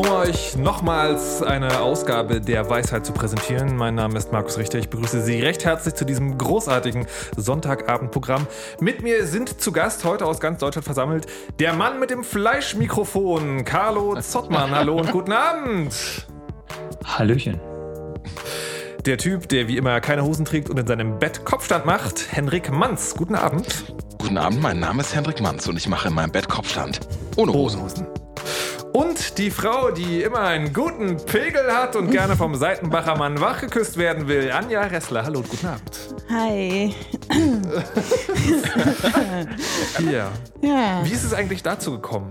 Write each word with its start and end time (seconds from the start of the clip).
Um 0.00 0.08
euch 0.12 0.56
nochmals 0.56 1.42
eine 1.42 1.80
Ausgabe 1.80 2.40
der 2.40 2.70
Weisheit 2.70 3.04
zu 3.04 3.12
präsentieren. 3.12 3.76
Mein 3.76 3.96
Name 3.96 4.16
ist 4.16 4.32
Markus 4.32 4.56
Richter. 4.56 4.78
Ich 4.78 4.88
begrüße 4.88 5.20
Sie 5.20 5.42
recht 5.42 5.66
herzlich 5.66 5.94
zu 5.94 6.06
diesem 6.06 6.38
großartigen 6.38 7.06
Sonntagabendprogramm. 7.36 8.46
Mit 8.80 9.02
mir 9.02 9.26
sind 9.26 9.60
zu 9.60 9.72
Gast 9.72 10.04
heute 10.04 10.24
aus 10.24 10.40
ganz 10.40 10.60
Deutschland 10.60 10.86
versammelt 10.86 11.26
der 11.58 11.74
Mann 11.74 12.00
mit 12.00 12.08
dem 12.08 12.24
Fleischmikrofon, 12.24 13.66
Carlo 13.66 14.18
Zottmann. 14.18 14.70
Hallo 14.70 14.96
und 14.96 15.12
guten 15.12 15.32
Abend. 15.32 15.94
Hallöchen. 17.04 17.60
Der 19.04 19.18
Typ, 19.18 19.50
der 19.50 19.68
wie 19.68 19.76
immer 19.76 20.00
keine 20.00 20.24
Hosen 20.24 20.46
trägt 20.46 20.70
und 20.70 20.78
in 20.78 20.86
seinem 20.86 21.18
Bett 21.18 21.44
Kopfstand 21.44 21.84
macht, 21.84 22.32
Henrik 22.32 22.72
Manz. 22.72 23.14
Guten 23.14 23.34
Abend. 23.34 23.84
Guten 24.18 24.38
Abend, 24.38 24.62
mein 24.62 24.80
Name 24.80 25.02
ist 25.02 25.14
Henrik 25.14 25.42
Manz 25.42 25.68
und 25.68 25.76
ich 25.76 25.88
mache 25.88 26.08
in 26.08 26.14
meinem 26.14 26.32
Bett 26.32 26.48
Kopfstand. 26.48 27.00
Ohne 27.36 27.52
Hosen. 27.52 27.82
Und 28.92 29.38
die 29.38 29.50
Frau, 29.50 29.90
die 29.90 30.22
immer 30.22 30.40
einen 30.40 30.72
guten 30.72 31.16
Pegel 31.16 31.72
hat 31.72 31.94
und 31.94 32.10
gerne 32.10 32.36
vom 32.36 32.54
Seitenbacher 32.56 33.16
Mann 33.16 33.40
wachgeküsst 33.40 33.96
werden 33.96 34.26
will, 34.26 34.50
Anja 34.50 34.82
Ressler. 34.82 35.24
Hallo 35.24 35.40
und 35.40 35.48
guten 35.48 35.66
Abend. 35.66 36.14
Hi. 36.28 36.94
Ja. 40.10 40.30
Ja. 40.60 41.04
Wie 41.04 41.12
ist 41.12 41.24
es 41.24 41.32
eigentlich 41.32 41.62
dazu 41.62 41.92
gekommen? 41.92 42.30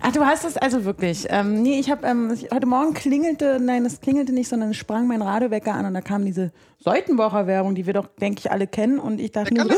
Ach, 0.00 0.12
du 0.12 0.24
hast 0.24 0.44
es 0.44 0.56
also 0.56 0.84
wirklich. 0.84 1.26
Ähm, 1.30 1.62
nee, 1.62 1.78
ich 1.78 1.90
habe 1.90 2.06
ähm, 2.06 2.36
heute 2.52 2.66
Morgen 2.66 2.92
klingelte, 2.92 3.58
nein, 3.60 3.86
es 3.86 4.00
klingelte 4.00 4.32
nicht, 4.32 4.48
sondern 4.48 4.74
sprang 4.74 5.06
mein 5.06 5.22
Radiowecker 5.22 5.72
an 5.72 5.86
und 5.86 5.94
da 5.94 6.00
kam 6.00 6.24
diese 6.24 6.52
Seutenwocher-Werbung, 6.80 7.74
die 7.74 7.86
wir 7.86 7.94
doch, 7.94 8.08
denke 8.20 8.40
ich, 8.40 8.50
alle 8.50 8.66
kennen. 8.66 8.98
Und 8.98 9.20
ich 9.20 9.32
dachte 9.32 9.54
mir, 9.54 9.64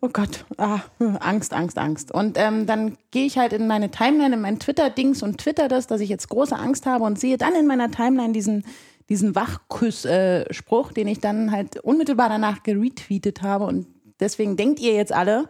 oh 0.00 0.08
Gott, 0.12 0.44
ah, 0.56 0.80
Angst, 1.20 1.52
Angst, 1.52 1.78
Angst. 1.78 2.12
Und 2.12 2.38
ähm, 2.38 2.66
dann 2.66 2.96
gehe 3.10 3.26
ich 3.26 3.38
halt 3.38 3.52
in 3.52 3.66
meine 3.66 3.90
Timeline, 3.90 4.34
in 4.34 4.40
mein 4.40 4.58
Twitter-Dings 4.58 5.22
und 5.22 5.38
twitter 5.38 5.68
das, 5.68 5.86
dass 5.86 6.00
ich 6.00 6.08
jetzt 6.08 6.28
große 6.28 6.56
Angst 6.56 6.86
habe 6.86 7.04
und 7.04 7.18
sehe 7.18 7.36
dann 7.36 7.54
in 7.54 7.66
meiner 7.66 7.90
Timeline 7.90 8.32
diesen 8.32 8.64
diesen 9.10 9.34
Wachkuss-Spruch, 9.34 10.92
den 10.92 11.08
ich 11.08 11.18
dann 11.18 11.50
halt 11.50 11.80
unmittelbar 11.80 12.28
danach 12.28 12.62
geretweetet 12.62 13.42
habe. 13.42 13.64
Und 13.64 13.86
deswegen 14.20 14.56
denkt 14.56 14.78
ihr 14.78 14.94
jetzt 14.94 15.12
alle, 15.12 15.48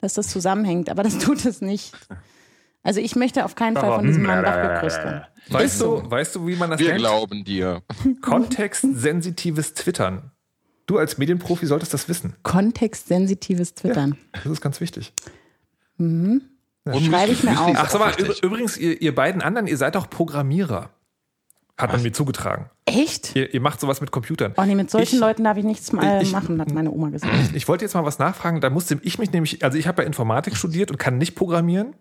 dass 0.00 0.14
das 0.14 0.28
zusammenhängt, 0.28 0.88
aber 0.88 1.02
das 1.02 1.18
tut 1.18 1.44
es 1.44 1.60
nicht. 1.60 1.92
Also 2.82 3.00
ich 3.00 3.16
möchte 3.16 3.44
auf 3.44 3.56
keinen 3.56 3.76
Fall 3.76 3.92
von 3.96 4.06
diesem 4.06 4.22
Mann 4.22 4.42
wachgeküsst 4.42 4.98
werden. 4.98 5.24
Weißt 5.50 5.80
du, 5.82 6.08
weißt 6.08 6.36
du, 6.36 6.46
wie 6.46 6.56
man 6.56 6.70
das 6.70 6.80
Wir 6.80 6.88
nennt? 6.90 7.00
glauben 7.00 7.44
dir. 7.44 7.82
Kontextsensitives 8.22 9.74
Twittern. 9.74 10.30
Du 10.90 10.98
als 10.98 11.18
Medienprofi 11.18 11.66
solltest 11.66 11.94
das 11.94 12.08
wissen. 12.08 12.34
Kontextsensitives 12.42 13.74
Twittern. 13.74 14.16
Das 14.32 14.46
ist 14.46 14.60
ganz 14.60 14.80
wichtig. 14.80 15.12
Und 15.98 16.42
Schreibe 16.84 17.30
ich 17.30 17.44
mir 17.44 17.60
auf. 17.60 17.76
Ach, 17.76 17.88
sag 17.88 18.00
mal, 18.00 18.12
übrigens, 18.42 18.76
ihr, 18.76 19.00
ihr 19.00 19.14
beiden 19.14 19.40
anderen, 19.40 19.68
ihr 19.68 19.76
seid 19.76 19.96
auch 19.96 20.10
Programmierer. 20.10 20.90
Hat 21.78 21.92
man 21.92 22.02
mir 22.02 22.10
zugetragen. 22.12 22.68
Echt? 22.86 23.36
Ihr, 23.36 23.54
ihr 23.54 23.60
macht 23.60 23.78
sowas 23.78 24.00
mit 24.00 24.10
Computern. 24.10 24.52
Oh 24.56 24.64
nee, 24.64 24.74
mit 24.74 24.90
solchen 24.90 25.14
Ich- 25.14 25.20
Leuten 25.20 25.44
darf 25.44 25.56
ich 25.58 25.64
nichts 25.64 25.92
mal 25.92 26.20
ich- 26.22 26.32
machen, 26.32 26.60
hat 26.60 26.72
meine 26.74 26.90
Oma 26.90 27.10
gesagt. 27.10 27.32
Ich 27.54 27.68
wollte 27.68 27.84
jetzt 27.84 27.94
mal 27.94 28.04
was 28.04 28.18
nachfragen. 28.18 28.60
Da 28.60 28.68
musste 28.68 28.98
ich 29.02 29.18
mich 29.20 29.30
nämlich, 29.32 29.62
also 29.62 29.78
ich 29.78 29.86
habe 29.86 30.02
ja 30.02 30.06
Informatik 30.08 30.56
studiert 30.56 30.90
und 30.90 30.96
kann 30.98 31.18
nicht 31.18 31.36
programmieren. 31.36 31.94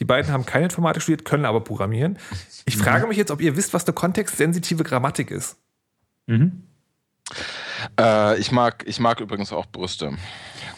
Die 0.00 0.04
beiden 0.04 0.30
haben 0.30 0.44
keine 0.44 0.64
Informatik 0.64 1.02
studiert, 1.02 1.24
können 1.24 1.46
aber 1.46 1.62
programmieren. 1.62 2.18
Ich 2.66 2.76
frage 2.76 3.06
mich 3.06 3.16
jetzt, 3.16 3.30
ob 3.30 3.40
ihr 3.40 3.56
wisst, 3.56 3.72
was 3.72 3.86
eine 3.86 3.94
kontextsensitive 3.94 4.84
Grammatik 4.84 5.30
ist. 5.30 5.56
Äh, 7.98 8.38
ich, 8.38 8.52
mag, 8.52 8.84
ich 8.86 9.00
mag 9.00 9.20
übrigens 9.20 9.52
auch 9.52 9.66
Brüste. 9.66 10.12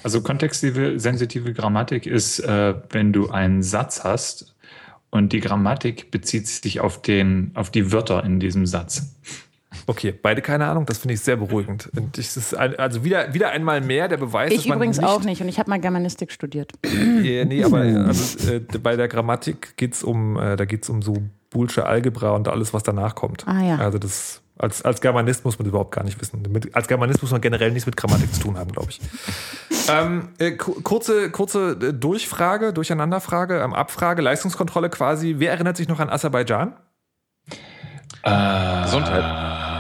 Also 0.02 0.20
kontextive 0.20 0.98
sensitive 1.00 1.52
Grammatik 1.52 2.06
ist, 2.06 2.40
äh, 2.40 2.74
wenn 2.90 3.12
du 3.12 3.30
einen 3.30 3.62
Satz 3.62 4.04
hast 4.04 4.54
und 5.10 5.32
die 5.32 5.40
Grammatik 5.40 6.10
bezieht 6.10 6.46
sich 6.46 6.80
auf, 6.80 7.02
den, 7.02 7.50
auf 7.54 7.70
die 7.70 7.92
Wörter 7.92 8.24
in 8.24 8.40
diesem 8.40 8.66
Satz. 8.66 9.14
Okay, 9.86 10.12
beide 10.12 10.42
keine 10.42 10.66
Ahnung, 10.66 10.86
das 10.86 10.98
finde 10.98 11.14
ich 11.14 11.20
sehr 11.20 11.36
beruhigend. 11.36 11.90
Und 11.96 12.18
ich, 12.18 12.26
das 12.26 12.36
ist 12.36 12.54
ein, 12.54 12.76
also 12.76 13.04
wieder, 13.04 13.34
wieder 13.34 13.50
einmal 13.50 13.80
mehr 13.80 14.08
der 14.08 14.16
Beweis, 14.16 14.50
dass 14.50 14.60
Ich 14.60 14.68
man 14.68 14.78
übrigens 14.78 14.98
nicht, 14.98 15.06
auch 15.06 15.22
nicht 15.22 15.40
und 15.42 15.48
ich 15.48 15.58
habe 15.58 15.70
mal 15.70 15.80
Germanistik 15.80 16.32
studiert. 16.32 16.72
Äh, 16.82 17.44
nee, 17.44 17.62
aber 17.62 17.78
also, 17.78 18.50
äh, 18.50 18.60
bei 18.60 18.96
der 18.96 19.08
Grammatik 19.08 19.76
geht 19.76 19.94
es 19.94 20.02
um, 20.02 20.38
äh, 20.38 20.56
da 20.56 20.64
geht's 20.64 20.88
um 20.88 21.02
so 21.02 21.22
Boolsche 21.50 21.86
Algebra 21.86 22.30
und 22.30 22.48
alles, 22.48 22.74
was 22.74 22.82
danach 22.82 23.14
kommt. 23.14 23.46
Ah, 23.46 23.62
ja. 23.62 23.76
Also 23.76 23.98
das, 23.98 24.42
als, 24.58 24.82
als 24.82 25.00
Germanist 25.00 25.44
muss 25.44 25.58
man 25.58 25.64
das 25.64 25.70
überhaupt 25.70 25.92
gar 25.94 26.04
nicht 26.04 26.20
wissen. 26.20 26.42
Mit, 26.50 26.74
als 26.74 26.88
Germanist 26.88 27.20
muss 27.22 27.30
man 27.30 27.40
generell 27.40 27.70
nichts 27.72 27.86
mit 27.86 27.96
Grammatik 27.96 28.32
zu 28.34 28.40
tun 28.40 28.56
haben, 28.58 28.72
glaube 28.72 28.88
ich. 28.90 29.00
ähm, 29.88 30.30
äh, 30.38 30.52
ku- 30.52 30.80
kurze, 30.82 31.30
kurze 31.30 31.72
äh, 31.72 31.92
Durchfrage, 31.92 32.72
Durcheinanderfrage, 32.72 33.60
ähm, 33.60 33.74
Abfrage, 33.74 34.22
Leistungskontrolle 34.22 34.88
quasi. 34.90 35.36
Wer 35.38 35.52
erinnert 35.52 35.76
sich 35.76 35.88
noch 35.88 36.00
an 36.00 36.08
Aserbaidschan? 36.08 36.74
Äh, 38.22 38.82
Gesundheit. 38.84 39.24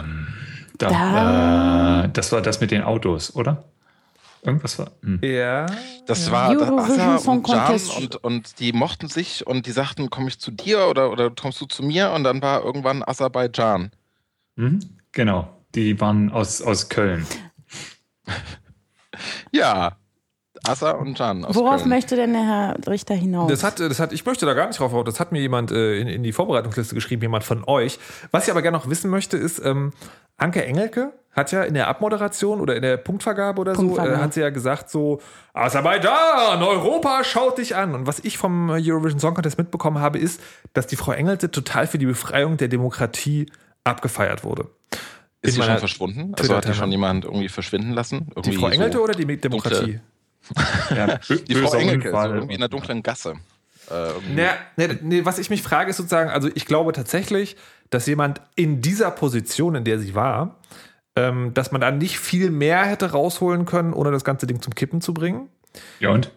ähm, 0.04 0.26
Da, 0.78 0.88
Da- 0.90 2.04
Äh, 2.04 2.08
das 2.12 2.30
war 2.32 2.42
das 2.42 2.60
mit 2.60 2.70
den 2.70 2.82
Autos, 2.82 3.34
oder? 3.34 3.64
Irgendwas 4.42 4.78
war. 4.78 4.90
Hm. 5.02 5.18
Ja. 5.24 5.66
Das 6.06 6.30
war 6.30 6.50
Eurovision 6.50 7.00
Asa 7.00 7.18
Song 7.18 7.38
und 7.38 7.48
Jan 7.48 7.64
Contest. 7.66 7.96
und, 7.96 8.16
und 8.24 8.60
die 8.60 8.72
mochten 8.72 9.08
sich 9.08 9.44
und 9.46 9.66
die 9.66 9.72
sagten, 9.72 10.08
komme 10.10 10.28
ich 10.28 10.38
zu 10.38 10.52
dir 10.52 10.86
oder, 10.86 11.10
oder 11.10 11.30
kommst 11.30 11.60
du 11.60 11.66
zu 11.66 11.82
mir? 11.82 12.12
Und 12.12 12.22
dann 12.24 12.40
war 12.42 12.62
irgendwann 12.62 13.02
Aserbaidschan. 13.02 13.90
Mhm. 14.56 14.80
Genau. 15.12 15.48
Die 15.74 16.00
waren 16.00 16.30
aus, 16.32 16.60
aus 16.62 16.88
Köln. 16.88 17.26
Ja, 19.52 19.96
Asa 20.64 20.90
und 20.92 21.18
Jan 21.18 21.44
aus 21.44 21.54
Worauf 21.54 21.78
Köln. 21.78 21.88
möchte 21.88 22.16
denn 22.16 22.32
der 22.32 22.42
Herr 22.42 22.76
Richter 22.86 23.14
hinaus? 23.14 23.50
Das 23.50 23.62
hat, 23.62 23.80
das 23.80 24.00
hat, 24.00 24.12
ich 24.12 24.26
möchte 24.26 24.44
da 24.46 24.54
gar 24.54 24.66
nicht 24.66 24.78
drauf, 24.78 24.92
aber 24.92 25.04
das 25.04 25.20
hat 25.20 25.32
mir 25.32 25.40
jemand 25.40 25.70
äh, 25.70 25.98
in, 25.98 26.08
in 26.08 26.22
die 26.22 26.32
Vorbereitungsliste 26.32 26.94
geschrieben, 26.94 27.22
jemand 27.22 27.44
von 27.44 27.64
euch. 27.66 27.98
Was 28.30 28.44
ich 28.44 28.50
aber 28.50 28.62
gerne 28.62 28.76
noch 28.76 28.90
wissen 28.90 29.10
möchte, 29.10 29.36
ist, 29.36 29.64
ähm, 29.64 29.92
Anke 30.36 30.64
Engelke 30.64 31.12
hat 31.32 31.52
ja 31.52 31.62
in 31.62 31.74
der 31.74 31.88
Abmoderation 31.88 32.60
oder 32.60 32.76
in 32.76 32.82
der 32.82 32.96
Punktvergabe 32.96 33.60
oder 33.60 33.74
so, 33.74 33.82
Punktvergabe. 33.82 34.16
äh, 34.16 34.22
hat 34.22 34.34
sie 34.34 34.40
ja 34.40 34.50
gesagt 34.50 34.90
so, 34.90 35.20
Aserbaidschan, 35.54 36.62
Europa 36.62 37.24
schaut 37.24 37.58
dich 37.58 37.76
an. 37.76 37.94
Und 37.94 38.06
was 38.06 38.18
ich 38.20 38.36
vom 38.38 38.70
Eurovision 38.70 39.20
Song 39.20 39.34
Contest 39.34 39.58
mitbekommen 39.58 40.00
habe, 40.00 40.18
ist, 40.18 40.40
dass 40.72 40.86
die 40.86 40.96
Frau 40.96 41.12
Engelte 41.12 41.50
total 41.50 41.86
für 41.86 41.98
die 41.98 42.06
Befreiung 42.06 42.56
der 42.56 42.68
Demokratie 42.68 43.50
abgefeiert 43.86 44.44
wurde. 44.44 44.68
Ist 45.42 45.54
sie 45.54 45.62
schon 45.62 45.78
verschwunden? 45.78 46.34
Also 46.34 46.56
hat 46.56 46.66
die 46.66 46.74
schon 46.74 46.90
jemand 46.90 47.24
irgendwie 47.24 47.48
verschwinden 47.48 47.92
lassen? 47.92 48.26
Die 48.26 48.32
Irgendwie 48.36 48.56
Frau 48.56 48.68
Engelte 48.68 48.96
so 48.98 49.04
oder 49.04 49.14
die 49.14 49.36
Demokratie? 49.36 50.00
Ja, 50.94 51.18
Die 51.28 51.54
Frau 51.56 51.74
Engelke, 51.74 52.10
so 52.10 52.16
irgendwie 52.16 52.54
in 52.54 52.60
der 52.60 52.68
dunklen 52.68 53.02
Gasse. 53.02 53.34
Äh. 53.90 54.10
Naja, 54.32 54.54
nee, 54.76 54.88
nee, 55.02 55.24
was 55.24 55.40
ich 55.40 55.50
mich 55.50 55.60
frage, 55.60 55.90
ist 55.90 55.96
sozusagen, 55.96 56.30
also 56.30 56.48
ich 56.54 56.66
glaube 56.66 56.92
tatsächlich, 56.92 57.56
dass 57.90 58.06
jemand 58.06 58.40
in 58.54 58.80
dieser 58.80 59.10
Position, 59.10 59.74
in 59.74 59.82
der 59.82 59.98
sie 59.98 60.14
war, 60.14 60.56
ähm, 61.16 61.52
dass 61.54 61.72
man 61.72 61.80
da 61.80 61.90
nicht 61.90 62.20
viel 62.20 62.50
mehr 62.50 62.84
hätte 62.84 63.10
rausholen 63.10 63.64
können, 63.64 63.92
ohne 63.92 64.12
das 64.12 64.22
ganze 64.22 64.46
Ding 64.46 64.62
zum 64.62 64.74
Kippen 64.74 65.00
zu 65.00 65.12
bringen. 65.12 65.48
Ja, 65.98 66.10
und? 66.10 66.30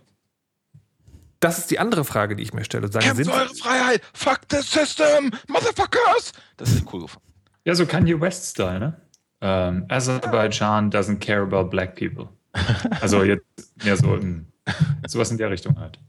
Das 1.39 1.57
ist 1.57 1.71
die 1.71 1.79
andere 1.79 2.03
Frage, 2.03 2.35
die 2.35 2.43
ich 2.43 2.53
mir 2.53 2.65
stelle. 2.65 2.91
Sagen, 2.91 3.05
Kämpft 3.05 3.31
eure 3.31 3.55
Freiheit! 3.55 4.01
Fuck 4.13 4.39
the 4.51 4.57
system! 4.61 5.31
Motherfuckers! 5.47 6.33
Das 6.57 6.71
ist 6.71 6.91
cool 6.91 7.01
gefunden. 7.01 7.28
Ja, 7.65 7.75
so 7.75 7.85
Kanye 7.85 8.19
West-Style, 8.19 8.79
ne? 8.79 9.01
Ähm, 9.41 9.85
Azerbaijan 9.87 10.91
doesn't 10.91 11.19
care 11.19 11.41
about 11.41 11.69
black 11.69 11.95
people. 11.95 12.29
Also 13.01 13.23
jetzt 13.23 13.45
mehr 13.83 13.95
so 13.95 14.15
in, 14.15 14.47
sowas 15.07 15.31
in 15.31 15.37
der 15.37 15.49
Richtung 15.51 15.79
halt. 15.79 15.99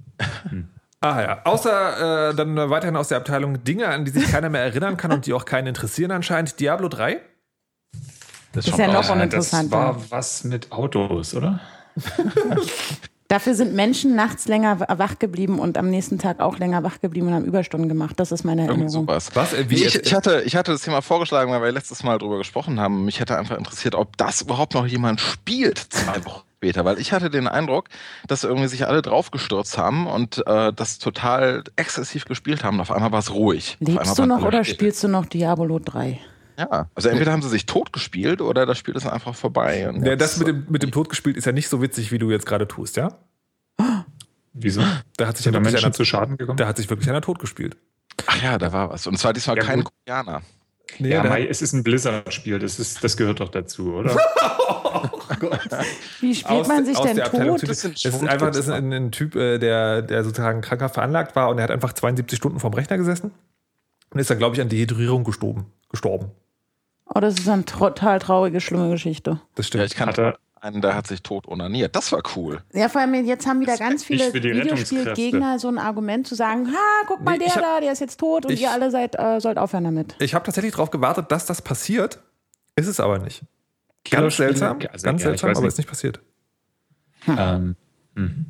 ah 1.01 1.21
ja, 1.21 1.43
außer 1.45 2.31
äh, 2.31 2.35
dann 2.35 2.57
weiterhin 2.71 2.97
aus 2.97 3.09
der 3.09 3.19
Abteilung 3.19 3.63
Dinge, 3.63 3.89
an 3.89 4.05
die 4.05 4.11
sich 4.11 4.31
keiner 4.31 4.49
mehr 4.49 4.63
erinnern 4.63 4.97
kann 4.97 5.13
und 5.13 5.27
die 5.27 5.33
auch 5.33 5.45
keinen 5.45 5.69
interessieren 5.69 6.11
anscheinend. 6.11 6.59
Diablo 6.59 6.89
3? 6.89 7.21
Das 8.53 8.67
Ist 8.67 8.79
ja 8.79 8.89
noch. 8.89 9.17
Äh, 9.17 9.29
das 9.29 9.53
war 9.71 10.11
was 10.11 10.45
mit 10.45 10.73
Autos, 10.73 11.35
oder? 11.35 11.61
Dafür 13.31 13.55
sind 13.55 13.75
Menschen 13.75 14.17
nachts 14.17 14.49
länger 14.49 14.81
wach 14.81 15.21
geblieben 15.21 15.61
und 15.61 15.79
am 15.79 15.88
nächsten 15.88 16.19
Tag 16.19 16.41
auch 16.41 16.59
länger 16.59 16.82
wach 16.82 17.00
geblieben 17.00 17.29
und 17.29 17.35
haben 17.35 17.44
Überstunden 17.44 17.88
gemacht. 17.88 18.19
Das 18.19 18.32
ist 18.32 18.43
meine 18.43 18.62
Erinnerung. 18.62 18.88
sowas. 18.88 19.31
Was? 19.35 19.53
Äh, 19.53 19.71
wie 19.71 19.77
ich, 19.77 19.94
jetzt? 19.94 20.09
ich, 20.09 20.15
hatte, 20.15 20.43
ich 20.44 20.56
hatte 20.56 20.73
das 20.73 20.82
Thema 20.82 21.00
vorgeschlagen, 21.00 21.53
weil 21.53 21.62
wir 21.62 21.71
letztes 21.71 22.03
Mal 22.03 22.19
drüber 22.19 22.38
gesprochen 22.38 22.81
haben. 22.81 23.05
Mich 23.05 23.21
hätte 23.21 23.38
einfach 23.38 23.56
interessiert, 23.56 23.94
ob 23.94 24.17
das 24.17 24.41
überhaupt 24.41 24.75
noch 24.75 24.85
jemand 24.85 25.21
spielt 25.21 25.79
zwei 25.79 26.25
Wochen 26.25 26.43
später. 26.56 26.85
Weil 26.85 26.99
ich 26.99 27.12
hatte 27.12 27.31
den 27.31 27.47
Eindruck, 27.47 27.85
dass 28.27 28.43
irgendwie 28.43 28.67
sich 28.67 28.88
alle 28.88 29.00
draufgestürzt 29.00 29.79
haben 29.79 30.09
und 30.09 30.44
äh, 30.49 30.73
das 30.73 30.99
total 30.99 31.62
exzessiv 31.76 32.25
gespielt 32.25 32.65
haben. 32.65 32.81
Auf 32.81 32.91
einmal 32.91 33.12
war 33.12 33.21
es 33.21 33.33
ruhig. 33.33 33.76
Lebst 33.79 34.19
du 34.19 34.26
noch 34.26 34.43
oder 34.43 34.65
spielst 34.65 35.05
du 35.05 35.09
noch 35.09 35.26
Diablo 35.26 35.79
3? 35.79 36.19
Ja, 36.61 36.91
also 36.95 37.09
entweder 37.09 37.33
haben 37.33 37.41
sie 37.43 37.49
sich 37.49 37.65
totgespielt 37.65 38.43
oder 38.43 38.67
das 38.67 38.77
Spiel 38.77 38.95
ist 38.95 39.07
einfach 39.07 39.35
vorbei. 39.35 39.89
Und 39.89 40.05
Ja, 40.05 40.15
das 40.15 40.37
mit 40.37 40.47
dem, 40.49 40.67
mit 40.69 40.83
dem 40.83 40.91
Tod 40.91 41.09
gespielt 41.09 41.39
ist 41.39 41.47
ja 41.47 41.53
nicht 41.53 41.69
so 41.71 41.81
witzig, 41.81 42.12
wie 42.12 42.19
du 42.19 42.31
jetzt 42.31 42.45
gerade 42.45 42.69
tust, 42.69 42.97
ja? 42.97 43.19
Wieso? 44.53 44.83
Da 45.17 45.27
hat 45.29 45.37
sich 45.39 45.47
ja 45.47 45.53
wirklich 45.53 45.73
Menschen 45.73 45.87
einer, 45.87 45.95
zu 45.95 46.05
Schaden 46.05 46.37
gekommen? 46.37 46.59
da 46.59 46.67
hat 46.67 46.77
sich 46.77 46.91
wirklich 46.91 47.09
einer 47.09 47.23
tot 47.23 47.39
gespielt. 47.39 47.77
Ach 48.27 48.43
ja, 48.43 48.59
da 48.59 48.73
war 48.73 48.91
was. 48.91 49.07
Und 49.07 49.17
zwar 49.19 49.33
diesmal 49.33 49.57
Ja, 49.57 49.62
kein 49.65 49.85
gut. 49.85 49.93
Koreaner. 50.07 50.43
Nee, 50.99 51.11
ja, 51.11 51.23
Mai, 51.23 51.47
es 51.47 51.62
ist 51.62 51.73
ein 51.73 51.83
Blizzard-Spiel, 51.85 52.59
das, 52.59 52.79
ist, 52.81 53.03
das 53.05 53.17
gehört 53.17 53.39
doch 53.41 53.49
dazu, 53.49 53.95
oder? 53.95 54.17
Wie 56.21 56.35
spielt 56.35 56.61
aus- 56.61 56.69
man 56.69 56.85
sich 56.85 56.99
denn 56.99 57.17
tot? 57.17 57.62
Das 57.62 57.85
ist 57.85 58.23
einfach 58.23 58.49
das 58.49 58.57
ist 58.59 58.69
ein, 58.71 58.93
ein 58.93 59.12
Typ, 59.12 59.37
äh, 59.37 59.59
der, 59.59 60.03
der 60.03 60.25
sozusagen 60.25 60.61
kranker 60.61 60.89
veranlagt 60.89 61.37
war 61.37 61.49
und 61.49 61.59
er 61.59 61.65
hat 61.65 61.71
einfach 61.71 61.93
72 61.93 62.37
Stunden 62.37 62.59
vorm 62.61 62.75
Rechner 62.75 62.99
gesessen 62.99 63.31
und 64.12 64.19
ist 64.19 64.29
dann, 64.31 64.39
glaube 64.39 64.57
ich, 64.57 64.61
an 64.61 64.69
Dehydrierung 64.69 65.23
gestorben. 65.25 65.67
gestorben. 65.89 66.33
Oh, 67.15 67.21
das 67.21 67.35
ist 67.39 67.49
eine 67.49 67.65
total 67.65 68.19
traurige, 68.21 68.61
schlimme 68.61 68.89
Geschichte. 68.91 69.41
Das 69.57 69.67
Ja, 69.67 69.69
stimmt. 69.69 69.85
ich 69.87 69.95
kannte 69.97 70.39
einen, 70.61 70.81
der 70.83 70.95
hat 70.95 71.07
sich 71.07 71.23
tot 71.23 71.49
onaniert. 71.49 71.97
Das 71.97 72.12
war 72.12 72.23
cool. 72.37 72.62
Ja, 72.73 72.89
vor 72.89 73.01
allem 73.01 73.15
jetzt 73.25 73.47
haben 73.47 73.61
wieder 73.61 73.77
ganz 73.77 74.05
viele 74.05 74.33
Videospielgegner 74.33 75.59
so 75.59 75.69
ein 75.69 75.79
Argument 75.79 76.27
zu 76.27 76.35
sagen, 76.35 76.69
ha, 76.69 77.05
guck 77.07 77.23
mal, 77.25 77.33
Nee, 77.39 77.45
der 77.47 77.55
hab- 77.55 77.62
da, 77.62 77.81
der 77.81 77.93
ist 77.93 78.01
jetzt 78.01 78.21
tot 78.21 78.47
und 78.47 78.53
ich- 78.53 78.62
ihr 78.62 78.71
alle 78.71 78.91
seid, 78.91 79.19
äh, 79.19 79.41
sollt 79.41 79.59
aufhören 79.59 79.85
damit. 79.85 80.15
Ich 80.21 80.35
habe 80.35 80.45
tatsächlich 80.45 80.73
darauf 80.73 80.91
gewartet, 80.91 81.33
dass 81.33 81.47
das 81.47 81.62
passiert. 81.62 82.21
Ist 82.77 82.87
es 82.87 83.01
aber 83.01 83.19
nicht. 83.19 83.43
Ganz 84.09 84.37
seltsam, 84.37 84.79
also, 84.93 85.05
ganz 85.05 85.23
ja, 85.23 85.29
seltsam, 85.31 85.51
aber 85.51 85.61
nicht. 85.61 85.69
ist 85.69 85.79
nicht 85.79 85.89
passiert. 85.89 86.21
Ähm, 87.27 87.77
hm. 88.17 88.47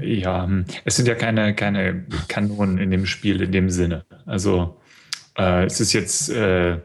Ja, 0.00 0.44
hm. 0.44 0.64
es 0.84 0.96
sind 0.96 1.06
ja 1.08 1.14
keine, 1.14 1.54
keine 1.54 2.04
Kanonen 2.28 2.78
in 2.78 2.90
dem 2.90 3.06
Spiel 3.06 3.40
in 3.40 3.52
dem 3.52 3.70
Sinne. 3.70 4.04
Also 4.26 4.80
äh, 5.38 5.64
es 5.64 5.80
ist 5.80 5.92
jetzt, 5.92 6.28
äh, 6.30 6.78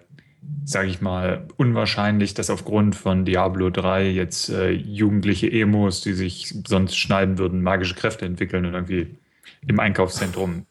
sage 0.65 0.87
ich 0.87 1.01
mal, 1.01 1.47
unwahrscheinlich, 1.57 2.33
dass 2.33 2.49
aufgrund 2.49 2.95
von 2.95 3.25
Diablo 3.25 3.69
3 3.69 4.09
jetzt 4.09 4.49
äh, 4.49 4.69
jugendliche 4.71 5.51
Emos, 5.51 6.01
die 6.01 6.13
sich 6.13 6.55
sonst 6.67 6.95
schneiden 6.97 7.37
würden, 7.37 7.61
magische 7.61 7.95
Kräfte 7.95 8.25
entwickeln 8.25 8.65
und 8.65 8.73
irgendwie 8.73 9.15
im 9.67 9.79
Einkaufszentrum. 9.79 10.65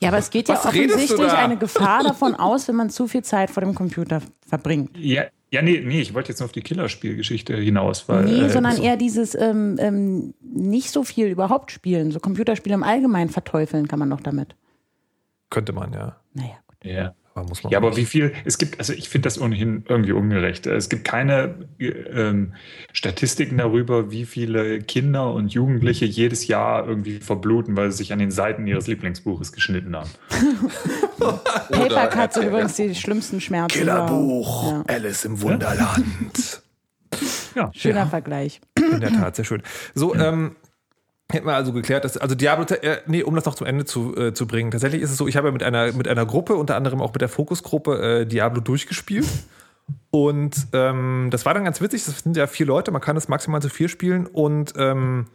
Ja, 0.00 0.08
aber 0.08 0.18
es 0.18 0.30
geht 0.30 0.48
ja 0.48 0.54
Was 0.54 0.66
offensichtlich 0.66 1.32
eine 1.32 1.56
Gefahr 1.56 2.02
davon 2.02 2.34
aus, 2.34 2.68
wenn 2.68 2.76
man 2.76 2.90
zu 2.90 3.08
viel 3.08 3.22
Zeit 3.22 3.50
vor 3.50 3.62
dem 3.62 3.74
Computer 3.74 4.20
verbringt. 4.46 4.90
Ja, 4.98 5.24
ja 5.50 5.62
nee, 5.62 5.80
nee, 5.84 6.00
ich 6.00 6.12
wollte 6.12 6.30
jetzt 6.30 6.40
nur 6.40 6.46
auf 6.46 6.52
die 6.52 6.60
Killerspielgeschichte 6.60 7.56
hinaus, 7.56 8.08
weil. 8.08 8.24
Nee, 8.24 8.42
äh, 8.42 8.50
sondern 8.50 8.76
so- 8.76 8.82
eher 8.82 8.96
dieses 8.96 9.34
ähm, 9.34 9.76
ähm, 9.78 10.34
nicht 10.42 10.90
so 10.90 11.04
viel 11.04 11.28
überhaupt 11.28 11.70
spielen. 11.70 12.10
So 12.10 12.20
Computerspiele 12.20 12.74
im 12.74 12.82
Allgemeinen 12.82 13.30
verteufeln 13.30 13.88
kann 13.88 13.98
man 13.98 14.10
doch 14.10 14.20
damit. 14.20 14.54
Könnte 15.48 15.72
man, 15.72 15.92
ja. 15.92 16.16
Naja, 16.34 16.56
gut. 16.66 16.84
Ja. 16.84 17.14
Aber 17.34 17.48
muss 17.48 17.62
man 17.64 17.70
Ja, 17.70 17.78
aber 17.78 17.96
wie 17.96 18.04
viel, 18.04 18.32
es 18.44 18.58
gibt, 18.58 18.78
also 18.78 18.92
ich 18.92 19.08
finde 19.08 19.26
das 19.26 19.40
ohnehin 19.40 19.84
irgendwie 19.88 20.12
ungerecht. 20.12 20.66
Es 20.66 20.88
gibt 20.90 21.04
keine 21.04 21.54
äh, 21.78 21.86
ähm, 21.86 22.52
Statistiken 22.92 23.56
darüber, 23.58 24.10
wie 24.10 24.26
viele 24.26 24.80
Kinder 24.80 25.32
und 25.32 25.52
Jugendliche 25.52 26.04
jedes 26.04 26.46
Jahr 26.46 26.86
irgendwie 26.86 27.20
verbluten, 27.20 27.76
weil 27.76 27.90
sie 27.90 27.98
sich 27.98 28.12
an 28.12 28.18
den 28.18 28.30
Seiten 28.30 28.66
ihres 28.66 28.86
Lieblingsbuches 28.86 29.52
geschnitten 29.52 29.96
haben. 29.96 30.10
Paper 31.70 32.06
Cuts 32.08 32.34
sind 32.34 32.44
RTL. 32.44 32.48
übrigens 32.48 32.74
die 32.76 32.94
schlimmsten 32.94 33.40
Schmerzen. 33.40 33.78
Killerbuch, 33.78 34.70
Ja. 34.70 34.84
Alice 34.88 35.24
im 35.24 35.40
Wunderland. 35.40 36.62
Schöner 37.74 38.00
Ja. 38.00 38.06
Vergleich. 38.06 38.60
In 38.78 39.00
der 39.00 39.12
Tat, 39.12 39.36
sehr 39.36 39.44
schön. 39.44 39.62
So, 39.94 40.14
ähm, 40.14 40.56
hätten 41.32 41.46
wir 41.46 41.54
also 41.54 41.72
geklärt, 41.72 42.04
dass, 42.04 42.16
also 42.16 42.34
Diablo, 42.34 42.64
äh, 42.74 42.98
nee, 43.06 43.22
um 43.22 43.34
das 43.34 43.44
noch 43.44 43.54
zum 43.54 43.66
Ende 43.66 43.84
zu, 43.84 44.16
äh, 44.16 44.34
zu 44.34 44.46
bringen. 44.46 44.70
Tatsächlich 44.70 45.02
ist 45.02 45.10
es 45.10 45.16
so, 45.16 45.26
ich 45.26 45.36
habe 45.36 45.48
ja 45.48 45.52
mit 45.52 45.62
einer, 45.62 45.92
mit 45.92 46.08
einer 46.08 46.26
Gruppe, 46.26 46.54
unter 46.54 46.76
anderem 46.76 47.00
auch 47.00 47.12
mit 47.12 47.20
der 47.20 47.28
Fokusgruppe, 47.28 48.20
äh, 48.20 48.26
Diablo 48.26 48.60
durchgespielt. 48.60 49.26
Und 50.10 50.68
ähm, 50.72 51.28
das 51.30 51.44
war 51.44 51.54
dann 51.54 51.64
ganz 51.64 51.80
witzig. 51.80 52.04
Das 52.04 52.20
sind 52.20 52.36
ja 52.36 52.46
vier 52.46 52.66
Leute, 52.66 52.90
man 52.90 53.00
kann 53.00 53.16
es 53.16 53.28
maximal 53.28 53.62
zu 53.62 53.68
vier 53.68 53.88
spielen. 53.88 54.26
Und 54.26 54.74
ähm, 54.76 55.26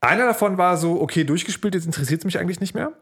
einer 0.00 0.26
davon 0.26 0.58
war 0.58 0.76
so, 0.76 1.00
okay, 1.00 1.24
durchgespielt, 1.24 1.74
jetzt 1.74 1.86
interessiert 1.86 2.20
es 2.20 2.24
mich 2.24 2.38
eigentlich 2.38 2.60
nicht 2.60 2.74
mehr. 2.74 2.92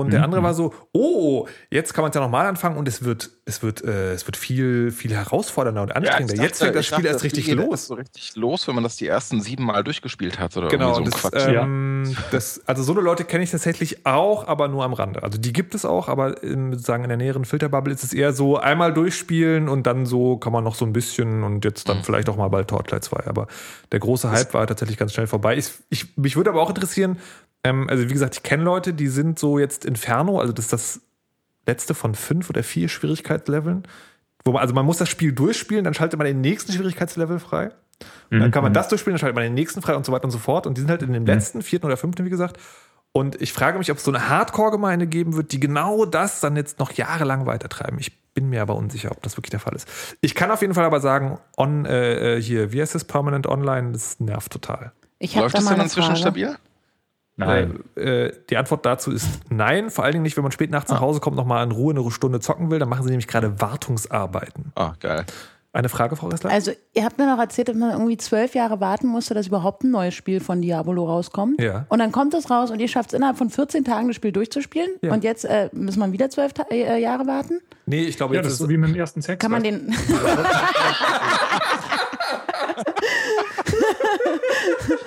Und 0.00 0.12
der 0.12 0.22
andere 0.22 0.42
war 0.42 0.54
so, 0.54 0.72
oh, 0.92 1.46
jetzt 1.70 1.94
kann 1.94 2.02
man 2.02 2.10
es 2.10 2.14
ja 2.14 2.20
nochmal 2.20 2.46
anfangen 2.46 2.76
und 2.76 2.88
es 2.88 3.04
wird, 3.04 3.30
es 3.44 3.62
wird, 3.62 3.84
äh, 3.84 4.12
es 4.12 4.26
wird 4.26 4.36
viel, 4.36 4.90
viel 4.90 5.12
herausfordernder 5.12 5.82
und 5.82 5.96
anstrengender. 5.96 6.34
ich 6.34 6.40
jetzt 6.40 6.58
fängt 6.62 6.74
das 6.74 6.86
Spiel 6.86 7.04
dachte, 7.04 7.08
erst 7.08 7.24
richtig 7.24 7.50
los. 7.52 7.70
Das 7.70 7.86
so 7.86 7.94
richtig 7.94 8.36
los, 8.36 8.66
wenn 8.68 8.74
man 8.74 8.84
das 8.84 8.96
die 8.96 9.06
ersten 9.06 9.40
sieben 9.40 9.64
Mal 9.64 9.84
durchgespielt 9.84 10.38
hat 10.38 10.56
oder 10.56 10.68
Genau, 10.68 10.96
irgendwie 10.98 11.10
so 11.18 11.28
ein 11.28 11.32
das, 11.32 11.42
Quatsch. 11.44 11.54
ähm, 11.54 12.16
das, 12.30 12.62
also 12.66 12.82
so 12.82 12.92
eine 12.92 13.00
Leute 13.00 13.24
kenne 13.24 13.44
ich 13.44 13.50
tatsächlich 13.50 14.06
auch, 14.06 14.46
aber 14.46 14.68
nur 14.68 14.84
am 14.84 14.92
Rande. 14.92 15.22
Also 15.22 15.38
die 15.38 15.52
gibt 15.52 15.74
es 15.74 15.84
auch, 15.84 16.08
aber 16.08 16.42
in, 16.42 16.72
sozusagen 16.72 17.04
in 17.04 17.08
der 17.08 17.18
näheren 17.18 17.44
Filterbubble 17.44 17.92
ist 17.92 18.04
es 18.04 18.12
eher 18.12 18.32
so 18.32 18.58
einmal 18.58 18.92
durchspielen 18.92 19.68
und 19.68 19.86
dann 19.86 20.06
so 20.06 20.36
kann 20.36 20.52
man 20.52 20.64
noch 20.64 20.74
so 20.74 20.84
ein 20.84 20.92
bisschen 20.92 21.42
und 21.42 21.64
jetzt 21.64 21.88
dann 21.88 22.02
vielleicht 22.04 22.28
auch 22.28 22.36
mal 22.36 22.48
bald 22.48 22.68
Torchlight 22.68 23.04
2. 23.04 23.26
Aber 23.26 23.46
der 23.92 24.00
große 24.00 24.30
Hype 24.30 24.54
war 24.54 24.66
tatsächlich 24.66 24.96
ganz 24.96 25.12
schnell 25.12 25.26
vorbei. 25.26 25.56
Ich, 25.56 25.70
ich, 25.90 26.16
mich 26.16 26.36
würde 26.36 26.50
aber 26.50 26.62
auch 26.62 26.68
interessieren, 26.68 27.18
ähm, 27.64 27.88
also 27.88 28.08
wie 28.08 28.12
gesagt, 28.12 28.36
ich 28.36 28.42
kenne 28.42 28.62
Leute, 28.62 28.94
die 28.94 29.08
sind 29.08 29.38
so 29.38 29.58
jetzt 29.58 29.84
Inferno, 29.84 30.38
also 30.38 30.52
das 30.52 30.66
ist 30.66 30.72
das 30.72 31.00
letzte 31.66 31.94
von 31.94 32.14
fünf 32.14 32.50
oder 32.50 32.62
vier 32.62 32.88
Schwierigkeitsleveln. 32.88 33.84
Wo 34.44 34.52
man, 34.52 34.60
also 34.60 34.74
man 34.74 34.84
muss 34.84 34.98
das 34.98 35.08
Spiel 35.08 35.32
durchspielen, 35.32 35.84
dann 35.84 35.94
schaltet 35.94 36.18
man 36.18 36.26
den 36.26 36.42
nächsten 36.42 36.72
Schwierigkeitslevel 36.72 37.38
frei. 37.38 37.70
Und 38.30 38.40
dann 38.40 38.50
kann 38.50 38.62
man 38.62 38.74
das 38.74 38.88
durchspielen, 38.88 39.14
dann 39.14 39.20
schaltet 39.20 39.36
man 39.36 39.44
den 39.44 39.54
nächsten 39.54 39.80
frei 39.80 39.94
und 39.96 40.04
so 40.04 40.12
weiter 40.12 40.24
und 40.24 40.30
so 40.30 40.38
fort. 40.38 40.66
Und 40.66 40.76
die 40.76 40.82
sind 40.82 40.90
halt 40.90 41.02
in 41.02 41.12
dem 41.12 41.24
letzten, 41.24 41.62
vierten 41.62 41.86
oder 41.86 41.96
fünften, 41.96 42.24
wie 42.26 42.30
gesagt. 42.30 42.58
Und 43.12 43.40
ich 43.40 43.52
frage 43.52 43.78
mich, 43.78 43.90
ob 43.92 43.98
es 43.98 44.04
so 44.04 44.10
eine 44.10 44.28
Hardcore-Gemeinde 44.28 45.06
geben 45.06 45.36
wird, 45.36 45.52
die 45.52 45.60
genau 45.60 46.04
das 46.04 46.40
dann 46.40 46.56
jetzt 46.56 46.80
noch 46.80 46.92
jahrelang 46.92 47.46
weitertreiben. 47.46 47.98
Ich 48.00 48.18
bin 48.34 48.50
mir 48.50 48.60
aber 48.60 48.74
unsicher, 48.74 49.12
ob 49.12 49.22
das 49.22 49.36
wirklich 49.36 49.52
der 49.52 49.60
Fall 49.60 49.74
ist. 49.76 49.88
Ich 50.20 50.34
kann 50.34 50.50
auf 50.50 50.60
jeden 50.60 50.74
Fall 50.74 50.84
aber 50.84 50.98
sagen, 51.00 51.38
on, 51.56 51.86
äh, 51.86 52.36
äh, 52.36 52.42
hier, 52.42 52.72
wie 52.72 52.82
heißt 52.82 52.94
das, 52.94 53.04
Permanent 53.04 53.46
Online, 53.46 53.92
das 53.92 54.18
nervt 54.18 54.52
total. 54.52 54.92
Ich 55.20 55.36
habe 55.36 55.44
Läuft 55.44 55.54
da 55.54 55.60
das 55.60 55.68
denn 55.68 55.80
inzwischen 55.80 56.06
Frage. 56.08 56.18
stabil? 56.18 56.56
Nein. 57.36 57.80
Äh, 57.96 58.26
äh, 58.26 58.32
die 58.48 58.56
Antwort 58.56 58.86
dazu 58.86 59.10
ist 59.10 59.40
nein. 59.50 59.90
Vor 59.90 60.04
allen 60.04 60.12
Dingen 60.12 60.22
nicht, 60.22 60.36
wenn 60.36 60.44
man 60.44 60.52
spät 60.52 60.70
nachts 60.70 60.90
nach 60.90 61.00
Hause 61.00 61.20
kommt, 61.20 61.36
nochmal 61.36 61.64
in 61.64 61.72
Ruhe 61.72 61.94
eine 61.94 62.10
Stunde 62.10 62.40
zocken 62.40 62.70
will. 62.70 62.78
Dann 62.78 62.88
machen 62.88 63.02
sie 63.02 63.10
nämlich 63.10 63.26
gerade 63.26 63.60
Wartungsarbeiten. 63.60 64.72
Ah, 64.74 64.92
geil. 65.00 65.26
Eine 65.74 65.88
Frage, 65.88 66.14
Frau 66.14 66.28
Ressler? 66.28 66.50
Also, 66.50 66.70
ihr 66.92 67.04
habt 67.04 67.18
mir 67.18 67.26
noch 67.26 67.40
erzählt, 67.40 67.68
dass 67.68 67.74
man 67.74 67.90
irgendwie 67.90 68.16
zwölf 68.16 68.54
Jahre 68.54 68.78
warten 68.78 69.08
musste, 69.08 69.34
dass 69.34 69.48
überhaupt 69.48 69.82
ein 69.82 69.90
neues 69.90 70.14
Spiel 70.14 70.38
von 70.38 70.62
Diabolo 70.62 71.04
rauskommt. 71.04 71.60
Ja. 71.60 71.84
Und 71.88 71.98
dann 71.98 72.12
kommt 72.12 72.32
es 72.34 72.48
raus 72.48 72.70
und 72.70 72.78
ihr 72.78 72.86
schafft 72.86 73.10
es 73.10 73.14
innerhalb 73.14 73.36
von 73.36 73.50
14 73.50 73.84
Tagen, 73.84 74.06
das 74.06 74.14
Spiel 74.14 74.30
durchzuspielen. 74.30 74.90
Ja. 75.02 75.12
Und 75.12 75.24
jetzt 75.24 75.44
äh, 75.44 75.70
muss 75.72 75.96
man 75.96 76.12
wieder 76.12 76.30
zwölf 76.30 76.52
Ta 76.52 76.64
äh, 76.70 77.02
Jahre 77.02 77.26
warten. 77.26 77.60
nee, 77.86 78.04
ich 78.04 78.16
glaube, 78.16 78.34
ja, 78.34 78.38
jetzt 78.38 78.46
das 78.46 78.52
ist 78.52 78.60
so 78.60 78.68
wie 78.68 78.76
mit 78.76 78.90
dem 78.90 78.96
ersten 78.96 79.20
Sex. 79.20 79.40
Kann 79.40 79.50
man 79.50 79.64
weißt 79.64 79.80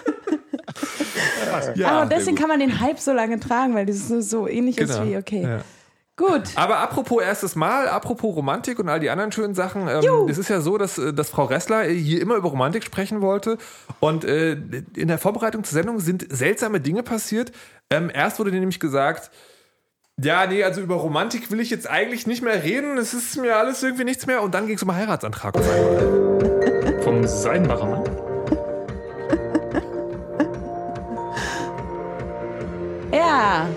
ja, 1.76 1.90
Aber 1.90 2.10
deswegen 2.10 2.36
kann 2.38 2.48
man 2.48 2.60
den 2.60 2.80
Hype 2.80 3.00
so 3.00 3.14
lange 3.14 3.40
tragen, 3.40 3.76
weil 3.76 3.86
das 3.86 4.08
so, 4.08 4.22
so 4.22 4.48
ähnlich 4.48 4.78
ist 4.78 4.94
Genau. 4.94 5.10
wie, 5.10 5.18
okay. 5.18 5.44
Ja. 5.44 5.60
Gut. 6.18 6.42
Aber 6.56 6.80
apropos 6.80 7.22
erstes 7.22 7.56
Mal, 7.56 7.88
apropos 7.88 8.36
Romantik 8.36 8.80
und 8.80 8.90
all 8.90 9.00
die 9.00 9.12
anderen 9.12 9.32
schönen 9.32 9.54
Sachen. 9.54 9.88
Ähm, 9.88 10.28
es 10.28 10.40
ist 10.40 10.50
ja 10.50 10.62
so, 10.62 10.80
dass, 10.80 10.98
äh, 10.98 11.14
dass 11.14 11.30
Frau 11.30 11.44
Ressler 11.46 11.84
hier 11.84 12.20
immer 12.22 12.36
über 12.36 12.50
Romantik 12.50 12.84
sprechen 12.84 13.22
wollte. 13.22 13.60
Und 14.00 14.26
äh, 14.26 14.54
in 14.96 15.08
der 15.10 15.20
Vorbereitung 15.20 15.64
zur 15.64 15.74
Sendung 15.74 16.00
sind 16.00 16.26
seltsame 16.36 16.82
Dinge 16.82 17.04
passiert. 17.04 17.52
Ähm, 17.92 18.10
erst 18.12 18.40
wurde 18.40 18.50
nämlich 18.50 18.80
gesagt, 18.80 19.30
ja, 20.20 20.48
nee, 20.48 20.64
also 20.64 20.82
über 20.82 20.96
Romantik 20.96 21.52
will 21.52 21.60
ich 21.60 21.70
jetzt 21.70 21.88
eigentlich 21.88 22.26
nicht 22.26 22.42
mehr 22.42 22.64
reden. 22.64 22.98
Es 22.98 23.14
ist 23.14 23.38
mir 23.38 23.56
alles 23.56 23.84
irgendwie 23.84 24.04
nichts 24.04 24.26
mehr. 24.26 24.42
Und 24.42 24.56
dann 24.56 24.66
ging 24.66 24.76
es 24.76 24.82
um 24.82 24.90
einen 24.90 24.98
Heiratsantrag? 24.98 25.56
Vom 27.04 27.28
Seidenbacher 27.28 27.86
Mann. 27.86 28.04
Ja. 33.12 33.68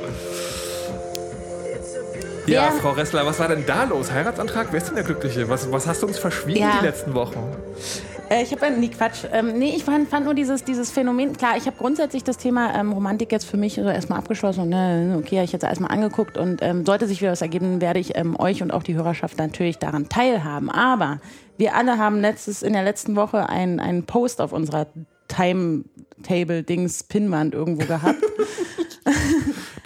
Ja, 2.47 2.65
Ja. 2.65 2.71
Frau 2.73 2.91
Ressler, 2.91 3.25
was 3.27 3.39
war 3.39 3.49
denn 3.49 3.65
da 3.67 3.85
los? 3.85 4.11
Heiratsantrag? 4.11 4.69
Wer 4.71 4.79
ist 4.79 4.89
denn 4.89 4.97
der 4.97 5.05
Glückliche? 5.05 5.49
Was, 5.49 5.71
was 5.71 5.87
hast 5.87 6.03
du 6.03 6.07
uns 6.07 6.19
verschwiegen 6.19 6.61
Ja. 6.61 6.79
die 6.81 6.87
letzten 6.87 7.15
Wochen? 7.15 7.39
Äh, 8.29 8.43
ich 8.43 8.53
habe 8.53 8.71
nee, 8.71 8.89
Quatsch. 8.89 9.25
Ähm, 9.33 9.59
nee, 9.59 9.75
ich 9.77 9.85
fand, 9.85 10.09
fand 10.09 10.25
nur 10.25 10.35
dieses, 10.35 10.65
dieses 10.65 10.91
Phänomen, 10.91 11.37
klar, 11.37 11.57
ich 11.57 11.67
habe 11.67 11.77
grundsätzlich 11.77 12.25
das 12.25 12.39
Thema 12.39 12.75
ähm, 12.75 12.93
Romantik 12.93 13.31
jetzt 13.33 13.45
für 13.45 13.57
mich 13.57 13.75
so 13.75 13.83
erstmal 13.83 14.19
abgeschlossen 14.19 14.63
und 14.63 14.69
ne, 14.71 15.17
okay, 15.19 15.37
habe 15.37 15.45
ich 15.45 15.53
jetzt 15.53 15.65
erstmal 15.65 15.91
angeguckt 15.91 16.39
und 16.39 16.63
ähm, 16.63 16.87
sollte 16.87 17.07
sich 17.07 17.21
wieder 17.21 17.33
was 17.33 17.43
ergeben, 17.43 17.81
werde 17.81 17.99
ich 18.01 18.17
ähm, 18.17 18.39
euch 18.39 18.63
und 18.63 18.73
auch 18.73 18.83
die 18.83 18.95
Hörerschaft 18.95 19.39
natürlich 19.39 19.79
daran 19.79 20.09
teilhaben. 20.09 20.71
Aber 20.71 21.21
wir 21.57 21.75
alle 21.75 21.99
haben 21.99 22.21
letztes, 22.21 22.63
in 22.63 22.73
der 22.73 22.85
letzten 22.85 23.17
Woche 23.17 23.49
einen, 23.49 23.81
einen 23.81 24.05
Post 24.07 24.41
auf 24.41 24.53
unserer 24.53 24.87
Timetable-Dings 25.29 27.05
Pinwand 27.05 27.55
irgendwo 27.55 27.87
gehabt. 27.87 28.19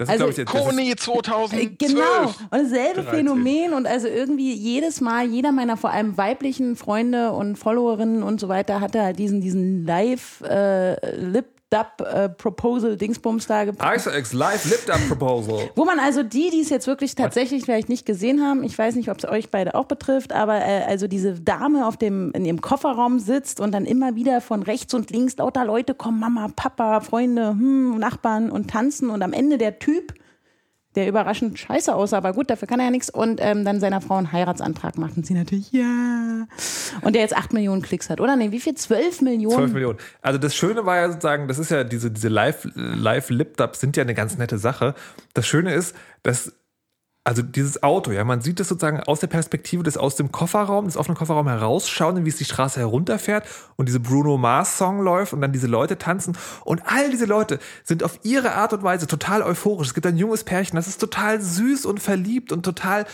Das 0.06 0.16
ist, 0.16 0.22
Also, 0.22 0.24
glaube 0.24 0.32
ich, 0.32 0.38
ist- 0.38 0.66
Koni 0.66 0.96
2012. 0.96 1.78
Genau. 1.78 2.26
Und 2.28 2.34
dasselbe 2.50 3.02
13. 3.02 3.04
Phänomen 3.10 3.72
und 3.72 3.86
also 3.86 4.08
irgendwie 4.08 4.52
jedes 4.52 5.00
Mal, 5.00 5.26
jeder 5.26 5.52
meiner 5.52 5.76
vor 5.76 5.90
allem 5.90 6.16
weiblichen 6.16 6.76
Freunde 6.76 7.32
und 7.32 7.56
Followerinnen 7.56 8.22
und 8.22 8.40
so 8.40 8.48
weiter 8.48 8.80
hatte 8.80 9.02
halt 9.02 9.18
diesen, 9.18 9.40
diesen 9.40 9.84
Live 9.86 10.40
äh, 10.42 11.16
Lip 11.16 11.46
Up 11.74 12.00
äh, 12.00 12.28
Proposal 12.28 12.96
Dingsbums 12.96 13.46
da 13.46 13.64
gepackt. 13.64 13.96
ISOX 13.96 14.32
Live 14.32 14.64
Lipped 14.70 14.90
Up 14.90 15.00
Proposal. 15.08 15.70
Wo 15.74 15.84
man 15.84 15.98
also 15.98 16.22
die, 16.22 16.50
die 16.50 16.60
es 16.60 16.70
jetzt 16.70 16.86
wirklich 16.86 17.14
tatsächlich 17.14 17.64
vielleicht 17.64 17.88
nicht 17.88 18.06
gesehen 18.06 18.42
haben, 18.42 18.62
ich 18.64 18.76
weiß 18.76 18.94
nicht, 18.94 19.10
ob 19.10 19.18
es 19.18 19.24
euch 19.24 19.50
beide 19.50 19.74
auch 19.74 19.86
betrifft, 19.86 20.32
aber 20.32 20.56
äh, 20.56 20.84
also 20.86 21.06
diese 21.06 21.40
Dame 21.40 21.86
auf 21.86 21.96
dem, 21.96 22.32
in 22.32 22.44
ihrem 22.44 22.60
Kofferraum 22.60 23.18
sitzt 23.18 23.60
und 23.60 23.72
dann 23.72 23.84
immer 23.84 24.14
wieder 24.14 24.40
von 24.40 24.62
rechts 24.62 24.94
und 24.94 25.10
links 25.10 25.36
lauter 25.36 25.64
Leute 25.64 25.94
kommen, 25.94 26.20
Mama, 26.20 26.48
Papa, 26.54 27.00
Freunde, 27.00 27.50
hm, 27.50 27.98
Nachbarn 27.98 28.50
und 28.50 28.70
tanzen 28.70 29.10
und 29.10 29.22
am 29.22 29.32
Ende 29.32 29.58
der 29.58 29.78
Typ 29.78 30.14
der 30.94 31.08
überraschend 31.08 31.58
scheiße 31.58 31.94
aussah, 31.94 32.18
aber 32.18 32.32
gut, 32.32 32.50
dafür 32.50 32.68
kann 32.68 32.80
er 32.80 32.86
ja 32.86 32.90
nichts. 32.90 33.10
Und 33.10 33.40
ähm, 33.42 33.64
dann 33.64 33.80
seiner 33.80 34.00
Frau 34.00 34.16
einen 34.16 34.32
Heiratsantrag 34.32 34.98
macht 34.98 35.16
und 35.16 35.26
sie 35.26 35.34
natürlich, 35.34 35.72
ja. 35.72 36.46
Und 37.02 37.14
der 37.14 37.22
jetzt 37.22 37.36
8 37.36 37.52
Millionen 37.52 37.82
Klicks 37.82 38.10
hat, 38.10 38.20
oder? 38.20 38.36
Nee, 38.36 38.50
wie 38.50 38.60
viel? 38.60 38.74
12 38.74 39.22
Millionen? 39.22 39.56
12 39.56 39.72
Millionen. 39.72 39.98
Also 40.22 40.38
das 40.38 40.54
Schöne 40.54 40.86
war 40.86 40.96
ja 40.96 41.08
sozusagen, 41.08 41.48
das 41.48 41.58
ist 41.58 41.70
ja 41.70 41.84
diese, 41.84 42.10
diese 42.10 42.28
Live, 42.28 42.68
Live 42.74 43.28
sind 43.72 43.96
ja 43.96 44.02
eine 44.02 44.14
ganz 44.14 44.38
nette 44.38 44.58
Sache. 44.58 44.94
Das 45.32 45.46
Schöne 45.46 45.74
ist, 45.74 45.94
dass 46.22 46.52
also 47.26 47.40
dieses 47.40 47.82
Auto, 47.82 48.12
ja, 48.12 48.22
man 48.22 48.42
sieht 48.42 48.60
es 48.60 48.68
sozusagen 48.68 49.00
aus 49.00 49.20
der 49.20 49.28
Perspektive 49.28 49.82
des 49.82 49.96
aus 49.96 50.14
dem 50.14 50.30
Kofferraum, 50.30 50.84
des 50.84 50.98
offenen 50.98 51.16
Kofferraum 51.16 51.48
herausschauen, 51.48 52.22
wie 52.26 52.28
es 52.28 52.36
die 52.36 52.44
Straße 52.44 52.78
herunterfährt 52.78 53.46
und 53.76 53.88
diese 53.88 53.98
Bruno 54.00 54.36
Mars 54.36 54.76
Song 54.76 55.00
läuft 55.00 55.32
und 55.32 55.40
dann 55.40 55.52
diese 55.52 55.66
Leute 55.66 55.96
tanzen 55.96 56.36
und 56.66 56.82
all 56.84 57.10
diese 57.10 57.24
Leute 57.24 57.58
sind 57.82 58.02
auf 58.02 58.20
ihre 58.24 58.52
Art 58.52 58.74
und 58.74 58.82
Weise 58.82 59.06
total 59.06 59.42
euphorisch. 59.42 59.88
Es 59.88 59.94
gibt 59.94 60.06
ein 60.06 60.18
junges 60.18 60.44
Pärchen, 60.44 60.76
das 60.76 60.86
ist 60.86 61.00
total 61.00 61.40
süß 61.40 61.86
und 61.86 61.98
verliebt 61.98 62.52
und 62.52 62.62
total 62.62 63.06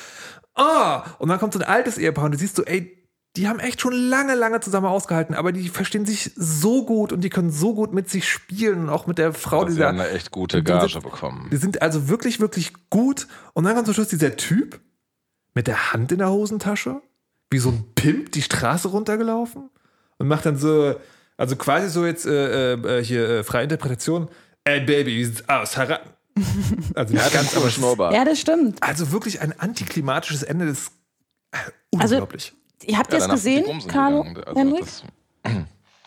oh! 0.56 0.98
und 1.20 1.28
dann 1.28 1.38
kommt 1.38 1.52
so 1.52 1.60
ein 1.60 1.66
altes 1.66 1.96
Ehepaar 1.96 2.24
und 2.24 2.32
du 2.32 2.38
siehst 2.38 2.56
so, 2.56 2.64
ey, 2.64 2.99
die 3.36 3.48
haben 3.48 3.60
echt 3.60 3.80
schon 3.80 3.92
lange, 3.92 4.34
lange 4.34 4.60
zusammen 4.60 4.86
ausgehalten, 4.86 5.34
aber 5.36 5.52
die 5.52 5.68
verstehen 5.68 6.04
sich 6.04 6.32
so 6.36 6.84
gut 6.84 7.12
und 7.12 7.20
die 7.22 7.30
können 7.30 7.52
so 7.52 7.74
gut 7.74 7.92
mit 7.94 8.10
sich 8.10 8.28
spielen 8.28 8.80
und 8.80 8.88
auch 8.88 9.06
mit 9.06 9.18
der 9.18 9.32
Frau, 9.32 9.64
die 9.64 9.76
da. 9.76 9.88
haben 9.88 10.00
eine 10.00 10.10
echt 10.10 10.30
gute 10.32 10.62
Gage 10.64 11.00
bekommen. 11.00 11.48
Die 11.52 11.56
sind 11.56 11.80
also 11.80 12.08
wirklich, 12.08 12.40
wirklich 12.40 12.72
gut. 12.90 13.28
Und 13.52 13.64
dann 13.64 13.74
kommt 13.74 13.86
zum 13.86 13.94
Schluss 13.94 14.08
dieser 14.08 14.36
Typ 14.36 14.80
mit 15.54 15.66
der 15.68 15.92
Hand 15.92 16.10
in 16.10 16.18
der 16.18 16.30
Hosentasche, 16.30 17.00
wie 17.50 17.58
so 17.58 17.70
ein 17.70 17.84
Pimp 17.94 18.32
die 18.32 18.42
Straße 18.42 18.88
runtergelaufen 18.88 19.70
und 20.18 20.26
macht 20.28 20.44
dann 20.46 20.56
so, 20.56 20.96
also 21.36 21.54
quasi 21.56 21.88
so 21.88 22.04
jetzt 22.04 22.26
äh, 22.26 22.72
äh, 22.74 23.04
hier 23.04 23.28
äh, 23.28 23.44
freie 23.44 23.62
Interpretation. 23.64 24.28
Ey 24.64 24.80
Baby, 24.80 25.16
wie 25.16 25.24
sieht's 25.24 25.48
aus? 25.48 25.76
Heran. 25.76 26.00
Also 26.94 27.14
nicht 27.14 27.32
ganz, 27.32 27.56
aber 27.56 27.70
Schnurrbart. 27.70 28.14
Ja, 28.14 28.24
das 28.24 28.40
stimmt. 28.40 28.82
also 28.82 29.12
wirklich 29.12 29.40
ein 29.40 29.58
antiklimatisches 29.58 30.42
Ende 30.42 30.66
des 30.66 30.90
äh, 31.52 31.56
Also- 31.98 32.16
unglaublich. 32.16 32.52
Ihr 32.54 32.59
habt 32.88 33.12
Ja, 33.12 33.20
sind 33.20 33.30
die 33.66 33.72
gesehen, 33.72 33.88
Carlo? 33.88 34.22
gegangen. 34.24 34.72
Also 34.74 34.76
das- 34.78 35.04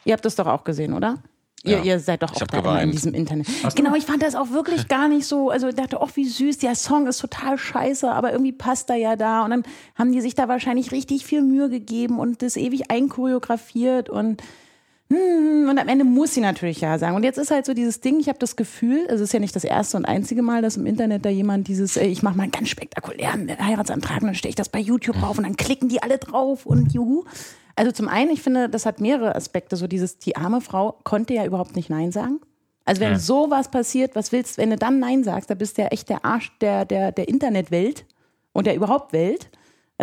Ihr 0.06 0.14
habt 0.14 0.26
das 0.26 0.36
doch 0.36 0.48
auch 0.48 0.64
gesehen, 0.64 0.94
oder? 0.94 1.18
Ihr, 1.66 1.78
Ja. 1.78 1.84
ihr 1.84 2.00
seid 2.02 2.22
doch 2.22 2.34
auch 2.36 2.46
da 2.48 2.58
immer 2.60 2.82
in 2.82 2.92
diesem 2.92 3.14
Internet. 3.14 3.48
Genau, 3.76 3.96
ich 3.96 4.06
fand 4.06 4.22
das 4.22 4.36
auch 4.36 4.50
wirklich 4.52 4.90
gar 4.90 5.08
nicht 5.08 5.26
so. 5.26 5.50
Also 5.50 5.70
ich 5.70 5.76
dachte, 5.76 5.98
oh, 6.02 6.10
wie 6.16 6.26
süß, 6.26 6.58
der 6.58 6.76
Song 6.76 7.08
ist 7.08 7.20
total 7.20 7.58
scheiße, 7.58 8.12
aber 8.12 8.34
irgendwie 8.34 8.52
passt 8.52 8.90
er 8.90 8.98
ja 8.98 9.16
da. 9.16 9.46
Und 9.46 9.52
dann 9.52 9.64
haben 9.96 10.12
die 10.12 10.20
sich 10.20 10.36
da 10.36 10.50
wahrscheinlich 10.50 10.92
richtig 10.92 11.26
viel 11.26 11.42
Mühe 11.42 11.70
gegeben 11.70 12.20
und 12.20 12.42
das 12.42 12.58
ewig 12.58 12.92
einchoreografiert 12.92 14.10
und 14.10 14.42
hm, 15.14 15.70
und 15.70 15.78
am 15.80 15.88
Ende 15.88 16.04
muss 16.06 16.34
sie 16.34 16.42
natürlich 16.42 16.82
ja 16.82 16.98
sagen. 16.98 17.16
Und 17.16 17.24
jetzt 17.24 17.38
ist 17.38 17.52
halt 17.52 17.66
so 17.66 17.74
dieses 17.74 18.02
Ding, 18.02 18.20
ich 18.20 18.28
habe 18.30 18.40
das 18.40 18.56
Gefühl, 18.56 19.06
es 19.10 19.22
ist 19.22 19.34
ja 19.34 19.40
nicht 19.40 19.56
das 19.56 19.64
erste 19.64 19.98
und 19.98 20.06
einzige 20.06 20.42
Mal, 20.42 20.62
dass 20.62 20.78
im 20.78 20.86
Internet 20.86 21.26
da 21.26 21.30
jemand 21.30 21.68
dieses, 21.68 21.98
ey, 21.98 22.08
ich 22.10 22.24
mache 22.24 22.36
mal 22.38 22.44
einen 22.44 22.52
ganz 22.52 22.70
spektakulären 22.70 23.50
Heiratsantrag 23.58 24.22
und 24.22 24.28
dann 24.28 24.36
stelle 24.36 24.50
ich 24.50 24.56
das 24.56 24.70
bei 24.70 24.80
YouTube 24.80 25.20
drauf 25.20 25.38
und 25.38 25.44
dann 25.44 25.56
klicken 25.58 25.90
die 25.90 26.02
alle 26.02 26.18
drauf 26.18 26.66
und 26.66 26.94
juhu. 26.94 27.24
Also 27.76 27.92
zum 27.92 28.08
einen, 28.08 28.32
ich 28.32 28.42
finde, 28.42 28.70
das 28.70 28.86
hat 28.86 29.02
mehrere 29.02 29.36
Aspekte. 29.36 29.76
So 29.78 29.88
dieses, 29.88 30.20
die 30.20 30.36
arme 30.36 30.62
Frau 30.62 31.00
konnte 31.04 31.34
ja 31.34 31.46
überhaupt 31.46 31.76
nicht 31.76 31.90
Nein 31.90 32.12
sagen. 32.12 32.40
Also 32.86 33.02
wenn 33.02 33.14
Ja. 33.14 33.20
sowas 33.20 33.72
passiert, 33.72 34.16
was 34.16 34.32
willst, 34.32 34.58
wenn 34.58 34.70
du 34.70 34.76
dann 34.76 35.00
Nein 35.00 35.24
sagst, 35.24 35.50
da 35.50 35.56
bist 35.56 35.78
du 35.78 35.84
ja 35.84 35.88
echt 35.88 36.10
der 36.10 36.24
Arsch 36.26 36.52
der, 36.60 36.86
der, 36.86 37.12
der 37.12 37.28
Internetwelt 37.30 38.06
und 38.52 38.68
der 38.68 38.76
überhaupt 38.76 39.14
Welt. 39.14 39.50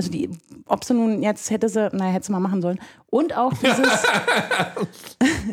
Also 0.01 0.11
die, 0.11 0.31
ob 0.65 0.83
sie 0.83 0.95
nun, 0.95 1.21
jetzt 1.21 1.51
hätte 1.51 1.69
sie, 1.69 1.91
naja, 1.93 2.11
hätte 2.13 2.25
sie 2.25 2.33
mal 2.33 2.41
machen 2.41 2.63
sollen. 2.63 2.81
Und 3.11 3.37
auch 3.37 3.53
dieses, 3.53 4.03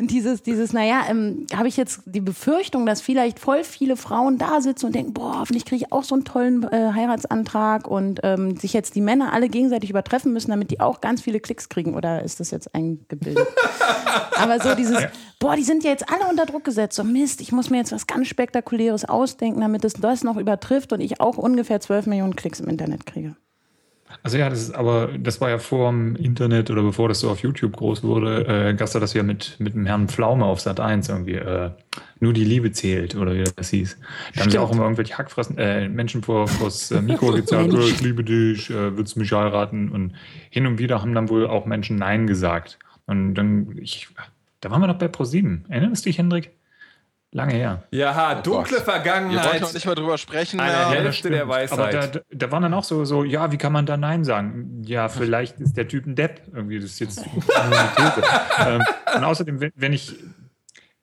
dieses, 0.00 0.42
dieses, 0.42 0.72
naja, 0.72 1.02
ähm, 1.10 1.46
habe 1.54 1.68
ich 1.68 1.76
jetzt 1.76 2.00
die 2.06 2.22
Befürchtung, 2.22 2.86
dass 2.86 3.02
vielleicht 3.02 3.38
voll 3.38 3.62
viele 3.62 3.98
Frauen 3.98 4.38
da 4.38 4.62
sitzen 4.62 4.86
und 4.86 4.94
denken, 4.94 5.12
boah, 5.12 5.40
hoffentlich 5.40 5.66
kriege 5.66 5.84
ich 5.84 5.92
auch 5.92 6.02
so 6.02 6.14
einen 6.14 6.24
tollen 6.24 6.62
äh, 6.62 6.92
Heiratsantrag 6.94 7.86
und 7.86 8.20
ähm, 8.22 8.56
sich 8.56 8.72
jetzt 8.72 8.94
die 8.94 9.02
Männer 9.02 9.34
alle 9.34 9.50
gegenseitig 9.50 9.90
übertreffen 9.90 10.32
müssen, 10.32 10.50
damit 10.50 10.70
die 10.70 10.80
auch 10.80 11.02
ganz 11.02 11.20
viele 11.20 11.40
Klicks 11.40 11.68
kriegen. 11.68 11.94
Oder 11.94 12.22
ist 12.22 12.40
das 12.40 12.50
jetzt 12.50 12.74
eingebildet? 12.74 13.46
Aber 14.34 14.60
so 14.60 14.74
dieses, 14.74 14.96
boah, 15.38 15.56
die 15.56 15.64
sind 15.64 15.84
ja 15.84 15.90
jetzt 15.90 16.10
alle 16.10 16.26
unter 16.30 16.46
Druck 16.46 16.64
gesetzt. 16.64 16.96
So 16.96 17.04
Mist, 17.04 17.42
ich 17.42 17.52
muss 17.52 17.68
mir 17.68 17.76
jetzt 17.76 17.92
was 17.92 18.06
ganz 18.06 18.28
Spektakuläres 18.28 19.04
ausdenken, 19.04 19.60
damit 19.60 19.84
es 19.84 19.92
das 19.92 20.24
noch 20.24 20.38
übertrifft 20.38 20.94
und 20.94 21.00
ich 21.00 21.20
auch 21.20 21.36
ungefähr 21.36 21.80
12 21.80 22.06
Millionen 22.06 22.34
Klicks 22.34 22.60
im 22.60 22.68
Internet 22.68 23.04
kriege. 23.04 23.36
Also 24.22 24.36
ja, 24.36 24.50
das 24.50 24.60
ist 24.60 24.74
aber, 24.74 25.10
das 25.18 25.40
war 25.40 25.48
ja 25.48 25.58
vor 25.58 25.90
dem 25.90 26.16
Internet 26.16 26.70
oder 26.70 26.82
bevor 26.82 27.08
das 27.08 27.20
so 27.20 27.30
auf 27.30 27.40
YouTube 27.40 27.76
groß 27.76 28.02
wurde, 28.02 28.46
äh, 28.46 28.74
gab 28.74 28.86
es 28.86 28.92
das 28.92 29.14
ja 29.14 29.22
mit, 29.22 29.56
mit 29.58 29.74
dem 29.74 29.86
Herrn 29.86 30.08
Pflaume 30.08 30.44
auf 30.44 30.60
Sat 30.60 30.80
1 30.80 31.08
irgendwie, 31.08 31.34
äh, 31.34 31.70
nur 32.20 32.32
die 32.32 32.44
Liebe 32.44 32.72
zählt 32.72 33.14
oder 33.14 33.34
wie 33.34 33.44
das 33.44 33.70
hieß. 33.70 33.98
Da 34.34 34.42
haben 34.42 34.50
sie 34.50 34.58
auch 34.58 34.72
immer 34.72 34.82
irgendwelche 34.82 35.16
Hackfressen, 35.16 35.56
äh, 35.56 35.88
Menschen 35.88 36.22
vor 36.22 36.48
vors 36.48 36.90
äh, 36.90 37.00
Mikro 37.00 37.30
Mensch. 37.32 37.52
äh, 37.52 37.88
ich 37.88 38.00
liebe 38.00 38.24
dich, 38.24 38.70
äh, 38.70 38.96
willst 38.96 39.16
du 39.16 39.20
mich 39.20 39.32
heiraten? 39.32 39.90
Und 39.90 40.14
hin 40.50 40.66
und 40.66 40.78
wieder 40.78 41.00
haben 41.00 41.14
dann 41.14 41.28
wohl 41.28 41.46
auch 41.46 41.64
Menschen 41.64 41.96
Nein 41.96 42.26
gesagt. 42.26 42.78
Und 43.06 43.34
dann, 43.34 43.78
ich, 43.80 44.08
da 44.60 44.70
waren 44.70 44.80
wir 44.80 44.88
noch 44.88 44.98
bei 44.98 45.08
ProSieben. 45.08 45.64
Erinnerst 45.68 46.04
du 46.04 46.10
dich, 46.10 46.18
Hendrik? 46.18 46.50
Lange 47.30 47.54
her. 47.54 47.82
Ja, 47.90 48.36
dunkle 48.36 48.52
Gott. 48.52 48.70
Ihr 48.70 48.76
wollt 48.76 48.84
Vergangenheit. 48.84 49.60
noch 49.60 49.74
nicht 49.74 49.84
mal 49.84 49.94
drüber 49.94 50.16
sprechen. 50.16 50.60
Eine 50.60 50.72
ja. 50.72 50.90
Hälfte 50.90 51.28
der 51.28 51.46
Weisheit. 51.46 51.78
Aber 51.78 52.08
da, 52.08 52.20
da 52.30 52.50
waren 52.50 52.62
dann 52.62 52.72
auch 52.72 52.84
so, 52.84 53.04
so, 53.04 53.22
ja, 53.22 53.52
wie 53.52 53.58
kann 53.58 53.72
man 53.72 53.84
da 53.84 53.98
Nein 53.98 54.24
sagen? 54.24 54.82
Ja, 54.86 55.08
vielleicht 55.08 55.60
ist 55.60 55.76
der 55.76 55.86
Typ 55.86 56.06
ein 56.06 56.14
Depp. 56.14 56.40
Irgendwie, 56.54 56.80
das 56.80 56.92
ist 56.92 57.00
jetzt 57.00 57.26
nur 57.26 57.42
eine 57.54 57.76
These. 57.96 58.22
ähm, 58.66 58.82
und 59.14 59.24
außerdem, 59.24 59.60
wenn, 59.60 59.72
wenn 59.76 59.92
ich, 59.92 60.14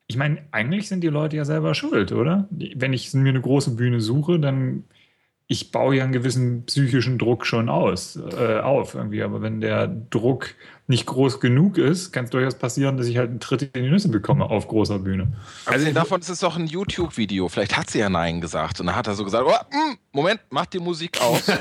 ich 0.07 0.17
meine, 0.17 0.39
eigentlich 0.51 0.87
sind 0.87 1.01
die 1.01 1.09
Leute 1.09 1.35
ja 1.35 1.45
selber 1.45 1.75
schuld, 1.75 2.11
oder? 2.11 2.47
Wenn 2.49 2.93
ich 2.93 3.13
mir 3.13 3.29
eine 3.29 3.41
große 3.41 3.75
Bühne 3.75 4.01
suche, 4.01 4.39
dann 4.39 4.85
ich 5.47 5.71
baue 5.71 5.95
ja 5.95 6.03
einen 6.03 6.13
gewissen 6.13 6.65
psychischen 6.65 7.19
Druck 7.19 7.45
schon 7.45 7.69
aus, 7.69 8.15
äh, 8.15 8.59
auf 8.59 8.95
irgendwie. 8.95 9.21
Aber 9.21 9.43
wenn 9.43 9.61
der 9.61 9.87
Druck 9.87 10.55
nicht 10.87 11.07
groß 11.07 11.39
genug 11.39 11.79
ist, 11.79 12.11
kann 12.11 12.25
es 12.25 12.29
durchaus 12.29 12.55
passieren, 12.55 12.97
dass 12.97 13.07
ich 13.07 13.17
halt 13.17 13.31
einen 13.31 13.39
Tritt 13.39 13.63
in 13.63 13.83
die 13.83 13.89
Nüsse 13.89 14.09
bekomme 14.09 14.45
auf 14.45 14.67
großer 14.67 14.99
Bühne. 14.99 15.27
Also 15.65 15.91
davon 15.91 16.21
ist 16.21 16.29
es 16.29 16.39
doch 16.41 16.57
ein 16.57 16.67
YouTube-Video. 16.67 17.49
Vielleicht 17.49 17.75
hat 17.75 17.89
sie 17.89 17.99
ja 17.99 18.09
Nein 18.09 18.39
gesagt. 18.39 18.79
Und 18.79 18.85
dann 18.85 18.95
hat 18.95 19.07
er 19.07 19.15
so 19.15 19.23
gesagt, 19.23 19.45
oh, 19.47 19.75
mm, 19.75 19.97
Moment, 20.11 20.41
mach 20.51 20.67
die 20.67 20.79
Musik 20.79 21.19
aus. 21.21 21.43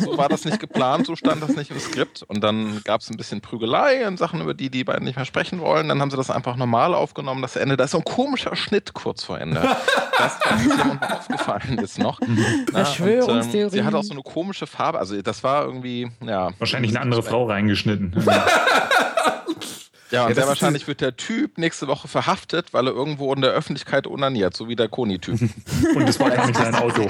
So 0.00 0.16
war 0.16 0.28
das 0.28 0.44
nicht 0.44 0.60
geplant, 0.60 1.06
so 1.06 1.16
stand 1.16 1.42
das 1.42 1.54
nicht 1.56 1.70
im 1.70 1.78
Skript. 1.78 2.22
Und 2.22 2.42
dann 2.42 2.80
gab 2.84 3.00
es 3.00 3.10
ein 3.10 3.16
bisschen 3.16 3.40
Prügelei 3.40 4.06
und 4.06 4.18
Sachen, 4.18 4.40
über 4.40 4.54
die 4.54 4.70
die 4.70 4.84
beiden 4.84 5.04
nicht 5.04 5.16
mehr 5.16 5.24
sprechen 5.24 5.60
wollen. 5.60 5.88
Dann 5.88 6.00
haben 6.00 6.10
sie 6.10 6.16
das 6.16 6.30
einfach 6.30 6.56
normal 6.56 6.94
aufgenommen, 6.94 7.42
das 7.42 7.56
Ende. 7.56 7.76
Da 7.76 7.84
ist 7.84 7.92
so 7.92 7.98
ein 7.98 8.04
komischer 8.04 8.56
Schnitt 8.56 8.94
kurz 8.94 9.24
vor 9.24 9.40
Ende. 9.40 9.62
Das, 10.18 10.38
was 10.44 10.62
jemandem 10.62 11.10
aufgefallen 11.10 11.78
ist 11.78 11.98
noch. 11.98 12.20
Na, 12.20 12.82
und, 12.82 13.54
ähm. 13.54 13.70
Sie 13.70 13.82
hat 13.82 13.94
auch 13.94 14.04
so 14.04 14.12
eine 14.12 14.22
komische 14.22 14.66
Farbe. 14.66 14.98
Also 14.98 15.20
das 15.20 15.42
war 15.42 15.64
irgendwie, 15.64 16.10
ja. 16.24 16.50
Wahrscheinlich 16.58 16.92
eine 16.92 17.00
andere 17.00 17.22
Frau 17.22 17.46
reingeschnitten. 17.46 18.14
Ja, 20.10 20.24
und 20.24 20.30
das 20.30 20.36
sehr 20.36 20.46
wahrscheinlich 20.46 20.86
wird 20.86 21.00
der 21.00 21.16
Typ 21.16 21.56
nächste 21.56 21.86
Woche 21.88 22.06
verhaftet, 22.06 22.74
weil 22.74 22.86
er 22.86 22.92
irgendwo 22.92 23.32
in 23.32 23.40
der 23.40 23.52
Öffentlichkeit 23.52 24.06
onaniert, 24.06 24.54
so 24.54 24.68
wie 24.68 24.76
der 24.76 24.88
Koni-Typ. 24.88 25.40
Und 25.94 26.06
das 26.06 26.20
war 26.20 26.28
nicht 26.46 26.58
sein 26.58 26.74
Auto. 26.74 27.08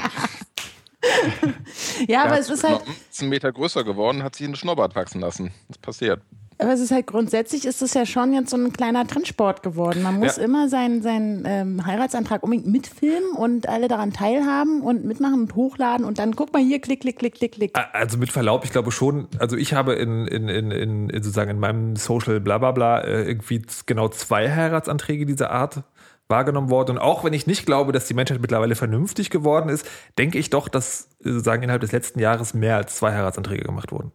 Ja, 2.07 2.23
aber 2.23 2.31
Der 2.31 2.39
es 2.39 2.49
hat 2.49 2.55
ist 2.55 2.65
halt, 2.65 2.83
ist 3.11 3.21
einen 3.21 3.31
Meter 3.31 3.51
größer 3.51 3.83
geworden 3.83 4.19
und 4.19 4.23
hat 4.23 4.37
sich 4.37 4.47
einen 4.47 4.55
Schnurrbart 4.55 4.95
wachsen 4.95 5.21
lassen. 5.21 5.53
Das 5.69 5.79
passiert. 5.79 6.21
Aber 6.63 6.73
es 6.73 6.81
ist 6.81 6.91
halt 6.91 7.07
grundsätzlich 7.07 7.67
ist 7.67 7.83
es 7.83 7.95
ja 7.95 8.07
schon 8.07 8.33
jetzt 8.33 8.51
so 8.51 8.57
ein 8.57 8.73
kleiner 8.73 9.07
Trendsport 9.07 9.63
geworden. 9.63 10.03
Man 10.03 10.19
muss 10.19 10.37
Ja. 10.37 10.43
immer 10.45 10.69
seinen, 10.69 11.03
seinen 11.03 11.45
ähm, 11.47 11.87
Heiratsantrag 11.87 12.43
unbedingt 12.43 12.67
mitfilmen 12.67 13.33
und 13.37 13.69
alle 13.69 13.89
daran 13.89 14.13
teilhaben 14.13 14.81
und 14.83 15.05
mitmachen 15.05 15.43
und 15.43 15.55
hochladen 15.55 16.05
und 16.07 16.19
dann 16.19 16.37
guck 16.37 16.53
mal 16.53 16.63
hier, 16.63 16.81
klick, 16.81 17.01
klick, 17.01 17.19
klick, 17.19 17.35
klick, 17.35 17.53
klick. 17.53 17.79
Also 17.93 18.19
mit 18.19 18.33
Verlaub, 18.33 18.65
ich 18.65 18.73
glaube 18.73 18.93
schon, 18.93 19.29
also 19.39 19.57
ich 19.57 19.75
habe 19.75 19.95
in, 19.95 20.27
in, 20.27 20.49
in, 20.49 20.71
in, 20.71 21.11
sozusagen 21.15 21.51
in 21.51 21.59
meinem 21.59 21.97
Social 21.97 22.41
Blablabla 22.41 23.01
äh, 23.01 23.23
irgendwie 23.25 23.63
genau 23.87 24.09
zwei 24.09 24.51
Heiratsanträge 24.51 25.27
dieser 25.27 25.51
Art 25.51 25.83
wahrgenommen 26.29 26.71
worden. 26.71 26.93
Und 26.93 26.99
auch 26.99 27.25
wenn 27.25 27.33
ich 27.35 27.47
nicht 27.47 27.67
glaube, 27.67 27.93
dass 27.93 28.07
die 28.07 28.15
Menschheit 28.15 28.41
mittlerweile 28.41 28.75
vernünftig 28.75 29.29
geworden 29.31 29.69
ist, 29.69 29.87
denke 30.19 30.39
ich 30.39 30.51
doch, 30.51 30.69
dass 30.69 31.09
äh, 31.25 31.31
sozusagen 31.31 31.63
innerhalb 31.63 31.83
des 31.83 31.93
letzten 31.93 32.21
Jahres 32.21 32.55
mehr 32.55 32.77
als 32.77 32.97
zwei 32.97 33.13
Heiratsanträge 33.13 33.65
gemacht 33.65 33.93
wurden. 33.93 34.13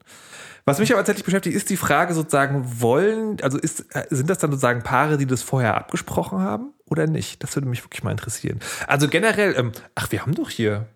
Was 0.68 0.80
mich 0.80 0.92
aber 0.92 1.00
tatsächlich 1.00 1.24
beschäftigt, 1.24 1.56
ist 1.56 1.70
die 1.70 1.78
Frage 1.78 2.14
sozusagen, 2.14 2.82
wollen, 2.82 3.38
also 3.42 3.58
ist, 3.58 3.86
sind 4.10 4.30
das 4.30 4.38
dann 4.40 4.52
sozusagen 4.52 4.84
Paare, 4.84 5.18
die 5.18 5.26
das 5.26 5.42
vorher 5.42 5.78
abgesprochen 5.78 6.40
haben 6.40 6.74
oder 6.90 7.08
nicht? 7.08 7.42
Das 7.42 7.56
würde 7.56 7.70
mich 7.70 7.86
wirklich 7.86 8.04
mal 8.04 8.12
interessieren. 8.12 8.60
Also 8.86 9.08
generell, 9.08 9.56
ähm, 9.58 9.72
ach, 9.96 10.12
wir 10.12 10.24
haben 10.24 10.36
doch 10.36 10.50
hier, 10.50 10.88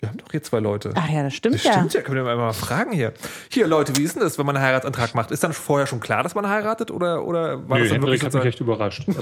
Wir 0.00 0.08
haben 0.08 0.16
doch 0.16 0.30
hier 0.30 0.42
zwei 0.42 0.60
Leute. 0.60 0.92
Ach 0.94 1.10
ja, 1.10 1.22
das 1.22 1.34
stimmt 1.34 1.56
Das 1.56 1.64
ja. 1.64 1.72
stimmt 1.74 1.92
ja, 1.92 2.00
können 2.00 2.24
wir 2.24 2.34
mal 2.34 2.54
fragen 2.54 2.92
hier. 2.92 3.12
Hier, 3.50 3.66
Leute, 3.66 3.94
wie 3.96 4.04
ist 4.04 4.14
denn 4.14 4.22
das, 4.22 4.38
wenn 4.38 4.46
man 4.46 4.56
einen 4.56 4.64
Heiratsantrag 4.64 5.14
macht? 5.14 5.30
Ist 5.30 5.44
dann 5.44 5.52
vorher 5.52 5.86
schon 5.86 6.00
klar, 6.00 6.22
dass 6.22 6.34
man 6.34 6.48
heiratet 6.48 6.90
oder, 6.90 7.22
oder 7.26 7.68
war 7.68 7.76
Nö, 7.76 7.84
das 7.84 7.90
dann 7.90 8.00
Hendrik 8.00 8.22
wirklich 8.22 8.24
hat 8.24 8.32
mich 8.34 8.44
echt 8.46 8.60
überrascht. 8.60 9.06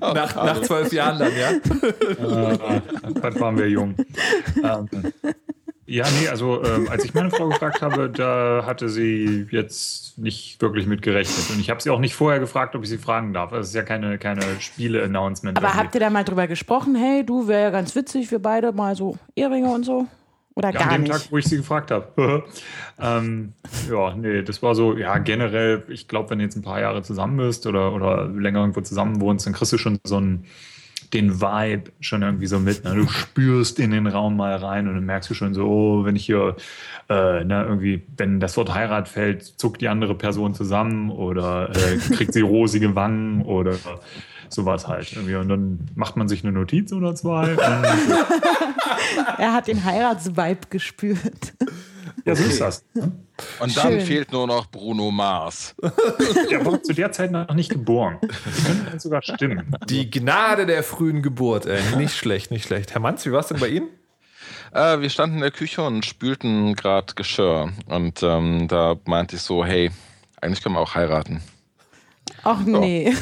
Also, 0.00 0.14
nach, 0.14 0.34
nach 0.34 0.62
zwölf 0.62 0.92
Jahren 0.92 1.18
dann, 1.18 1.32
ja? 1.36 1.50
äh, 1.50 2.80
dann 3.20 3.40
waren 3.40 3.56
wir 3.56 3.68
jung. 3.68 3.94
Ähm, 4.62 4.88
ja, 5.86 6.06
nee, 6.20 6.28
also 6.28 6.64
ähm, 6.64 6.88
als 6.88 7.04
ich 7.04 7.12
meine 7.12 7.30
Frau 7.30 7.48
gefragt 7.48 7.82
habe, 7.82 8.08
da 8.08 8.64
hatte 8.64 8.88
sie 8.88 9.46
jetzt 9.50 10.16
nicht 10.18 10.60
wirklich 10.62 10.86
mit 10.86 11.02
gerechnet. 11.02 11.50
Und 11.50 11.60
ich 11.60 11.68
habe 11.68 11.82
sie 11.82 11.90
auch 11.90 11.98
nicht 11.98 12.14
vorher 12.14 12.40
gefragt, 12.40 12.74
ob 12.74 12.82
ich 12.82 12.88
sie 12.88 12.98
fragen 12.98 13.32
darf. 13.32 13.50
Das 13.50 13.68
ist 13.68 13.74
ja 13.74 13.82
keine, 13.82 14.18
keine 14.18 14.42
Spiele-Announcement. 14.60 15.58
Aber 15.58 15.74
habt 15.74 15.94
ihr 15.94 16.00
da 16.00 16.08
mal 16.08 16.24
drüber 16.24 16.46
gesprochen? 16.46 16.94
Hey, 16.94 17.24
du 17.24 17.48
wäre 17.48 17.64
ja 17.64 17.70
ganz 17.70 17.94
witzig, 17.94 18.30
wir 18.30 18.38
beide 18.38 18.72
mal 18.72 18.96
so 18.96 19.18
Ehringe 19.34 19.68
und 19.68 19.84
so? 19.84 20.06
Oder 20.54 20.72
Ja, 20.72 20.78
gar 20.80 20.88
an 20.88 20.94
dem 20.94 21.02
nicht? 21.02 21.12
Tag, 21.12 21.32
wo 21.32 21.38
ich 21.38 21.46
sie 21.46 21.56
gefragt 21.56 21.90
habe. 21.90 22.44
ähm, 23.00 23.52
ja, 23.90 24.14
nee, 24.14 24.42
das 24.42 24.62
war 24.62 24.74
so, 24.74 24.96
ja, 24.96 25.18
generell, 25.18 25.84
ich 25.88 26.08
glaube, 26.08 26.30
wenn 26.30 26.38
du 26.38 26.44
jetzt 26.44 26.56
ein 26.56 26.62
paar 26.62 26.80
Jahre 26.80 27.02
zusammen 27.02 27.36
bist 27.36 27.66
oder, 27.66 27.92
oder 27.92 28.26
länger 28.26 28.60
irgendwo 28.60 28.80
zusammen 28.80 29.20
wohnst, 29.20 29.46
dann 29.46 29.52
kriegst 29.52 29.72
du 29.72 29.78
schon 29.78 29.98
so 30.04 30.16
einen, 30.16 30.46
den 31.10 31.40
Vibe 31.40 31.90
schon 32.00 32.22
irgendwie 32.22 32.46
so 32.46 32.58
mit. 32.58 32.84
Ne? 32.84 32.94
Du 32.94 33.08
spürst 33.08 33.78
in 33.78 33.90
den 33.90 34.06
Raum 34.06 34.36
mal 34.36 34.56
rein 34.56 34.88
und 34.88 34.94
dann 34.94 35.04
merkst 35.04 35.30
du 35.30 35.34
schon 35.34 35.54
so, 35.54 35.64
oh, 35.66 36.04
wenn 36.04 36.16
ich 36.16 36.26
hier, 36.26 36.56
äh, 37.08 37.44
ne, 37.44 37.64
irgendwie, 37.68 38.02
wenn 38.16 38.40
das 38.40 38.56
Wort 38.56 38.74
Heirat 38.74 39.08
fällt, 39.08 39.42
zuckt 39.42 39.80
die 39.80 39.88
andere 39.88 40.14
Person 40.14 40.54
zusammen 40.54 41.10
oder 41.10 41.70
äh, 41.70 41.96
kriegt 42.14 42.32
sie 42.32 42.40
rosige 42.40 42.94
Wangen 42.94 43.42
oder 43.42 43.74
sowas 44.48 44.88
halt. 44.88 45.12
Irgendwie. 45.12 45.36
Und 45.36 45.48
dann 45.48 45.78
macht 45.94 46.16
man 46.16 46.28
sich 46.28 46.44
eine 46.44 46.52
Notiz 46.52 46.92
oder 46.92 47.14
zwei. 47.14 47.56
Er 49.38 49.52
hat 49.52 49.68
den 49.68 49.84
Heiratsvibe 49.84 50.68
gespürt. 50.70 51.54
Ja, 52.24 52.34
so 52.34 52.44
ist 52.44 52.60
das. 52.60 52.84
Ne? 52.94 53.12
Und 53.58 53.76
dann 53.76 53.92
Schön. 53.92 54.00
fehlt 54.00 54.32
nur 54.32 54.46
noch 54.46 54.66
Bruno 54.66 55.10
Mars. 55.10 55.74
Der 56.50 56.64
war 56.64 56.82
zu 56.82 56.92
der 56.92 57.10
Zeit 57.12 57.32
noch 57.32 57.52
nicht 57.54 57.70
geboren. 57.70 58.18
Das 58.20 58.64
könnte 58.64 59.00
sogar 59.00 59.22
stimmen. 59.22 59.76
Die 59.88 60.10
Gnade 60.10 60.66
der 60.66 60.82
frühen 60.82 61.22
Geburt, 61.22 61.66
ey. 61.66 61.80
Nicht 61.96 62.16
schlecht, 62.16 62.50
nicht 62.50 62.66
schlecht. 62.66 62.92
Herr 62.94 63.00
Manz, 63.00 63.26
wie 63.26 63.32
war 63.32 63.40
es 63.40 63.48
denn 63.48 63.58
bei 63.58 63.68
Ihnen? 63.68 63.88
Äh, 64.72 65.00
wir 65.00 65.10
standen 65.10 65.36
in 65.36 65.42
der 65.42 65.50
Küche 65.50 65.82
und 65.82 66.04
spülten 66.04 66.74
gerade 66.74 67.14
Geschirr. 67.14 67.72
Und 67.86 68.22
ähm, 68.22 68.68
da 68.68 68.96
meinte 69.04 69.36
ich 69.36 69.42
so, 69.42 69.64
hey, 69.64 69.90
eigentlich 70.40 70.62
können 70.62 70.74
wir 70.76 70.80
auch 70.80 70.94
heiraten. 70.94 71.40
Ach 72.42 72.60
nee. 72.60 73.14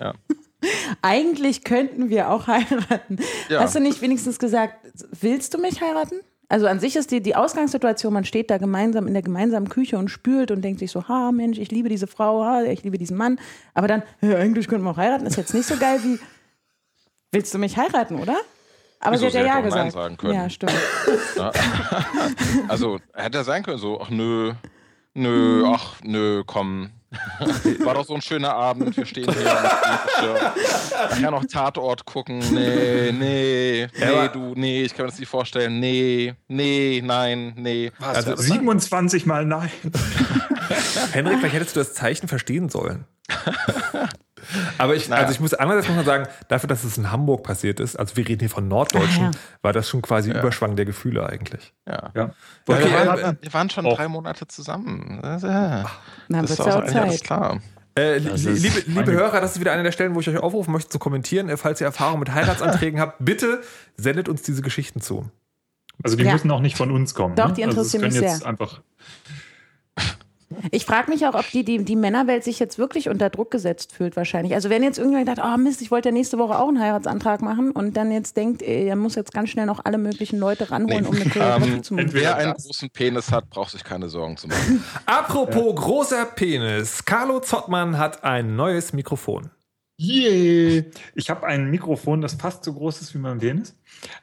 Ja. 0.00 0.14
Eigentlich 1.02 1.64
könnten 1.64 2.08
wir 2.08 2.30
auch 2.30 2.46
heiraten. 2.46 3.18
Ja. 3.48 3.60
Hast 3.60 3.74
du 3.74 3.80
nicht 3.80 4.00
wenigstens 4.00 4.38
gesagt, 4.38 4.74
willst 5.20 5.52
du 5.52 5.58
mich 5.58 5.80
heiraten? 5.80 6.20
Also 6.48 6.66
an 6.66 6.78
sich 6.78 6.94
ist 6.96 7.10
die, 7.10 7.20
die 7.22 7.34
Ausgangssituation, 7.36 8.12
man 8.12 8.24
steht 8.24 8.50
da 8.50 8.58
gemeinsam 8.58 9.06
in 9.06 9.14
der 9.14 9.22
gemeinsamen 9.22 9.68
Küche 9.68 9.96
und 9.98 10.08
spült 10.08 10.50
und 10.50 10.62
denkt 10.62 10.78
sich 10.78 10.90
so, 10.90 11.08
ha 11.08 11.32
Mensch, 11.32 11.58
ich 11.58 11.70
liebe 11.70 11.88
diese 11.88 12.06
Frau, 12.06 12.44
ha, 12.44 12.62
ich 12.62 12.82
liebe 12.82 12.98
diesen 12.98 13.16
Mann. 13.16 13.40
Aber 13.72 13.88
dann, 13.88 14.02
ja, 14.20 14.36
eigentlich 14.36 14.68
könnten 14.68 14.84
wir 14.84 14.90
auch 14.90 14.96
heiraten, 14.98 15.26
ist 15.26 15.36
jetzt 15.36 15.54
nicht 15.54 15.66
so 15.66 15.76
geil 15.76 16.00
wie, 16.04 16.18
willst 17.32 17.52
du 17.54 17.58
mich 17.58 17.76
heiraten, 17.76 18.20
oder? 18.20 18.36
Aber 19.00 19.16
Wieso? 19.16 19.28
sie 19.28 19.38
hat 19.38 19.46
ja 19.46 19.56
ja 19.56 19.60
gesagt. 19.60 19.92
sagen 19.92 20.16
können. 20.16 20.34
Ja, 20.34 20.48
stimmt. 20.50 20.72
Also 22.68 23.00
hätte 23.14 23.38
er 23.38 23.44
sein 23.44 23.62
können, 23.62 23.78
so, 23.78 24.00
ach 24.00 24.10
nö, 24.10 24.52
nö, 25.14 25.62
Hm. 25.64 25.72
ach 25.74 25.96
nö, 26.02 26.42
komm. 26.46 26.90
War 27.84 27.94
doch 27.94 28.04
so 28.04 28.14
ein 28.14 28.22
schöner 28.22 28.54
Abend, 28.54 28.96
wir 28.96 29.06
stehen 29.06 29.30
hier. 29.32 30.54
Ich 31.12 31.22
kann 31.22 31.32
noch 31.32 31.44
Tatort 31.44 32.04
gucken. 32.04 32.38
Nee, 32.38 33.12
nee, 33.12 33.86
nee, 33.98 34.28
du, 34.32 34.54
nee, 34.54 34.82
ich 34.82 34.94
kann 34.94 35.06
mir 35.06 35.10
das 35.10 35.18
nicht 35.18 35.28
vorstellen. 35.28 35.80
Nee, 35.80 36.34
nee, 36.48 37.02
nein, 37.04 37.54
nee. 37.56 37.92
Also 38.00 38.36
27 38.36 39.26
Mal 39.26 39.44
nein. 39.44 39.70
Henrik, 41.12 41.38
vielleicht 41.38 41.54
hättest 41.54 41.76
du 41.76 41.80
das 41.80 41.94
Zeichen 41.94 42.28
verstehen 42.28 42.68
sollen. 42.68 43.04
Aber 44.78 44.94
ich, 44.94 45.08
Naja. 45.08 45.22
also 45.22 45.32
ich 45.34 45.40
muss 45.40 45.54
andererseits 45.54 45.88
muss 45.88 45.96
man 45.96 46.04
sagen, 46.06 46.28
dafür, 46.48 46.68
dass 46.68 46.84
es 46.84 46.96
in 46.98 47.10
Hamburg 47.10 47.42
passiert 47.44 47.80
ist, 47.80 47.96
also 47.96 48.16
wir 48.16 48.26
reden 48.28 48.40
hier 48.40 48.50
von 48.50 48.68
Norddeutschen, 48.68 49.24
Ah, 49.24 49.30
ja. 49.32 49.38
war 49.62 49.72
das 49.72 49.88
schon 49.88 50.02
quasi 50.02 50.30
Überschwang 50.30 50.76
der 50.76 50.84
Gefühle 50.84 51.26
eigentlich. 51.28 51.72
Ja. 51.88 52.10
Ja. 52.14 52.30
Okay, 52.66 52.84
wir, 52.84 52.86
äh, 53.02 53.06
waren, 53.06 53.38
wir 53.40 53.52
waren 53.54 53.70
schon 53.70 53.86
auch- 53.86 53.96
drei 53.96 54.08
Monate 54.08 54.46
zusammen. 54.48 55.20
Das, 55.22 55.42
ja. 55.42 55.84
Dann 56.28 56.42
das 56.42 56.50
ist 56.52 56.60
auch 56.60 56.66
ja 56.66 56.74
alles 57.02 57.18
Zeit. 57.18 57.24
klar. 57.24 57.60
Äh, 57.96 58.18
li- 58.18 58.30
liebe, 58.34 58.80
liebe 58.86 59.12
Hörer, 59.12 59.40
das 59.40 59.52
ist 59.52 59.60
wieder 59.60 59.72
eine 59.72 59.84
der 59.84 59.92
Stellen, 59.92 60.14
wo 60.16 60.20
ich 60.20 60.28
euch 60.28 60.38
aufrufen 60.38 60.72
möchte 60.72 60.90
zu 60.90 60.98
kommentieren. 60.98 61.48
Äh, 61.48 61.56
Falls 61.56 61.80
ihr 61.80 61.86
Erfahrung 61.86 62.18
mit 62.18 62.32
Heiratsanträgen 62.34 62.98
habt, 63.00 63.24
bitte 63.24 63.62
sendet 63.96 64.28
uns 64.28 64.42
diese 64.42 64.62
Geschichten 64.62 65.00
zu. 65.00 65.30
Also 66.02 66.16
die 66.16 66.24
Ja. 66.24 66.32
müssen 66.32 66.50
auch 66.50 66.58
nicht 66.60 66.76
von 66.76 66.90
uns 66.90 67.14
kommen. 67.14 67.36
Doch, 67.36 67.48
ne? 67.48 67.54
die 67.54 67.64
also 67.64 67.80
es 67.82 67.94
interessieren 67.94 68.00
können 68.02 68.12
mich 68.14 68.22
jetzt 68.32 68.38
sehr. 68.40 68.48
einfach. 68.48 68.80
Ich 70.70 70.84
frage 70.86 71.10
mich 71.10 71.26
auch, 71.26 71.34
ob 71.34 71.50
die, 71.50 71.64
die, 71.64 71.84
die 71.84 71.96
Männerwelt 71.96 72.44
sich 72.44 72.58
jetzt 72.58 72.78
wirklich 72.78 73.08
unter 73.08 73.30
Druck 73.30 73.50
gesetzt 73.50 73.92
fühlt, 73.92 74.16
wahrscheinlich. 74.16 74.54
Also, 74.54 74.70
wenn 74.70 74.82
jetzt 74.82 74.98
irgendjemand 74.98 75.36
sagt, 75.36 75.48
oh 75.48 75.56
Mist, 75.58 75.82
ich 75.82 75.90
wollte 75.90 76.08
ja 76.08 76.12
nächste 76.12 76.38
Woche 76.38 76.58
auch 76.58 76.68
einen 76.68 76.80
Heiratsantrag 76.80 77.42
machen 77.42 77.70
und 77.70 77.96
dann 77.96 78.10
jetzt 78.12 78.36
denkt, 78.36 78.62
ey, 78.62 78.86
er 78.86 78.96
muss 78.96 79.14
jetzt 79.14 79.32
ganz 79.32 79.50
schnell 79.50 79.66
noch 79.66 79.84
alle 79.84 79.98
möglichen 79.98 80.38
Leute 80.38 80.70
ranholen, 80.70 81.06
um 81.06 81.14
eine 81.14 81.24
Choreografie 81.30 81.70
Ähm, 81.70 81.82
zu 81.82 81.94
machen. 81.94 82.08
Wer 82.12 82.36
einen 82.36 82.54
großen 82.54 82.90
Penis 82.90 83.30
hat, 83.30 83.48
braucht 83.50 83.72
sich 83.72 83.84
keine 83.84 84.08
Sorgen 84.08 84.36
zu 84.36 84.48
machen. 84.48 84.84
Apropos 85.06 85.74
großer 85.74 86.24
Penis. 86.26 87.04
Carlo 87.04 87.40
Zottmann 87.40 87.98
hat 87.98 88.24
ein 88.24 88.56
neues 88.56 88.92
Mikrofon. 88.92 89.50
Yeah. 89.98 90.84
Ich 91.14 91.30
habe 91.30 91.46
ein 91.46 91.70
Mikrofon, 91.70 92.20
das 92.20 92.34
fast 92.34 92.64
so 92.64 92.72
groß 92.72 93.00
ist 93.00 93.14
wie 93.14 93.18
mein 93.18 93.38
Penis. 93.38 93.76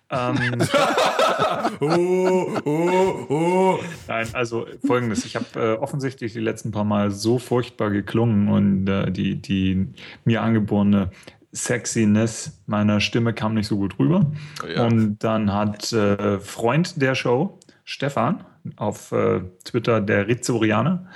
Ähm, 0.10 0.38
Oh, 1.80 2.60
oh, 2.66 3.26
oh. 3.30 3.80
Nein, 4.08 4.28
also 4.34 4.68
folgendes. 4.86 5.26
Ich 5.26 5.36
habe 5.36 5.46
äh, 5.56 5.74
offensichtlich 5.78 6.34
die 6.34 6.40
letzten 6.40 6.72
paar 6.72 6.84
Mal 6.84 7.12
so 7.12 7.40
furchtbar 7.40 7.90
geklungen 7.90 8.50
und 8.50 8.88
äh, 8.88 9.12
die, 9.12 9.42
die 9.42 9.88
mir 10.26 10.42
angeborene 10.42 11.12
Sexiness 11.54 12.62
meiner 12.66 13.00
Stimme 13.00 13.34
kam 13.34 13.54
nicht 13.56 13.68
so 13.68 13.78
gut 13.78 14.00
rüber. 14.00 14.32
Ja. 14.74 14.86
Und 14.86 15.20
dann 15.20 15.52
hat 15.54 15.92
äh, 15.92 16.40
Freund 16.40 17.02
der 17.02 17.16
Show, 17.16 17.60
Stefan, 17.84 18.44
auf 18.76 19.12
äh, 19.12 19.42
Twitter 19.64 20.02
der 20.02 20.28
Rizorianer, 20.28 21.08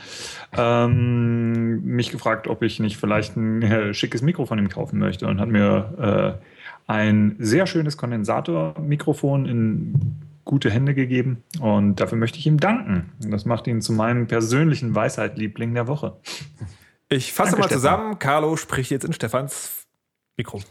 ähm, 0.57 1.83
mich 1.83 2.11
gefragt, 2.11 2.47
ob 2.47 2.61
ich 2.61 2.79
nicht 2.79 2.97
vielleicht 2.97 3.35
ein 3.35 3.61
äh, 3.61 3.93
schickes 3.93 4.21
Mikro 4.21 4.45
von 4.45 4.59
ihm 4.59 4.69
kaufen 4.69 4.99
möchte 4.99 5.27
und 5.27 5.39
hat 5.39 5.49
mir 5.49 6.39
äh, 6.39 6.91
ein 6.91 7.35
sehr 7.39 7.67
schönes 7.67 7.97
Kondensatormikrofon 7.97 9.45
in 9.45 10.15
gute 10.43 10.69
Hände 10.69 10.93
gegeben 10.93 11.43
und 11.59 11.99
dafür 11.99 12.17
möchte 12.17 12.37
ich 12.37 12.45
ihm 12.45 12.59
danken. 12.59 13.11
Das 13.19 13.45
macht 13.45 13.67
ihn 13.67 13.81
zu 13.81 13.93
meinem 13.93 14.27
persönlichen 14.27 14.93
Weisheit-Liebling 14.93 15.73
der 15.73 15.87
Woche. 15.87 16.17
Ich 17.09 17.33
fasse 17.33 17.51
Danke, 17.51 17.61
mal 17.61 17.65
Stefan. 17.67 17.81
zusammen. 17.81 18.19
Carlo 18.19 18.55
spricht 18.55 18.91
jetzt 18.91 19.05
in 19.05 19.13
Stefans 19.13 19.85
Mikro. 20.37 20.61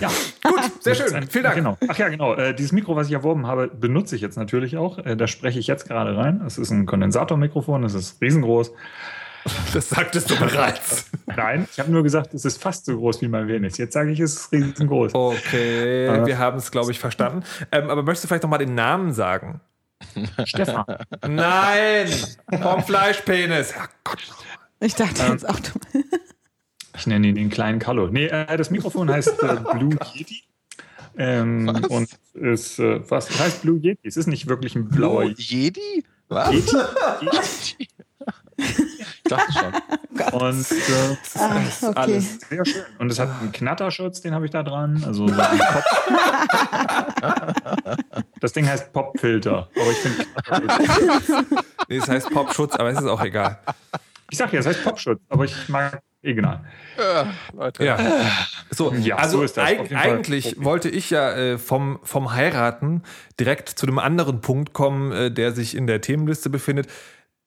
Ja, 0.00 0.10
Gut, 0.44 0.60
sehr 0.82 0.94
schön. 0.94 1.14
ein- 1.14 1.28
Vielen 1.28 1.44
Dank. 1.44 1.56
Genau. 1.56 1.78
Ach 1.88 1.96
ja, 1.96 2.08
genau. 2.08 2.34
Äh, 2.34 2.54
dieses 2.54 2.72
Mikro, 2.72 2.94
was 2.96 3.06
ich 3.06 3.12
erworben 3.14 3.46
habe, 3.46 3.68
benutze 3.68 4.16
ich 4.16 4.20
jetzt 4.22 4.36
natürlich 4.36 4.76
auch. 4.76 4.98
Äh, 4.98 5.16
da 5.16 5.26
spreche 5.26 5.58
ich 5.58 5.66
jetzt 5.66 5.86
gerade 5.88 6.16
rein. 6.16 6.42
Es 6.46 6.58
ist 6.58 6.70
ein 6.70 6.84
Kondensatormikrofon, 6.86 7.82
es 7.84 7.94
ist 7.94 8.20
riesengroß. 8.20 8.72
Das 9.72 9.88
sagtest 9.88 10.30
du 10.30 10.36
bereits. 10.38 11.10
Nein, 11.26 11.66
ich 11.72 11.80
habe 11.80 11.90
nur 11.90 12.02
gesagt, 12.04 12.32
es 12.34 12.44
ist 12.44 12.62
fast 12.62 12.84
so 12.84 12.96
groß 12.96 13.22
wie 13.22 13.28
mein 13.28 13.48
Venus. 13.48 13.76
Jetzt 13.78 13.94
sage 13.94 14.12
ich, 14.12 14.20
es 14.20 14.34
ist 14.34 14.52
riesengroß. 14.52 15.14
Okay, 15.14 16.06
Äh. 16.06 16.26
wir 16.26 16.38
haben 16.38 16.58
es, 16.58 16.70
glaube 16.70 16.92
ich, 16.92 16.98
verstanden. 17.00 17.42
Ähm, 17.72 17.90
aber 17.90 18.02
möchtest 18.02 18.24
du 18.24 18.28
vielleicht 18.28 18.42
noch 18.44 18.50
mal 18.50 18.58
den 18.58 18.74
Namen 18.74 19.12
sagen? 19.12 19.60
Stefan. 20.44 20.84
Nein! 21.28 22.08
Vom 22.60 22.82
Fleischpenis. 22.84 23.72
Herrgott. 23.74 24.32
Ich 24.80 24.94
dachte 24.96 25.22
jetzt 25.30 25.48
auch, 25.48 25.58
du. 25.60 25.70
Ich 26.96 27.06
nenne 27.06 27.28
ihn 27.28 27.34
den 27.34 27.50
kleinen 27.50 27.78
Carlo. 27.78 28.08
Nee, 28.08 28.26
äh, 28.26 28.56
das 28.56 28.70
Mikrofon 28.70 29.10
heißt 29.10 29.42
äh, 29.42 29.56
Blue 29.78 29.96
Yeti. 30.14 30.42
Ähm, 31.16 31.66
Was? 31.72 31.86
und 31.90 32.08
ist, 32.34 32.78
äh, 32.78 33.00
was 33.10 33.30
heißt 33.38 33.62
Blue 33.62 33.78
Yeti? 33.78 34.06
Es 34.08 34.16
ist 34.16 34.26
nicht 34.26 34.46
wirklich 34.48 34.74
ein 34.76 34.88
blauer 34.88 35.24
Oh, 35.24 35.32
Jedi? 35.36 36.04
Was? 36.28 36.52
Yeti. 36.52 37.88
Ich 39.24 39.30
dachte 39.30 39.52
schon. 39.52 39.72
Und 40.40 40.70
äh, 40.70 41.16
Ah, 41.38 41.60
okay. 41.82 41.92
alles. 41.96 42.38
sehr 42.48 42.64
schön. 42.66 42.82
Und 42.98 43.10
es 43.10 43.18
hat 43.18 43.30
einen 43.40 43.50
Knatterschutz, 43.50 44.20
den 44.20 44.34
habe 44.34 44.44
ich 44.44 44.50
da 44.52 44.62
dran. 44.62 45.02
Also 45.06 45.26
so 45.26 45.34
einen 45.34 45.58
Pop. 45.58 45.84
Das 48.40 48.52
Ding 48.52 48.68
heißt 48.68 48.92
Popfilter. 48.92 49.68
Aber 49.74 49.90
ich 49.90 49.96
finde, 49.98 50.26
Nee, 51.88 51.96
es 51.96 52.08
heißt 52.08 52.30
Popschutz, 52.30 52.74
aber 52.74 52.90
es 52.90 52.98
ist 52.98 53.06
auch 53.06 53.22
egal. 53.22 53.58
ich 54.30 54.38
sag 54.38 54.52
ja, 54.52 54.60
es 54.60 54.66
heißt 54.66 54.84
Popschutz, 54.84 55.20
aber 55.28 55.44
ich 55.44 55.68
mag 55.68 56.02
genau. 56.22 56.60
Ja, 56.98 57.26
Leute. 57.52 57.84
Ja. 57.84 57.98
So, 58.70 58.92
Ja, 58.94 59.16
also 59.16 59.38
so 59.38 59.42
ist 59.44 59.56
das. 59.56 59.64
eig 59.66 59.82
jeden 59.82 59.96
Fall. 59.98 60.10
eigentlich 60.10 60.56
wollte 60.62 60.88
ich 60.88 61.10
ja 61.10 61.32
äh, 61.32 61.58
vom, 61.58 61.98
vom 62.04 62.32
Heiraten 62.32 63.02
direkt 63.40 63.68
zu 63.68 63.86
einem 63.86 63.98
anderen 63.98 64.40
Punkt 64.40 64.72
kommen, 64.72 65.12
äh, 65.12 65.30
der 65.30 65.52
sich 65.52 65.76
in 65.76 65.86
der 65.86 66.00
Themenliste 66.00 66.48
befindet. 66.50 66.88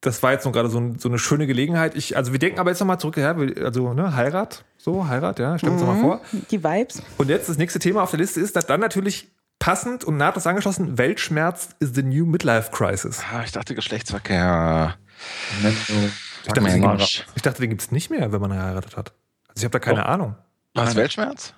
Das 0.01 0.21
war 0.21 0.33
jetzt 0.33 0.45
noch 0.45 0.51
gerade 0.51 0.69
so, 0.69 0.77
ein, 0.79 0.99
so 0.99 1.09
eine 1.09 1.17
schöne 1.17 1.47
Gelegenheit. 1.47 1.95
Ich, 1.95 2.15
also 2.15 2.31
wir 2.31 2.37
denken 2.39 2.59
aber 2.59 2.69
jetzt 2.69 2.79
nochmal 2.79 2.99
zurück, 2.99 3.17
ja, 3.17 3.35
also 3.63 3.93
ne, 3.93 4.15
Heirat, 4.15 4.63
so 4.77 5.07
Heirat, 5.07 5.39
ja, 5.39 5.57
stellen 5.57 5.79
wir 5.79 5.87
uns 5.87 5.97
Mhm. 5.97 6.01
mal 6.07 6.19
vor. 6.19 6.21
Die 6.51 6.63
Vibes. 6.63 7.01
Und 7.17 7.29
jetzt 7.29 7.49
das 7.49 7.57
nächste 7.57 7.79
Thema 7.79 8.03
auf 8.03 8.11
der 8.11 8.19
Liste 8.19 8.39
ist, 8.41 8.55
dass 8.55 8.67
dann 8.67 8.81
natürlich 8.81 9.29
passend 9.57 10.03
und 10.03 10.17
nahtlos 10.17 10.45
angeschlossen, 10.45 10.97
Weltschmerz 10.99 11.69
is 11.79 11.91
the 11.95 12.03
new 12.03 12.25
midlife 12.25 12.69
crisis. 12.71 13.21
Ah, 13.33 13.41
ich 13.45 13.51
dachte 13.53 13.73
Geschlechtsverkehr. 13.73 14.95
Ich 16.47 16.53
dachte, 16.53 16.61
den, 16.61 16.99
ich 17.35 17.41
dachte, 17.41 17.61
den 17.61 17.69
gibt 17.69 17.81
es 17.81 17.91
nicht 17.91 18.09
mehr, 18.09 18.31
wenn 18.31 18.41
man 18.41 18.51
geheiratet 18.51 18.95
hat. 18.97 19.13
Also 19.47 19.59
ich 19.59 19.63
habe 19.63 19.71
da 19.71 19.79
keine 19.79 20.01
Doch. 20.01 20.07
Ahnung. 20.07 20.35
Was, 20.73 20.95
Weltschmerz? 20.95 21.53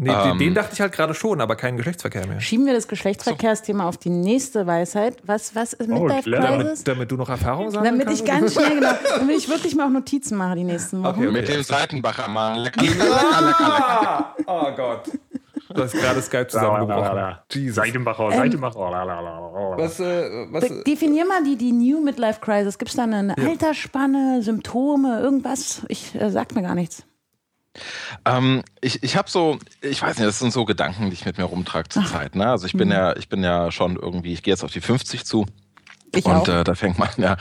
Nee, 0.00 0.10
den- 0.10 0.30
Ähm. 0.30 0.38
den 0.38 0.54
dachte 0.54 0.74
ich 0.74 0.80
halt 0.80 0.92
gerade 0.92 1.12
schon, 1.12 1.40
aber 1.40 1.56
keinen 1.56 1.76
Geschlechtsverkehr 1.76 2.24
mehr. 2.28 2.40
Schieben 2.40 2.66
wir 2.66 2.72
das 2.74 2.86
Geschlechtsverkehrsthema 2.86 3.88
auf 3.88 3.96
die 3.96 4.10
nächste 4.10 4.64
Weisheit. 4.64 5.16
Was, 5.24 5.56
was 5.56 5.72
ist 5.72 5.88
Midlife 5.88 6.22
clever. 6.22 6.46
Crisis? 6.46 6.84
Damit, 6.84 6.88
damit 6.88 7.10
du 7.10 7.16
noch 7.16 7.28
Erfahrung 7.28 7.70
sammeln 7.72 7.98
Damit 7.98 8.06
kannst? 8.06 8.22
ich 8.22 8.28
ganz 8.28 8.52
schnell, 8.54 8.74
genau, 8.76 8.92
damit 9.16 9.36
ich 9.38 9.48
wirklich 9.48 9.74
mal 9.74 9.86
auch 9.86 9.90
Notizen 9.90 10.36
mache 10.38 10.54
die 10.54 10.62
nächsten 10.64 11.02
Wochen. 11.02 11.18
Okay, 11.18 11.30
Mit 11.32 11.48
dem 11.48 11.62
Seitenbacher 11.64 12.28
mal. 12.28 12.60
Lecker, 12.60 12.80
lecker, 12.82 13.04
lecker, 13.04 13.46
lecker. 13.46 13.56
Ah, 13.66 14.34
oh 14.46 14.70
Gott. 14.76 15.10
Du 15.74 15.82
hast 15.82 15.92
gerade 15.92 16.22
Skype 16.22 16.48
zusammengebrochen. 16.48 17.36
Jesus. 17.52 17.76
Seitenbacher, 17.76 18.32
Seitenbacher. 18.32 18.80
Was, 19.76 20.00
äh, 20.00 20.46
was, 20.50 20.64
Definier 20.84 21.26
mal 21.26 21.44
die, 21.44 21.56
die 21.56 21.72
New 21.72 22.02
Midlife 22.02 22.40
Crisis. 22.40 22.78
Gibt 22.78 22.90
es 22.90 22.96
da 22.96 23.04
eine 23.04 23.36
Altersspanne, 23.36 24.42
Symptome, 24.42 25.20
irgendwas? 25.20 25.82
Ich 25.88 26.14
äh, 26.14 26.30
sag 26.30 26.54
mir 26.54 26.62
gar 26.62 26.74
nichts. 26.74 27.04
Ähm, 28.24 28.62
ich 28.80 29.02
ich 29.02 29.16
habe 29.16 29.30
so, 29.30 29.58
ich 29.82 30.02
weiß 30.02 30.18
nicht, 30.18 30.26
das 30.26 30.38
sind 30.38 30.52
so 30.52 30.64
Gedanken, 30.64 31.10
die 31.10 31.14
ich 31.14 31.24
mit 31.24 31.38
mir 31.38 31.44
rumtrage 31.44 31.88
zur 31.88 32.04
Zeit. 32.06 32.34
Ne? 32.34 32.48
Also 32.48 32.66
ich 32.66 32.72
bin 32.72 32.90
ja, 32.90 33.16
ich 33.16 33.28
bin 33.28 33.42
ja 33.42 33.70
schon 33.70 33.96
irgendwie, 33.96 34.32
ich 34.32 34.42
gehe 34.42 34.52
jetzt 34.52 34.64
auf 34.64 34.72
die 34.72 34.80
50 34.80 35.24
zu. 35.24 35.46
Ich 36.14 36.24
und 36.24 36.34
auch. 36.34 36.48
äh, 36.48 36.64
da 36.64 36.74
fängt 36.74 36.98
man 36.98 37.10
ja, 37.18 37.36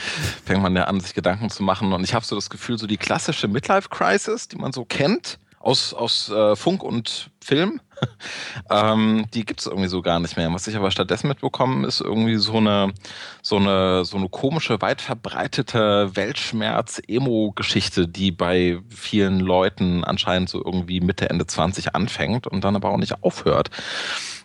fängt 0.45 0.61
man 0.61 0.75
ja 0.75 0.83
an, 0.85 0.99
sich 0.99 1.13
Gedanken 1.13 1.49
zu 1.49 1.63
machen. 1.63 1.93
Und 1.93 2.03
ich 2.03 2.13
habe 2.13 2.25
so 2.25 2.35
das 2.35 2.49
Gefühl, 2.49 2.77
so 2.77 2.87
die 2.87 2.97
klassische 2.97 3.47
Midlife-Crisis, 3.47 4.49
die 4.49 4.57
man 4.57 4.73
so 4.73 4.85
kennt 4.85 5.39
aus, 5.59 5.93
aus 5.93 6.29
äh, 6.29 6.55
Funk 6.55 6.83
und 6.83 7.31
Film, 7.43 7.79
ähm, 8.69 9.25
die 9.33 9.45
gibt 9.45 9.59
es 9.61 9.65
irgendwie 9.65 9.87
so 9.87 10.01
gar 10.01 10.19
nicht 10.19 10.37
mehr. 10.37 10.51
Was 10.53 10.67
ich 10.67 10.75
aber 10.75 10.91
stattdessen 10.91 11.27
mitbekomme, 11.27 11.87
ist 11.87 12.01
irgendwie 12.01 12.37
so 12.37 12.57
eine, 12.57 12.93
so 13.41 13.57
eine, 13.57 14.05
so 14.05 14.17
eine 14.17 14.29
komische, 14.29 14.81
weit 14.81 15.01
verbreitete 15.01 16.15
Weltschmerz-Emo-Geschichte, 16.15 18.07
die 18.07 18.31
bei 18.31 18.79
vielen 18.89 19.39
Leuten 19.39 20.03
anscheinend 20.03 20.49
so 20.49 20.63
irgendwie 20.63 20.99
Mitte, 20.99 21.29
Ende 21.29 21.45
20 21.47 21.95
anfängt 21.95 22.47
und 22.47 22.63
dann 22.63 22.75
aber 22.75 22.89
auch 22.89 22.97
nicht 22.97 23.23
aufhört. 23.23 23.69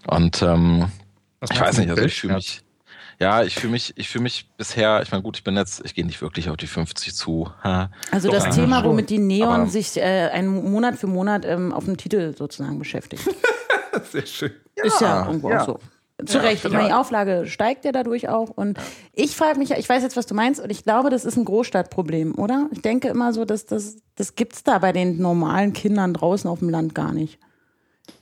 Und 0.06 0.42
ähm, 0.42 0.90
ich 1.40 1.60
weiß 1.60 1.78
nicht, 1.78 1.90
also 1.90 2.02
ich 2.02 2.20
fühle 2.20 2.34
mich. 2.34 2.62
Ja, 3.22 3.44
ich 3.44 3.54
fühle 3.54 3.70
mich, 3.70 3.92
ich 3.96 4.08
fühle 4.08 4.24
mich 4.24 4.48
bisher, 4.56 5.00
ich 5.00 5.12
meine, 5.12 5.22
gut, 5.22 5.36
ich 5.36 5.44
bin 5.44 5.56
jetzt, 5.56 5.80
ich 5.84 5.94
gehe 5.94 6.04
nicht 6.04 6.20
wirklich 6.20 6.50
auf 6.50 6.56
die 6.56 6.66
50 6.66 7.14
zu. 7.14 7.48
Ha. 7.62 7.88
Also 8.10 8.28
Doch, 8.28 8.42
das 8.42 8.56
Thema, 8.56 8.82
womit 8.82 9.10
die 9.10 9.18
Neon 9.18 9.48
Aber- 9.48 9.66
sich 9.66 9.96
äh, 9.96 10.28
einen 10.32 10.72
Monat 10.72 10.98
für 10.98 11.06
Monat 11.06 11.44
ähm, 11.44 11.72
auf 11.72 11.84
dem 11.84 11.96
Titel 11.96 12.34
sozusagen 12.36 12.80
beschäftigt. 12.80 13.22
sehr 14.10 14.26
schön. 14.26 14.50
Ist 14.74 15.00
ja 15.00 15.26
irgendwo 15.26 15.50
ja. 15.50 15.62
auch 15.62 15.66
so. 15.66 15.78
Zu 16.26 16.42
Recht. 16.42 16.64
Ich 16.64 16.72
meine, 16.72 16.88
die 16.88 16.94
Auflage 16.94 17.46
steigt 17.46 17.84
ja 17.84 17.92
dadurch 17.92 18.28
auch. 18.28 18.50
Und 18.50 18.78
ich 19.12 19.36
frage 19.36 19.58
mich, 19.58 19.70
ich 19.70 19.88
weiß 19.88 20.02
jetzt, 20.02 20.16
was 20.16 20.26
du 20.26 20.34
meinst, 20.34 20.60
und 20.60 20.70
ich 20.70 20.82
glaube, 20.82 21.08
das 21.10 21.24
ist 21.24 21.36
ein 21.36 21.44
Großstadtproblem, 21.44 22.36
oder? 22.36 22.68
Ich 22.72 22.82
denke 22.82 23.08
immer 23.08 23.32
so, 23.32 23.44
dass 23.44 23.66
das, 23.66 23.96
das 24.16 24.34
gibt 24.34 24.54
es 24.54 24.64
da 24.64 24.78
bei 24.78 24.92
den 24.92 25.18
normalen 25.18 25.72
Kindern 25.72 26.12
draußen 26.14 26.50
auf 26.50 26.58
dem 26.58 26.70
Land 26.70 26.94
gar 26.94 27.12
nicht. 27.12 27.38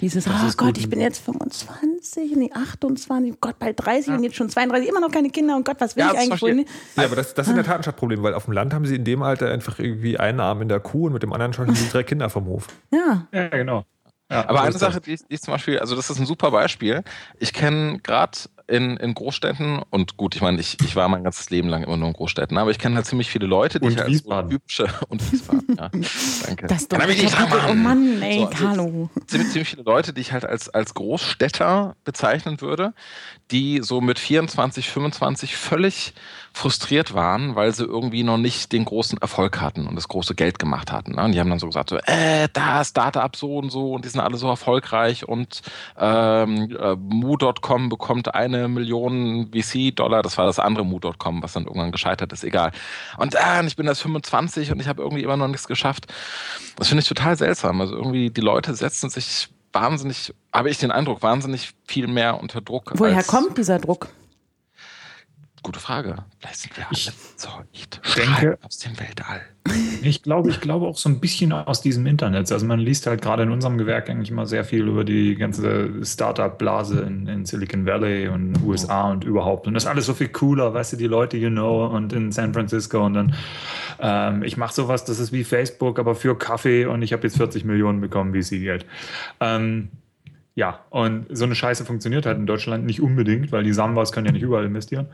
Dieses, 0.01 0.27
oh 0.27 0.31
ist 0.47 0.57
Gott, 0.57 0.69
gut. 0.69 0.79
ich 0.79 0.89
bin 0.89 1.01
jetzt 1.01 1.23
25, 1.25 2.35
nee, 2.37 2.51
28, 2.53 3.33
oh 3.33 3.37
Gott, 3.41 3.59
bald 3.59 3.85
30 3.85 4.15
und 4.15 4.23
jetzt 4.25 4.37
schon 4.37 4.49
32, 4.49 4.89
immer 4.89 5.01
noch 5.01 5.11
keine 5.11 5.29
Kinder 5.31 5.57
und 5.57 5.65
Gott, 5.65 5.77
was 5.81 5.95
will 5.97 6.05
Ja, 6.05 6.13
ich 6.13 6.19
eigentlich 6.19 6.43
wohl? 6.43 6.65
Ja, 6.97 7.05
aber 7.05 7.17
das, 7.17 7.35
das 7.35 7.47
ist 7.47 7.51
in 7.51 7.57
der 7.57 7.65
Tat 7.65 7.77
ein 7.77 7.83
Stadtproblem, 7.83 8.23
weil 8.23 8.35
auf 8.35 8.47
dem 8.47 8.53
Land 8.53 8.73
haben 8.73 8.87
sie 8.87 8.97
in 8.97 9.05
dem 9.05 9.23
Alter 9.23 9.51
einfach 9.51 9.79
irgendwie 9.79 10.19
einen 10.19 10.41
Arm 10.41 10.63
in 10.63 10.69
der 10.69 10.81
Kuh 10.81 11.07
und 11.07 11.13
mit 11.13 11.23
dem 11.23 11.33
anderen 11.33 11.53
schon 11.53 11.67
drei 11.93 12.03
Kinder 12.03 12.31
vom 12.31 12.47
Hof. 12.47 12.67
Ja, 12.91 13.27
Ja, 13.33 13.49
genau. 13.49 13.85
Ja, 14.31 14.49
Aber 14.49 14.61
eine 14.63 14.71
das. 14.71 14.81
Sache, 14.81 15.01
die 15.01 15.15
ich, 15.15 15.21
die 15.27 15.35
ich 15.35 15.43
zum 15.43 15.53
Beispiel, 15.53 15.81
also 15.81 15.97
das 15.97 16.09
ist 16.09 16.21
ein 16.21 16.25
super 16.27 16.53
Beispiel. 16.53 17.03
Ich 17.41 17.53
kenne 17.53 17.99
gerade 17.99 18.39
in, 18.71 18.97
in 18.97 19.15
Großstädten, 19.15 19.83
und 19.91 20.17
gut, 20.17 20.35
ich 20.37 20.41
meine, 20.43 20.61
ich, 20.61 20.79
ich 20.85 20.97
war 20.97 21.09
mein 21.09 21.25
ganzes 21.25 21.51
Leben 21.51 21.69
lang 21.69 21.83
immer 21.85 21.97
nur 21.97 22.09
in 22.09 22.15
Großstädten, 22.15 22.57
aber 22.57 22.71
ich 22.71 22.79
kenne 22.79 22.97
halt 22.97 23.07
ziemlich 23.07 23.29
viele 23.31 23.47
Leute, 23.47 23.81
die 23.81 23.87
Und 23.87 23.93
ich 23.93 23.99
als 23.99 24.07
so 24.09 24.13
Wiesbaden. 24.13 24.51
typische 24.51 24.87
und 25.09 25.33
Wiesbaden, 25.33 25.77
ja. 25.77 25.91
Danke. 26.47 26.67
das 26.69 26.83
ist 26.83 26.93
doch 26.93 26.99
Kann 26.99 27.09
mich 27.09 27.23
nicht? 27.23 27.37
Oh 27.69 27.75
Mann, 27.75 28.23
ey, 28.23 28.39
So, 28.41 28.47
also- 28.47 28.65
Carlo. 28.65 29.11
ziemlich, 29.27 29.51
ziemlich 29.51 29.69
viele 29.69 29.83
Leute, 29.83 30.13
die 30.13 30.21
ich 30.21 30.33
halt 30.33 30.45
als, 30.45 30.69
als 30.69 30.95
Großstädter 30.95 31.97
bezeichnen 32.05 32.61
würde, 32.61 32.95
die 33.51 33.81
so 33.83 34.01
mit 34.01 34.19
24, 34.19 34.89
25 34.89 35.57
völlig 35.57 36.15
frustriert 36.53 37.15
waren, 37.15 37.55
weil 37.55 37.75
sie 37.75 37.85
irgendwie 37.85 38.23
noch 38.23 38.37
nicht 38.37 38.73
den 38.73 38.85
großen 38.85 39.19
Erfolg 39.19 39.61
hatten 39.61 39.87
und 39.87 39.97
das 39.97 40.09
große 40.09 40.35
Geld 40.35 40.59
gemacht 40.59 40.93
hatten. 40.93 41.15
Ne? 41.15 41.25
Und 41.25 41.33
die 41.33 41.41
haben 41.41 41.49
dann 41.49 41.59
so 41.59 41.67
gesagt, 41.67 41.91
so, 41.91 41.97
äh, 41.97 42.49
da 42.53 42.85
Startup 42.85 43.35
so 43.35 43.57
und 43.57 43.71
so 43.71 43.93
und 43.93 44.05
die 44.05 44.09
sind 44.09 44.21
alle 44.21 44.37
so 44.37 44.49
erfolgreich 44.49 45.29
und 45.29 45.63
ähm, 45.99 46.77
äh, 46.79 46.97
Mu.com 46.97 47.89
bekommt 47.89 48.35
eine 48.35 48.69
Million 48.69 49.51
VC-Dollar, 49.53 50.23
das 50.23 50.39
war 50.39 50.47
das 50.47 50.59
andere 50.59 50.85
Mu.com, 50.85 51.43
was 51.43 51.53
dann 51.53 51.65
irgendwann 51.65 51.93
gescheitert 51.93 52.33
ist, 52.33 52.45
egal. 52.45 52.73
Und 53.17 53.35
äh, 53.35 53.67
ich 53.67 53.77
bin 53.77 53.87
erst 53.87 54.03
25 54.03 54.73
und 54.73 54.81
ich 54.81 54.89
habe 54.89 55.03
irgendwie 55.03 55.23
immer 55.23 55.37
noch 55.37 55.49
nichts 55.49 55.67
geschafft. 55.67 56.07
Das 56.77 56.89
finde 56.89 57.03
ich 57.03 57.09
total 57.09 57.37
seltsam. 57.37 57.81
Also 57.81 57.95
irgendwie 57.95 58.31
die 58.31 58.41
Leute 58.41 58.75
setzen 58.75 59.09
sich 59.11 59.49
wahnsinnig, 59.73 60.35
habe 60.53 60.71
ich 60.71 60.79
den 60.79 60.91
Eindruck, 60.91 61.23
wahnsinnig 61.23 61.73
viel 61.87 62.07
mehr 62.07 62.41
unter 62.41 62.61
Druck. 62.61 62.93
Woher 62.95 63.23
kommt 63.23 63.57
dieser 63.57 63.79
Druck? 63.79 64.09
Gute 65.63 65.79
Frage. 65.79 66.17
Vielleicht 66.39 66.57
sind 66.61 66.77
wir 66.79 66.85
alle 66.87 66.93
Ich 66.93 67.11
zeugt. 67.37 68.01
denke- 68.17 68.59
aus 68.63 68.79
dem 68.79 68.99
Weltall. 68.99 69.43
Ich 70.03 70.23
glaube, 70.23 70.49
ich 70.49 70.63
glaube 70.63 70.87
auch 70.87 70.97
so 70.97 71.11
ein 71.11 71.21
bisschen 71.21 71.53
aus 71.53 71.83
diesem 71.83 72.07
Internet. 72.07 72.51
Also 72.51 72.65
man 72.65 72.79
liest 72.81 73.07
halt 73.07 73.21
gerade 73.21 73.43
in 73.43 73.51
unserem 73.51 73.77
Gewerk 73.77 74.09
eigentlich 74.09 74.31
immer 74.31 74.47
sehr 74.47 74.65
viel 74.65 74.89
über 74.89 75.05
die 75.05 75.35
ganze 75.35 76.03
Startup-Blase 76.03 77.01
in, 77.03 77.27
in 77.27 77.45
Silicon 77.45 77.85
Valley 77.85 78.29
und 78.29 78.63
USA 78.65 79.11
und 79.11 79.25
überhaupt. 79.25 79.67
Und 79.67 79.75
das 79.75 79.83
ist 79.85 79.89
alles 79.91 80.07
so 80.07 80.15
viel 80.15 80.29
cooler, 80.31 80.73
weißt 80.73 80.95
du, 80.95 80.97
die 80.97 81.07
Leute, 81.07 81.37
you 81.37 81.51
know, 81.51 81.85
und 81.87 82.15
in 82.15 82.33
San 82.33 82.55
Francisco 82.55 83.05
und 83.05 83.13
dann, 83.13 83.35
ähm, 84.01 84.43
ich 84.43 84.57
mache 84.57 84.73
sowas, 84.73 85.05
das 85.05 85.19
ist 85.19 85.33
wie 85.33 85.45
Facebook, 85.45 85.99
aber 85.99 86.15
für 86.15 86.37
Kaffee 86.39 86.87
und 86.87 87.03
ich 87.03 87.13
habe 87.13 87.25
jetzt 87.25 87.37
40 87.37 87.67
Millionen 87.67 88.01
bekommen, 88.01 88.33
VC-Geld. 88.33 88.87
Ähm, 89.41 89.91
ja, 90.55 90.81
und 90.89 91.27
so 91.31 91.45
eine 91.45 91.55
Scheiße 91.55 91.85
funktioniert 91.85 92.25
halt 92.25 92.39
in 92.39 92.47
Deutschland 92.47 92.87
nicht 92.87 93.03
unbedingt, 93.03 93.53
weil 93.53 93.65
die 93.65 93.73
Sambas 93.75 94.13
können 94.13 94.27
ja 94.27 94.33
nicht 94.33 94.43
überall 94.43 94.65
investieren. 94.65 95.09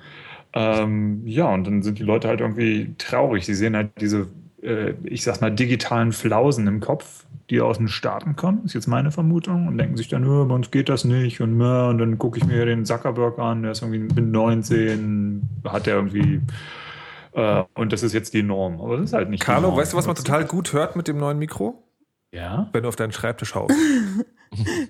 Ähm, 0.59 1.21
ja, 1.27 1.53
und 1.53 1.67
dann 1.67 1.83
sind 1.83 1.99
die 1.99 2.03
Leute 2.03 2.29
halt 2.29 2.41
irgendwie 2.41 2.95
traurig. 2.97 3.45
Sie 3.45 3.55
sehen 3.55 3.77
halt 3.77 3.91
diese, 4.01 4.27
äh, 4.63 4.95
ich 5.05 5.23
sag 5.23 5.43
mal, 5.43 5.51
digitalen 5.51 6.13
Flausen 6.13 6.67
im 6.67 6.81
Kopf, 6.81 7.27
die 7.51 7.61
aus 7.61 7.77
den 7.77 7.89
Staaten 7.89 8.37
kommen, 8.37 8.65
ist 8.65 8.73
jetzt 8.73 8.87
meine 8.87 9.11
Vermutung, 9.11 9.69
und 9.69 9.77
denken 9.77 9.97
sich 9.99 10.09
dann, 10.09 10.23
"Nö, 10.23 10.45
bei 10.47 10.55
uns 10.55 10.71
geht 10.71 10.89
das 10.89 11.05
nicht 11.05 11.41
und, 11.43 11.57
mehr. 11.59 11.89
und 11.91 11.99
dann 11.99 12.19
gucke 12.19 12.39
ich 12.39 12.47
mir 12.47 12.65
den 12.65 12.87
Zuckerberg 12.87 13.39
an, 13.39 13.63
der 13.63 13.73
ist 13.73 13.83
irgendwie 13.83 13.99
mit 14.15 14.27
19, 14.27 15.43
hat 15.65 15.85
der 15.87 15.97
irgendwie, 15.97 16.41
äh, 17.33 17.63
und 17.75 17.93
das 17.93 18.03
ist 18.03 18.15
jetzt 18.15 18.33
die 18.35 18.43
Norm. 18.43 18.81
Aber 18.81 18.97
das 18.97 19.11
ist 19.11 19.13
halt 19.13 19.29
nicht 19.29 19.43
die 19.43 19.47
Carlo, 19.47 19.69
Norm. 19.69 19.77
weißt 19.79 19.93
du, 19.93 19.97
was 19.99 20.07
man 20.07 20.17
total 20.17 20.47
gut 20.47 20.73
hört 20.73 20.97
mit 20.97 21.07
dem 21.07 21.19
neuen 21.19 21.39
Mikro? 21.39 21.83
Ja. 22.33 22.69
Wenn 22.73 22.83
du 22.83 22.89
auf 22.89 22.97
deinen 22.97 23.13
Schreibtisch 23.13 23.55
haust. 23.55 23.75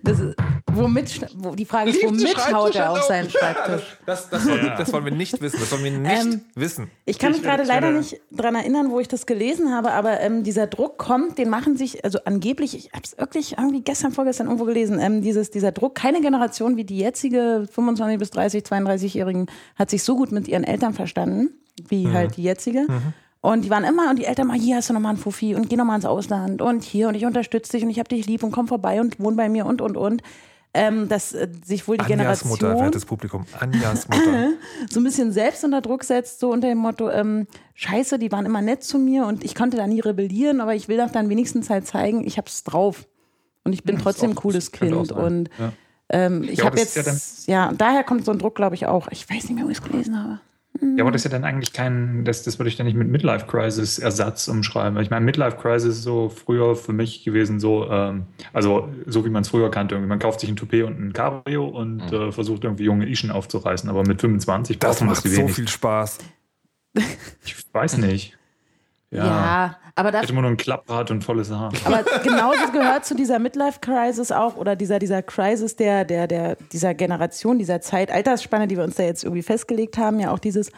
Das 0.04 0.20
ist, 0.20 0.36
womit, 0.76 1.26
wo, 1.36 1.54
die 1.54 1.64
Frage 1.64 1.90
ist, 1.90 2.02
womit 2.04 2.52
haut 2.52 2.74
er 2.74 2.90
auf 2.92 3.02
seinen 3.02 3.28
Schreibtisch? 3.30 3.82
Das, 4.06 4.28
das, 4.30 4.46
wollen, 4.48 4.62
wir- 4.62 4.74
das 4.76 4.92
wollen 4.92 5.04
wir 5.04 5.12
nicht 5.12 5.40
wissen. 5.40 5.58
Das 5.60 5.72
wollen 5.72 5.84
wir 5.84 5.90
nicht 5.90 6.24
Ähm, 6.24 6.40
wissen. 6.54 6.90
Ich 7.04 7.18
kann 7.18 7.30
mich 7.30 7.38
Ich 7.40 7.44
gerade 7.44 7.62
leider 7.64 7.90
nicht 7.90 8.20
dran 8.30 8.54
erinnern, 8.54 8.90
wo 8.90 9.00
ich 9.00 9.08
das 9.08 9.26
gelesen 9.26 9.72
habe, 9.74 9.92
aber 9.92 10.20
ähm, 10.20 10.42
dieser 10.44 10.66
Druck 10.66 10.98
kommt, 10.98 11.38
den 11.38 11.48
machen 11.48 11.76
sich, 11.76 12.04
also 12.04 12.18
angeblich, 12.24 12.76
ich 12.76 12.92
habe 12.92 13.02
es 13.04 13.18
wirklich 13.18 13.58
irgendwie 13.58 13.80
gestern, 13.82 14.12
vorgestern 14.12 14.46
irgendwo 14.46 14.64
gelesen, 14.64 14.98
ähm, 15.00 15.22
dieses, 15.22 15.50
dieser 15.50 15.72
Druck, 15.72 15.94
keine 15.94 16.20
Generation 16.20 16.76
wie 16.76 16.84
die 16.84 16.98
jetzige 16.98 17.66
25 17.72 18.18
bis 18.18 18.30
30, 18.30 18.62
32-Jährigen 18.64 19.46
hat 19.76 19.90
sich 19.90 20.02
so 20.02 20.16
gut 20.16 20.32
mit 20.32 20.48
ihren 20.48 20.64
Eltern 20.64 20.94
verstanden, 20.94 21.50
wie 21.88 22.08
halt 22.10 22.36
die 22.36 22.42
jetzige. 22.42 22.86
Und 23.42 23.64
die 23.64 23.70
waren 23.70 23.84
immer, 23.84 24.10
und 24.10 24.18
die 24.18 24.24
Eltern 24.24 24.48
mal, 24.48 24.58
hier 24.58 24.76
hast 24.76 24.88
du 24.88 24.92
nochmal 24.94 25.10
einen 25.10 25.18
Fuffi 25.18 25.54
und 25.54 25.68
geh 25.68 25.76
nochmal 25.76 25.96
ins 25.96 26.04
Ausland 26.06 26.60
und 26.62 26.82
hier 26.82 27.06
und 27.08 27.14
ich 27.14 27.24
unterstütze 27.26 27.72
dich 27.72 27.84
und 27.84 27.90
ich 27.90 28.00
hab 28.00 28.08
dich 28.08 28.26
lieb 28.26 28.42
und 28.42 28.50
komm 28.50 28.66
vorbei 28.66 29.00
und 29.00 29.20
wohn 29.20 29.36
bei 29.36 29.48
mir 29.48 29.66
und, 29.66 29.80
und, 29.80 29.96
und. 29.96 30.22
Ähm, 30.78 31.08
dass 31.08 31.32
äh, 31.32 31.48
sich 31.64 31.88
wohl 31.88 31.96
die 31.96 32.02
Anjas 32.02 32.40
Generation 32.40 32.50
Mutter, 32.50 32.78
wertes 32.78 33.04
Publikum. 33.06 33.46
Anjas 33.58 34.08
Mutter. 34.08 34.50
so 34.90 35.00
ein 35.00 35.04
bisschen 35.04 35.32
selbst 35.32 35.64
unter 35.64 35.80
Druck 35.80 36.04
setzt, 36.04 36.38
so 36.40 36.50
unter 36.52 36.68
dem 36.68 36.78
Motto, 36.78 37.08
ähm, 37.10 37.46
scheiße, 37.74 38.18
die 38.18 38.30
waren 38.30 38.44
immer 38.46 38.60
nett 38.62 38.84
zu 38.84 38.98
mir 38.98 39.24
und 39.26 39.42
ich 39.44 39.54
konnte 39.54 39.76
da 39.78 39.86
nie 39.86 40.00
rebellieren, 40.00 40.60
aber 40.60 40.74
ich 40.74 40.88
will 40.88 40.98
doch 40.98 41.10
dann 41.10 41.28
wenigstens 41.28 41.70
halt 41.70 41.86
zeigen, 41.86 42.26
ich 42.26 42.36
hab's 42.38 42.62
drauf. 42.64 43.06
Und 43.64 43.72
ich 43.72 43.82
bin 43.84 43.96
Ja, 43.96 44.02
trotzdem 44.02 44.30
ein 44.30 44.32
ist 44.32 44.38
auch- 44.38 44.42
cooles 44.42 44.70
Kind. 44.72 45.12
Und 45.12 45.50
Ja. 45.58 45.72
ähm, 46.10 46.44
ich 46.44 46.58
Ja, 46.58 46.66
habe 46.66 46.78
jetzt, 46.78 47.48
ja, 47.48 47.72
daher 47.76 48.04
kommt 48.04 48.24
so 48.24 48.30
ein 48.32 48.38
Druck, 48.38 48.54
glaube 48.54 48.74
ich, 48.76 48.86
auch. 48.86 49.08
Ich 49.10 49.28
weiß 49.28 49.44
nicht 49.44 49.54
mehr, 49.56 49.64
wo 49.64 49.70
ich 49.70 49.78
es 49.78 49.82
gelesen 49.82 50.22
habe. 50.22 50.40
Ja, 50.96 51.04
aber 51.04 51.10
das 51.10 51.24
ist 51.24 51.32
ja 51.32 51.38
dann 51.38 51.44
eigentlich 51.44 51.72
kein, 51.72 52.24
das, 52.24 52.42
das 52.42 52.58
würde 52.58 52.68
ich 52.68 52.76
dann 52.76 52.86
nicht 52.86 52.96
mit 52.96 53.08
Midlife 53.08 53.46
Crisis 53.46 53.98
Ersatz 53.98 54.48
umschreiben. 54.48 54.98
Ich 55.00 55.10
meine, 55.10 55.24
Midlife 55.24 55.56
Crisis 55.56 55.98
ist 55.98 56.02
so 56.02 56.28
früher 56.28 56.74
für 56.76 56.92
mich 56.92 57.24
gewesen, 57.24 57.60
so, 57.60 57.88
ähm, 57.90 58.26
also 58.52 58.88
so 59.06 59.24
wie 59.24 59.30
man 59.30 59.42
es 59.42 59.48
früher 59.48 59.70
kannte. 59.70 59.94
Irgendwie. 59.94 60.08
Man 60.08 60.18
kauft 60.18 60.40
sich 60.40 60.48
ein 60.48 60.56
Toupet 60.56 60.84
und 60.84 61.00
ein 61.00 61.12
Cabrio 61.12 61.66
und 61.66 62.12
äh, 62.12 62.32
versucht 62.32 62.64
irgendwie 62.64 62.84
junge 62.84 63.06
Ischen 63.06 63.30
aufzureißen. 63.30 63.88
Aber 63.90 64.02
mit 64.04 64.20
25 64.20 64.78
Das 64.78 65.00
macht 65.00 65.24
das 65.24 65.24
so 65.24 65.38
wenigsten. 65.38 65.54
viel 65.54 65.68
Spaß. 65.68 66.18
Ich 67.44 67.56
weiß 67.72 67.98
nicht. 67.98 68.36
Ja, 69.10 69.76
aber 69.94 70.10
das, 70.10 70.22
Hätte 70.22 70.34
man 70.34 70.42
nur 70.42 70.50
ein 70.50 70.56
Klapprad 70.56 71.10
und 71.10 71.22
volles 71.22 71.50
Haar. 71.50 71.72
aber 71.84 72.02
genauso 72.24 72.70
gehört 72.72 73.04
zu 73.04 73.14
dieser 73.14 73.38
Midlife-Crisis 73.38 74.32
auch 74.32 74.56
oder 74.56 74.74
dieser, 74.74 74.98
dieser 74.98 75.22
Crisis 75.22 75.76
der, 75.76 76.04
der, 76.04 76.26
der, 76.26 76.56
dieser 76.72 76.92
Generation, 76.94 77.58
dieser 77.58 77.80
Zeit, 77.80 78.10
Altersspanne, 78.10 78.66
die 78.66 78.76
wir 78.76 78.84
uns 78.84 78.96
da 78.96 79.04
jetzt 79.04 79.22
irgendwie 79.24 79.42
festgelegt 79.42 79.96
haben, 79.96 80.18
ja 80.18 80.32
auch 80.32 80.40
dieses, 80.40 80.72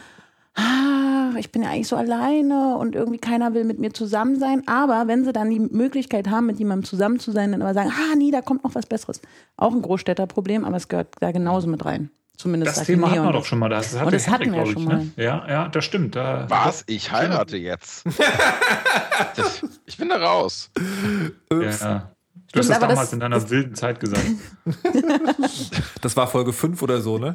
ah, 0.55 1.31
ich 1.37 1.51
bin 1.51 1.63
ja 1.63 1.69
eigentlich 1.69 1.87
so 1.87 1.95
alleine 1.95 2.77
und 2.77 2.95
irgendwie 2.95 3.19
keiner 3.19 3.53
will 3.53 3.63
mit 3.63 3.79
mir 3.79 3.93
zusammen 3.93 4.39
sein. 4.39 4.63
Aber 4.67 5.07
wenn 5.07 5.25
sie 5.25 5.33
dann 5.33 5.49
die 5.49 5.59
Möglichkeit 5.59 6.29
haben, 6.29 6.45
mit 6.45 6.59
jemandem 6.59 6.85
zusammen 6.85 7.19
zu 7.19 7.31
sein, 7.31 7.51
dann 7.51 7.61
aber 7.61 7.73
sagen, 7.73 7.91
ah, 7.91 8.15
nee, 8.15 8.31
da 8.31 8.41
kommt 8.41 8.63
noch 8.63 8.75
was 8.75 8.85
Besseres. 8.85 9.21
Auch 9.57 9.73
ein 9.73 9.81
Großstädterproblem, 9.81 10.65
aber 10.65 10.77
es 10.77 10.87
gehört 10.87 11.15
da 11.19 11.31
genauso 11.31 11.67
mit 11.67 11.83
rein. 11.83 12.11
Zumindest 12.39 12.77
Das 12.77 12.85
Thema 12.85 13.11
hatten 13.11 13.21
wir 13.25 13.33
doch 13.33 13.43
schon 13.43 13.59
mal. 13.59 13.67
Das 13.67 13.93
hatte 13.95 14.05
Und 14.05 14.13
das 14.13 14.29
hatten 14.29 14.43
Henrik, 14.53 14.59
wir 14.59 14.63
glaub 14.63 14.73
schon 14.73 14.81
ich, 14.83 14.87
mal. 14.87 14.97
Ne? 14.99 15.11
Ja, 15.25 15.45
ja, 15.49 15.67
das 15.67 15.83
stimmt. 15.83 16.15
Da, 16.15 16.45
Was? 16.47 16.85
Ich 16.87 17.11
heirate 17.11 17.57
jetzt. 17.57 18.05
Das- 19.35 19.61
ich 19.85 19.97
bin 19.97 20.07
da 20.07 20.15
raus. 20.15 20.71
Ja, 21.51 21.57
ja. 21.59 21.59
Du 21.59 21.67
hast 21.67 21.75
Stimmt, 21.81 22.55
das 22.55 22.69
aber 22.71 22.87
damals 22.87 22.99
das- 23.07 23.13
in 23.13 23.19
deiner 23.19 23.49
wilden 23.49 23.75
Zeit 23.75 23.99
gesagt. 23.99 24.23
Das 26.01 26.15
war 26.15 26.27
Folge 26.27 26.53
5 26.53 26.81
oder 26.81 27.01
so, 27.01 27.17
ne? 27.17 27.33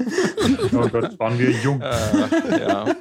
Oh 0.72 0.88
Gott, 0.88 1.18
waren 1.18 1.38
wir 1.38 1.50
jung. 1.50 1.82
Äh, 1.82 2.60
ja. 2.66 2.86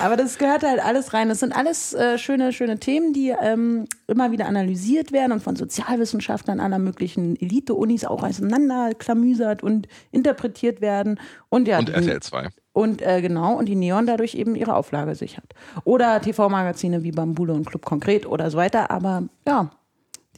Aber 0.00 0.16
das 0.16 0.38
gehört 0.38 0.62
halt 0.62 0.84
alles 0.84 1.12
rein. 1.12 1.28
Das 1.28 1.40
sind 1.40 1.54
alles 1.54 1.94
äh, 1.94 2.18
schöne, 2.18 2.52
schöne 2.52 2.78
Themen, 2.78 3.12
die 3.12 3.34
ähm, 3.40 3.86
immer 4.06 4.32
wieder 4.32 4.46
analysiert 4.46 5.12
werden 5.12 5.32
und 5.32 5.42
von 5.42 5.56
Sozialwissenschaftlern 5.56 6.60
aller 6.60 6.78
möglichen 6.78 7.36
Elite-Unis 7.40 8.04
auch 8.04 8.22
auseinanderklamüsert 8.22 9.62
und 9.62 9.88
interpretiert 10.10 10.80
werden. 10.80 11.20
Und 11.48 11.68
ja, 11.68 11.78
Und 11.78 11.90
RTL 11.90 12.20
2. 12.20 12.48
Und 12.72 13.02
äh, 13.02 13.22
genau, 13.22 13.56
und 13.56 13.66
die 13.66 13.76
Neon 13.76 14.06
dadurch 14.06 14.34
eben 14.34 14.56
ihre 14.56 14.74
Auflage 14.74 15.14
sichert. 15.14 15.54
Oder 15.84 16.20
TV-Magazine 16.20 17.04
wie 17.04 17.12
Bambule 17.12 17.52
und 17.52 17.66
Club 17.66 17.84
Konkret 17.84 18.26
oder 18.26 18.50
so 18.50 18.58
weiter. 18.58 18.90
Aber 18.90 19.22
ja, 19.46 19.70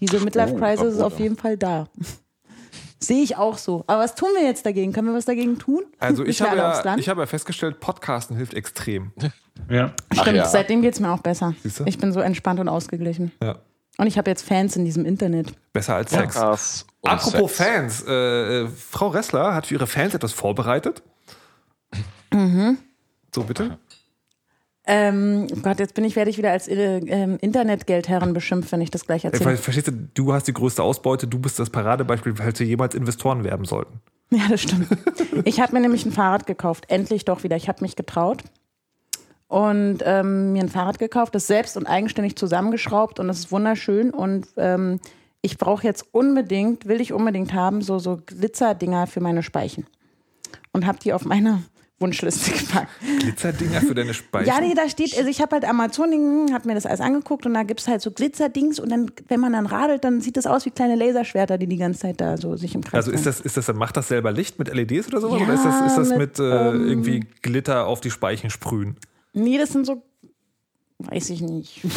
diese 0.01 0.21
Midlife-Crisis 0.21 0.87
ist 0.87 0.99
Bambule. 0.99 1.07
auf 1.07 1.19
jeden 1.19 1.37
Fall 1.37 1.57
da. 1.57 1.89
Sehe 3.07 3.23
ich 3.23 3.37
auch 3.37 3.57
so. 3.57 3.85
Aber 3.87 4.03
was 4.03 4.15
tun 4.15 4.31
wir 4.35 4.45
jetzt 4.45 4.67
dagegen? 4.67 4.93
Können 4.93 5.09
wir 5.09 5.15
was 5.15 5.27
dagegen 5.27 5.59
tun? 5.59 5.85
Also 5.99 6.25
ich 6.25 6.43
habe, 6.43 6.57
ja, 6.57 6.83
Land? 6.83 7.01
ich 7.01 7.09
habe 7.09 7.21
ja 7.21 7.27
festgestellt, 7.27 7.79
Podcasten 7.79 8.37
hilft 8.37 8.55
extrem. 8.55 9.13
Ja. 9.71 9.93
Stimmt, 10.13 10.37
ja. 10.37 10.45
seitdem 10.47 10.83
geht 10.83 10.95
es 10.95 11.01
mir 11.01 11.11
auch 11.11 11.21
besser. 11.21 11.55
Siehst 11.63 11.81
du? 11.81 11.85
Ich 11.87 11.99
bin 11.99 12.13
so 12.13 12.21
entspannt 12.21 12.61
und 12.61 12.69
ausgeglichen. 12.69 13.33
Ja. 13.43 13.57
Und 13.97 14.07
ich 14.07 14.19
habe 14.19 14.29
jetzt 14.29 14.43
Fans 14.43 14.77
in 14.77 14.85
diesem 14.85 15.07
Internet. 15.07 15.55
Besser 15.73 15.95
als 15.95 16.11
Sex. 16.11 16.35
Podcasts 16.35 16.87
und 17.01 17.11
Apropos 17.11 17.57
Sex. 17.57 17.69
Fans, 17.69 18.05
äh, 18.07 18.63
äh, 18.63 18.69
Frau 18.69 19.09
Ressler 19.09 19.55
hat 19.55 19.67
für 19.67 19.75
ihre 19.75 19.87
Fans 19.87 20.15
etwas 20.15 20.33
vorbereitet. 20.33 21.03
So, 23.35 23.45
bitte. 23.45 23.79
Ähm, 24.87 25.49
oh 25.53 25.61
Gott, 25.63 25.81
jetzt 25.81 25.95
bin 25.95 26.05
ich, 26.05 26.15
werde 26.15 26.31
ich 26.31 26.39
wieder 26.39 26.53
als 26.53 26.69
äh, 26.69 26.99
ähm, 26.99 27.39
Internetgeldherrin 27.41 28.33
beschimpft, 28.33 28.71
wenn 28.71 28.81
ich 28.81 28.91
das 28.91 29.05
gleich 29.05 29.25
Äh, 29.25 29.29
erzähle. 29.29 29.51
ver- 29.57 29.63
Verstehst 29.63 29.89
du, 29.89 29.93
du 30.15 30.33
hast 30.33 30.47
die 30.47 30.53
größte 30.53 30.83
Ausbeute, 30.83 31.27
du 31.27 31.39
bist 31.41 31.59
das 31.59 31.71
Paradebeispiel, 31.71 32.37
falls 32.37 32.61
wir 32.61 32.67
jemals 32.67 32.95
Investoren 32.95 33.43
werben 33.43 33.65
sollten. 33.65 34.01
Ja, 34.31 34.43
das 34.49 34.63
stimmt. 34.63 34.89
Ich 35.45 35.61
habe 35.61 35.73
mir 35.73 35.81
nämlich 35.81 36.05
ein 36.05 36.13
Fahrrad 36.13 36.47
gekauft. 36.47 36.87
Endlich 36.89 37.25
doch 37.25 37.43
wieder. 37.45 37.57
Ich 37.57 37.69
habe 37.69 37.83
mich 37.83 37.95
getraut. 37.97 38.43
Und 39.49 39.99
ähm, 40.05 40.53
mir 40.53 40.63
ein 40.65 40.69
Fahrrad 40.69 40.99
gekauft, 40.99 41.35
das 41.37 41.47
selbst 41.47 41.77
und 41.77 41.87
eigenständig 41.87 42.35
zusammengeschraubt 42.35 43.21
und 43.21 43.29
das 43.29 43.39
ist 43.39 43.53
wunderschön. 43.53 44.11
Und 44.11 44.49
ähm, 44.57 44.99
ich 45.43 45.59
brauche 45.59 45.85
jetzt 45.85 46.07
unbedingt, 46.13 46.87
will 46.87 47.01
ich 47.01 47.13
unbedingt 47.13 47.53
haben, 47.55 47.81
so, 47.83 48.01
so 48.01 48.19
Glitzerdinger 48.27 49.07
für 49.07 49.21
meine 49.21 49.45
Speichen. 49.45 49.87
Und 50.73 50.85
habe 50.87 50.99
die 50.99 51.13
auf 51.13 51.25
meine 51.25 51.63
Wunschliste 51.99 52.51
gepackt. 52.59 52.91
Glitzerdinger 53.21 53.81
für 53.81 53.95
deine 53.95 54.13
Speichen. 54.13 54.49
Ja, 54.49 54.61
nee, 54.61 54.75
da 54.75 54.89
steht, 54.89 55.17
also 55.17 55.31
ich 55.31 55.41
habe 55.41 55.57
halt 55.57 55.65
Amazon, 55.65 56.53
habe 56.53 56.69
mir 56.69 56.75
das 56.75 56.85
alles 56.85 57.01
angeguckt 57.01 57.47
und 57.47 57.55
da 57.55 57.63
gibt's 57.63 57.89
halt 57.89 58.03
so 58.03 58.11
Glitzerdings 58.11 58.79
und 58.79 58.91
dann, 58.91 59.11
wenn 59.29 59.41
man 59.41 59.55
dann 59.55 59.65
radelt, 59.65 60.05
dann 60.05 60.21
sieht 60.21 60.37
das 60.37 60.47
aus 60.47 60.67
wie 60.67 60.71
kleine 60.71 60.95
Laserschwerter, 60.95 61.57
die 61.57 61.67
die 61.67 61.79
ganze 61.79 62.01
Zeit 62.01 62.21
da 62.21 62.37
so 62.37 62.57
sich 62.57 62.75
im 62.75 62.85
Kreis 62.85 63.07
also 63.07 63.13
ist 63.13 63.25
das, 63.25 63.41
ist 63.41 63.57
das 63.57 63.67
dann, 63.67 63.77
macht 63.77 63.97
das 63.97 64.09
selber 64.09 64.31
Licht 64.31 64.59
mit 64.59 64.73
LEDs 64.73 65.09
oder 65.09 65.21
sowas? 65.21 65.41
Ja, 65.41 65.47
oder 65.47 65.55
ist 65.55 65.65
das, 65.65 65.87
ist 65.87 65.97
das 65.97 66.09
mit, 66.11 66.19
mit, 66.19 66.39
äh, 66.39 66.69
ähm, 66.69 66.89
irgendwie 66.89 67.21
Glitter 67.41 67.87
auf 67.87 68.03
die 68.03 68.11
Speichen 68.11 68.51
sprühen? 68.51 68.97
Nee, 69.33 69.57
das 69.57 69.71
sind 69.71 69.87
so. 69.87 70.03
Weiß 70.99 71.31
ich 71.31 71.41
nicht. 71.41 71.81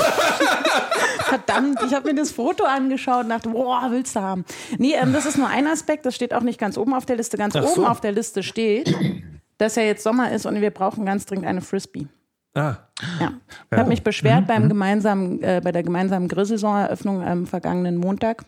Verdammt, 1.29 1.79
ich 1.85 1.93
habe 1.93 2.09
mir 2.09 2.15
das 2.15 2.31
Foto 2.31 2.65
angeschaut 2.65 3.23
und 3.23 3.29
dachte, 3.29 3.49
boah, 3.49 3.87
willst 3.91 4.15
du 4.15 4.21
haben. 4.21 4.45
Nee, 4.77 4.93
ähm, 4.93 5.13
das 5.13 5.25
ist 5.25 5.37
nur 5.37 5.47
ein 5.47 5.67
Aspekt, 5.67 6.05
das 6.05 6.15
steht 6.15 6.33
auch 6.33 6.41
nicht 6.41 6.59
ganz 6.59 6.77
oben 6.77 6.93
auf 6.93 7.05
der 7.05 7.17
Liste. 7.17 7.37
Ganz 7.37 7.55
Ach 7.55 7.63
oben 7.63 7.75
so. 7.75 7.85
auf 7.85 8.01
der 8.01 8.11
Liste 8.11 8.43
steht, 8.43 8.93
dass 9.59 9.75
ja 9.75 9.83
jetzt 9.83 10.03
Sommer 10.03 10.31
ist 10.31 10.47
und 10.47 10.59
wir 10.59 10.71
brauchen 10.71 11.05
ganz 11.05 11.27
dringend 11.27 11.45
eine 11.45 11.61
Frisbee. 11.61 12.07
Ah, 12.55 12.77
Ja. 13.19 13.33
Ich 13.71 13.77
habe 13.77 13.89
mich 13.89 14.03
beschwert 14.03 14.47
beim 14.47 14.67
gemeinsamen, 14.67 15.41
äh, 15.43 15.61
bei 15.63 15.71
der 15.71 15.83
gemeinsamen 15.83 16.27
Grillsaisoneröffnung 16.27 17.21
am 17.23 17.45
vergangenen 17.45 17.97
Montag. 17.97 18.43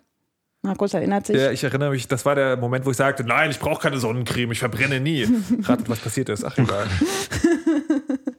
Markus 0.63 0.93
erinnert 0.93 1.25
sich. 1.25 1.37
ja, 1.37 1.51
ich 1.51 1.63
erinnere 1.63 1.89
mich, 1.91 2.07
das 2.07 2.23
war 2.25 2.35
der 2.35 2.55
Moment, 2.57 2.85
wo 2.85 2.91
ich 2.91 2.97
sagte, 2.97 3.23
nein, 3.23 3.49
ich 3.49 3.59
brauche 3.59 3.81
keine 3.81 3.97
Sonnencreme, 3.97 4.51
ich 4.51 4.59
verbrenne 4.59 4.99
nie. 4.99 5.23
Ratet, 5.63 5.89
was 5.89 5.99
passiert 5.99 6.29
ist. 6.29 6.43
Ach, 6.43 6.55
egal. 6.57 6.85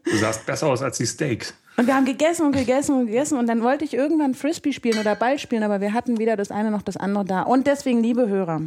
Du 0.05 0.17
sahst 0.19 0.47
besser 0.47 0.67
aus 0.69 0.83
als 0.83 0.99
die 0.99 1.07
Steaks. 1.07 1.55
Und 1.77 1.87
wir 1.87 1.95
haben 1.95 2.05
gegessen 2.05 2.47
und 2.47 2.53
gegessen 2.53 2.97
und 2.97 3.07
gegessen 3.07 3.39
und 3.39 3.47
dann 3.49 3.63
wollte 3.63 3.85
ich 3.85 3.95
irgendwann 3.95 4.35
Frisbee 4.35 4.73
spielen 4.73 4.99
oder 4.99 5.17
Ball 5.17 5.39
spielen, 5.39 5.63
aber 5.63 5.81
wir 5.81 5.95
hatten 5.95 6.19
weder 6.19 6.37
das 6.37 6.51
eine 6.51 6.71
noch 6.71 6.83
das 6.83 6.97
andere 6.97 7.25
da. 7.25 7.43
Und 7.43 7.67
deswegen, 7.67 8.03
liebe 8.03 8.29
Hörer, 8.29 8.61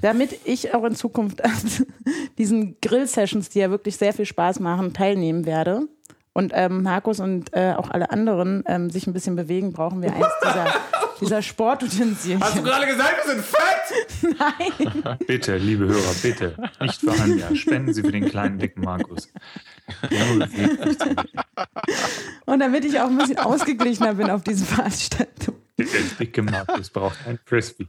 damit 0.00 0.38
ich 0.44 0.74
auch 0.74 0.84
in 0.84 0.94
Zukunft 0.94 1.44
an 1.44 1.52
diesen 2.38 2.76
Grill-Sessions, 2.80 3.48
die 3.50 3.60
ja 3.60 3.70
wirklich 3.70 3.96
sehr 3.96 4.12
viel 4.12 4.26
Spaß 4.26 4.60
machen, 4.60 4.92
teilnehmen 4.92 5.46
werde 5.46 5.88
und 6.34 6.52
ähm, 6.54 6.82
Markus 6.82 7.20
und 7.20 7.54
äh, 7.54 7.74
auch 7.76 7.90
alle 7.90 8.10
anderen 8.10 8.64
ähm, 8.66 8.90
sich 8.90 9.06
ein 9.06 9.12
bisschen 9.12 9.36
bewegen, 9.36 9.72
brauchen 9.72 10.02
wir 10.02 10.12
eins 10.12 10.26
dieser, 10.42 10.66
dieser 11.20 11.42
Sportutensilien. 11.42 12.42
Hast 12.42 12.58
du 12.58 12.62
gerade 12.62 12.86
gesagt, 12.86 13.24
wir 13.24 13.34
sind 13.34 13.44
fett? 13.44 14.38
Nein. 14.38 15.18
Bitte, 15.26 15.56
liebe 15.56 15.86
Hörer, 15.86 16.14
bitte. 16.22 16.56
Nicht 16.80 17.00
für 17.00 17.12
Anja. 17.12 17.54
Spenden 17.54 17.94
Sie 17.94 18.02
für 18.02 18.10
den 18.10 18.28
kleinen, 18.28 18.58
dicken 18.58 18.82
Markus. 18.82 19.32
Und 22.46 22.58
damit 22.58 22.84
ich 22.84 22.98
auch 22.98 23.06
ein 23.06 23.16
bisschen 23.16 23.38
ausgeglichener 23.38 24.14
bin 24.14 24.28
auf 24.30 24.42
diese 24.42 24.64
Veranstaltung. 24.64 25.54
Der 25.78 25.86
dicke 26.18 26.42
Markus 26.42 26.90
braucht 26.90 27.18
ein 27.26 27.38
Frisbee. 27.44 27.86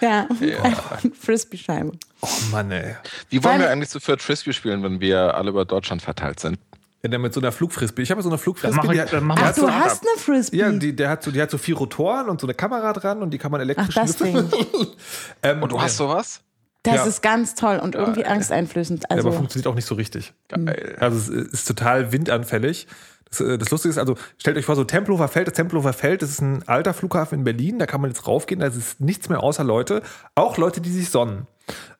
Ja, 0.00 0.26
eine 1.02 1.14
Frisbee-Scheibe. 1.14 1.92
Oh 2.22 2.28
Mann, 2.50 2.70
ey. 2.70 2.96
Wie 3.30 3.42
wollen 3.44 3.54
Weil- 3.54 3.60
wir 3.60 3.70
eigentlich 3.70 3.90
zu 3.90 4.00
viert 4.00 4.20
Frisbee 4.22 4.52
spielen, 4.52 4.82
wenn 4.82 5.00
wir 5.00 5.34
alle 5.34 5.50
über 5.50 5.64
Deutschland 5.64 6.02
verteilt 6.02 6.40
sind? 6.40 6.58
Ja, 7.04 7.08
der 7.08 7.18
mit 7.18 7.34
so 7.34 7.40
einer 7.40 7.50
Flugfrisbee. 7.52 8.02
Ich 8.02 8.10
habe 8.12 8.22
so 8.22 8.28
eine 8.28 8.38
Flugfrisbee. 8.38 8.76
mach 8.76 8.84
ich- 8.84 8.90
die 8.92 9.00
hat- 9.00 9.12
dann 9.12 9.24
mach 9.24 9.34
die 9.36 9.42
ich- 9.42 9.46
Ach, 9.48 9.54
du 9.54 9.60
so, 9.62 9.72
hast 9.72 10.02
eine 10.06 10.20
Frisbee. 10.20 10.56
Ja, 10.56 10.70
die, 10.70 10.94
der 10.94 11.08
hat 11.10 11.22
so, 11.24 11.30
die 11.32 11.40
hat 11.42 11.50
so 11.50 11.58
vier 11.58 11.76
Rotoren 11.76 12.28
und 12.28 12.40
so 12.40 12.46
eine 12.46 12.54
Kamera 12.54 12.92
dran 12.92 13.22
und 13.22 13.30
die 13.30 13.38
kann 13.38 13.50
man 13.50 13.60
Ach, 13.60 13.64
elektrisch 13.64 13.94
das 13.94 14.16
schnüffeln. 14.16 14.50
Ding. 14.50 14.86
Ähm, 15.42 15.62
Und 15.62 15.72
du 15.72 15.80
hast 15.80 15.96
sowas? 15.96 16.40
Das 16.82 16.94
Ja. 16.96 17.04
ist 17.04 17.22
ganz 17.22 17.54
toll 17.54 17.78
und 17.78 17.94
irgendwie 17.94 18.24
angsteinflößend. 18.24 19.02
Ja, 19.04 19.06
aber 19.10 19.16
Also, 19.18 19.32
funktioniert 19.32 19.66
auch 19.68 19.74
nicht 19.74 19.86
so 19.86 19.94
richtig. 19.94 20.34
Geil. 20.48 20.96
Also 20.98 21.16
es 21.18 21.28
ist 21.28 21.68
total 21.68 22.12
windanfällig. 22.12 22.88
Das, 23.30 23.40
äh, 23.40 23.56
das 23.56 23.70
Lustige 23.70 23.90
ist, 23.90 23.98
also 23.98 24.16
stellt 24.38 24.56
euch 24.56 24.64
vor, 24.64 24.74
so 24.76 24.84
Tempelhofer 24.84 25.28
Feld, 25.28 25.46
das 25.46 25.54
Tempelhofer 25.54 25.92
Feld, 25.92 26.22
das 26.22 26.30
ist 26.30 26.40
ein 26.40 26.66
alter 26.68 26.92
Flughafen 26.92 27.38
in 27.38 27.44
Berlin, 27.44 27.78
da 27.78 27.86
kann 27.86 28.00
man 28.00 28.10
jetzt 28.10 28.26
raufgehen, 28.26 28.60
da 28.60 28.66
ist 28.66 29.00
nichts 29.00 29.28
mehr 29.28 29.42
außer 29.42 29.64
Leute, 29.64 30.02
auch 30.34 30.56
Leute, 30.58 30.80
die 30.80 30.90
sich 30.90 31.10
sonnen. 31.10 31.46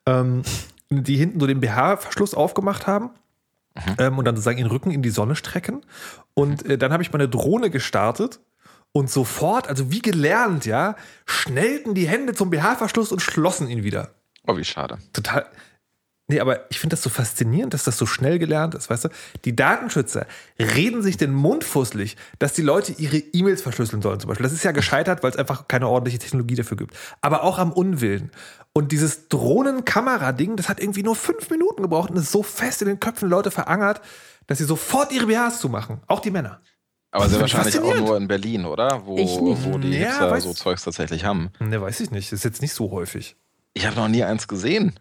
Ähm, 0.07 0.42
die 0.90 1.16
hinten 1.16 1.40
so 1.40 1.47
den 1.47 1.61
BH-Verschluss 1.61 2.35
aufgemacht 2.35 2.87
haben 2.87 3.11
ähm, 3.99 4.18
und 4.18 4.25
dann 4.27 4.37
sozusagen 4.37 4.59
ihren 4.59 4.71
Rücken 4.71 4.90
in 4.90 5.01
die 5.01 5.11
Sonne 5.11 5.37
strecken. 5.37 5.81
Und 6.35 6.66
äh, 6.66 6.77
dann 6.77 6.92
habe 6.92 7.03
ich 7.03 7.12
meine 7.12 7.29
Drohne 7.29 7.71
gestartet 7.71 8.40
und 8.92 9.09
sofort, 9.09 9.68
also 9.68 9.90
wie 9.90 10.03
gelernt, 10.03 10.66
ja, 10.66 10.97
schnellten 11.25 11.95
die 11.95 12.07
Hände 12.09 12.35
zum 12.35 12.51
BH-Verschluss 12.51 13.11
und 13.12 13.21
schlossen 13.23 13.68
ihn 13.68 13.85
wieder 13.85 14.11
Oh, 14.46 14.57
wie 14.57 14.64
schade. 14.64 14.98
total. 15.12 15.46
Nee, 16.28 16.40
aber 16.40 16.70
ich 16.70 16.78
finde 16.78 16.94
das 16.94 17.02
so 17.02 17.11
faszinierend, 17.11 17.74
dass 17.74 17.85
das 17.85 17.98
so 17.98 18.07
schnell 18.07 18.38
gelernt 18.38 18.74
ist, 18.74 18.88
weißt 18.88 19.05
du? 19.05 19.09
Die 19.44 19.55
Datenschützer 19.55 20.24
reden 20.59 21.02
sich 21.02 21.16
den 21.18 21.33
Mund 21.33 21.62
fusselig, 21.64 22.16
dass 22.38 22.55
die 22.55 22.62
Leute 22.62 22.92
ihre 22.92 23.18
E-Mails 23.18 23.61
verschlüsseln 23.61 24.00
sollen, 24.00 24.18
zum 24.20 24.28
Beispiel. 24.28 24.44
Das 24.44 24.52
ist 24.52 24.62
ja 24.62 24.70
gescheitert, 24.72 25.22
weil 25.22 25.31
es 25.33 25.37
einfach 25.37 25.68
keine 25.68 25.88
ordentliche 25.88 26.18
Technologie 26.20 26.55
dafür 26.55 26.76
gibt. 26.76 26.96
Aber 27.20 27.42
auch 27.42 27.59
am 27.59 27.72
Unwillen. 27.72 28.31
Und 28.72 28.92
dieses 28.92 29.28
Drohnenkamera-Ding, 29.28 30.57
das 30.57 30.68
hat 30.68 30.81
irgendwie 30.81 31.02
nur 31.02 31.16
fünf 31.16 31.50
Minuten 31.50 31.83
gebraucht 31.83 32.11
und 32.11 32.16
ist 32.16 32.31
so 32.33 32.42
fest 32.42 32.83
in 32.83 32.88
den 32.88 33.00
Köpfen 33.00 33.28
Leute 33.28 33.50
verankert, 33.50 34.00
dass 34.46 34.59
sie 34.59 34.64
sofort 34.64 35.12
ihre 35.12 35.26
BHs 35.26 35.59
zumachen. 35.61 36.00
Auch 36.07 36.20
die 36.20 36.31
Männer. 36.31 36.61
Aber 37.11 37.28
sehr 37.28 37.40
wahrscheinlich 37.40 37.78
auch 37.78 37.94
nur 37.96 38.16
in 38.16 38.26
Berlin, 38.28 38.64
oder? 38.64 39.02
Wo, 39.05 39.18
Ich 39.18 39.38
nicht. 39.38 39.64
wo 39.64 39.76
die 39.76 39.90
Ja, 39.98 40.07
Hipster 40.09 40.40
so 40.40 40.55
Zeugs 40.55 40.83
tatsächlich 40.85 41.24
haben. 41.24 41.50
Ne, 41.61 41.78
weiß 41.81 42.00
ich 42.00 42.11
nicht. 42.11 42.33
Ist 42.33 42.44
jetzt 42.44 42.62
nicht 42.62 42.72
so 42.72 42.90
häufig. 42.90 43.37
Ich 43.75 43.87
habe 43.87 43.97
noch 43.97 44.09
nie 44.09 44.23
eins 44.23 44.47
gesehen. 44.49 44.99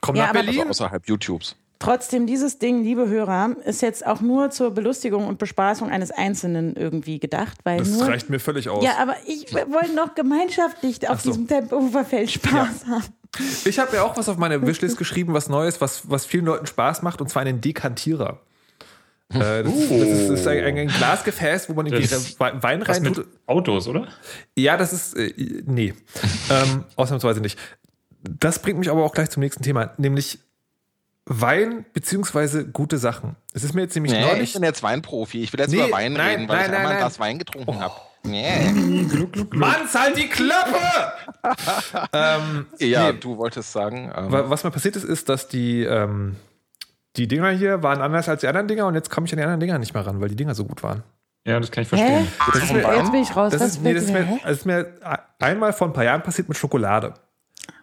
Komm 0.00 0.16
Ja, 0.16 0.26
nach 0.26 0.32
Berlin. 0.32 0.58
Also 0.60 0.84
außerhalb 0.84 1.06
YouTubes. 1.08 1.56
trotzdem, 1.78 2.26
dieses 2.26 2.58
Ding, 2.58 2.82
liebe 2.82 3.08
Hörer, 3.08 3.56
ist 3.64 3.82
jetzt 3.82 4.06
auch 4.06 4.20
nur 4.20 4.50
zur 4.50 4.70
Belustigung 4.72 5.26
und 5.26 5.38
Bespaßung 5.38 5.90
eines 5.90 6.10
Einzelnen 6.10 6.76
irgendwie 6.76 7.18
gedacht. 7.18 7.58
Weil 7.64 7.78
das 7.78 7.88
nur, 7.88 8.06
reicht 8.08 8.28
mir 8.30 8.38
völlig 8.40 8.68
aus. 8.68 8.84
Ja, 8.84 8.98
aber 9.00 9.14
ich 9.26 9.52
wollte 9.54 9.94
noch 9.94 10.14
gemeinschaftlich 10.14 11.08
auf 11.08 11.20
so. 11.20 11.30
diesem 11.30 11.48
Tempelhoferfeld 11.48 12.30
Spaß 12.30 12.86
haben. 12.86 13.04
Ich 13.64 13.78
habe 13.78 13.94
ja 13.96 14.02
auch 14.02 14.16
was 14.16 14.28
auf 14.28 14.36
meine 14.38 14.66
Wishlist 14.66 14.96
geschrieben, 14.98 15.32
was 15.34 15.48
Neues, 15.48 15.80
was, 15.80 16.10
was 16.10 16.26
vielen 16.26 16.44
Leuten 16.46 16.66
Spaß 16.66 17.02
macht, 17.02 17.20
und 17.20 17.28
zwar 17.30 17.42
einen 17.42 17.60
Dekantierer. 17.60 18.40
Äh, 19.32 19.62
das, 19.62 19.64
das, 19.64 19.72
ist, 19.90 20.28
das 20.30 20.40
ist 20.40 20.46
ein, 20.48 20.76
ein 20.76 20.88
Glasgefäß, 20.88 21.68
wo 21.68 21.74
man 21.74 21.86
irgendwie 21.86 22.08
Das- 22.08 22.40
Wein 22.40 22.82
rein 22.82 23.04
tut. 23.04 23.28
Autos, 23.46 23.86
oder? 23.86 24.08
Ja, 24.58 24.76
das 24.76 24.92
ist. 24.92 25.16
Äh, 25.16 25.62
nee. 25.66 25.94
ähm, 26.50 26.84
ausnahmsweise 26.96 27.40
nicht. 27.40 27.56
Das 28.22 28.60
bringt 28.60 28.78
mich 28.78 28.90
aber 28.90 29.04
auch 29.04 29.12
gleich 29.12 29.30
zum 29.30 29.42
nächsten 29.42 29.62
Thema, 29.62 29.90
nämlich 29.96 30.38
Wein 31.26 31.84
beziehungsweise 31.92 32.66
gute 32.66 32.98
Sachen. 32.98 33.36
Es 33.52 33.62
ist 33.62 33.74
mir 33.74 33.82
jetzt 33.82 33.94
nämlich 33.94 34.12
Nee, 34.12 34.20
ich 34.22 34.26
neulich. 34.32 34.52
bin 34.54 34.62
jetzt 34.64 34.82
Weinprofi. 34.82 35.42
Ich 35.42 35.52
will 35.52 35.60
jetzt 35.60 35.70
Nee, 35.70 35.78
über 35.86 35.92
Wein 35.92 36.12
nein, 36.14 36.28
reden, 36.40 36.48
weil 36.48 36.56
nein, 36.56 36.64
ich 36.64 36.70
nein, 36.70 36.76
einmal 36.78 36.92
ein. 36.94 36.98
Glas 36.98 37.20
Wein 37.20 37.38
getrunken 37.38 37.80
habe. 37.80 37.94
Nee. 38.22 38.72
Mann, 39.52 39.76
halt 39.94 40.16
die 40.18 40.28
Klappe! 40.28 40.76
ähm, 42.12 42.66
Ja, 42.78 43.12
nee, 43.12 43.18
du 43.18 43.36
wolltest 43.38 43.72
sagen. 43.72 44.12
Ähm, 44.14 44.32
wa- 44.32 44.50
was 44.50 44.64
mir 44.64 44.70
passiert 44.70 44.96
ist, 44.96 45.04
ist, 45.04 45.28
dass 45.28 45.48
die, 45.48 45.84
ähm, 45.84 46.36
die 47.16 47.28
Dinger 47.28 47.50
hier 47.50 47.82
waren 47.82 48.00
anders 48.02 48.28
als 48.28 48.40
die 48.42 48.48
anderen 48.48 48.68
Dinger 48.68 48.86
und 48.86 48.94
jetzt 48.94 49.10
komme 49.10 49.26
ich 49.26 49.32
an 49.32 49.38
die 49.38 49.42
anderen 49.44 49.60
Dinger 49.60 49.78
nicht 49.78 49.94
mehr 49.94 50.06
ran, 50.06 50.20
weil 50.20 50.28
die 50.28 50.36
Dinger 50.36 50.54
so 50.54 50.64
gut 50.64 50.82
waren. 50.82 51.02
Ja, 51.46 51.58
das 51.58 51.70
kann 51.70 51.82
ich 51.84 51.92
Hä? 51.92 51.96
verstehen. 51.96 52.28
Das 52.52 52.62
ist 52.64 52.72
mir, 52.72 52.96
Jetzt 52.96 53.12
bin 53.12 53.22
ich 53.22 53.34
raus. 53.36 53.52
Das 53.52 53.62
ist, 53.62 53.82
nee, 53.82 53.94
das 53.94 54.04
ist, 54.04 54.12
mir- 54.12 54.38
das 54.42 54.52
ist 54.58 54.66
mir 54.66 54.94
einmal 55.38 55.72
vor 55.72 55.86
ein 55.86 55.92
paar 55.94 56.04
Jahren 56.04 56.22
passiert 56.22 56.48
mit 56.48 56.58
Schokolade. 56.58 57.14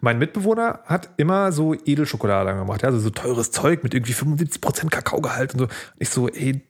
Mein 0.01 0.19
Mitbewohner 0.19 0.81
hat 0.85 1.09
immer 1.17 1.51
so 1.51 1.73
Edelschokolade 1.73 2.53
gemacht, 2.55 2.83
also 2.83 2.99
so 2.99 3.09
teures 3.09 3.51
Zeug 3.51 3.83
mit 3.83 3.93
irgendwie 3.93 4.13
75% 4.13 4.89
Kakaogehalt 4.89 5.53
und 5.53 5.59
so. 5.59 5.65
Und 5.65 5.71
ich 5.99 6.09
so, 6.09 6.27
ey, 6.29 6.61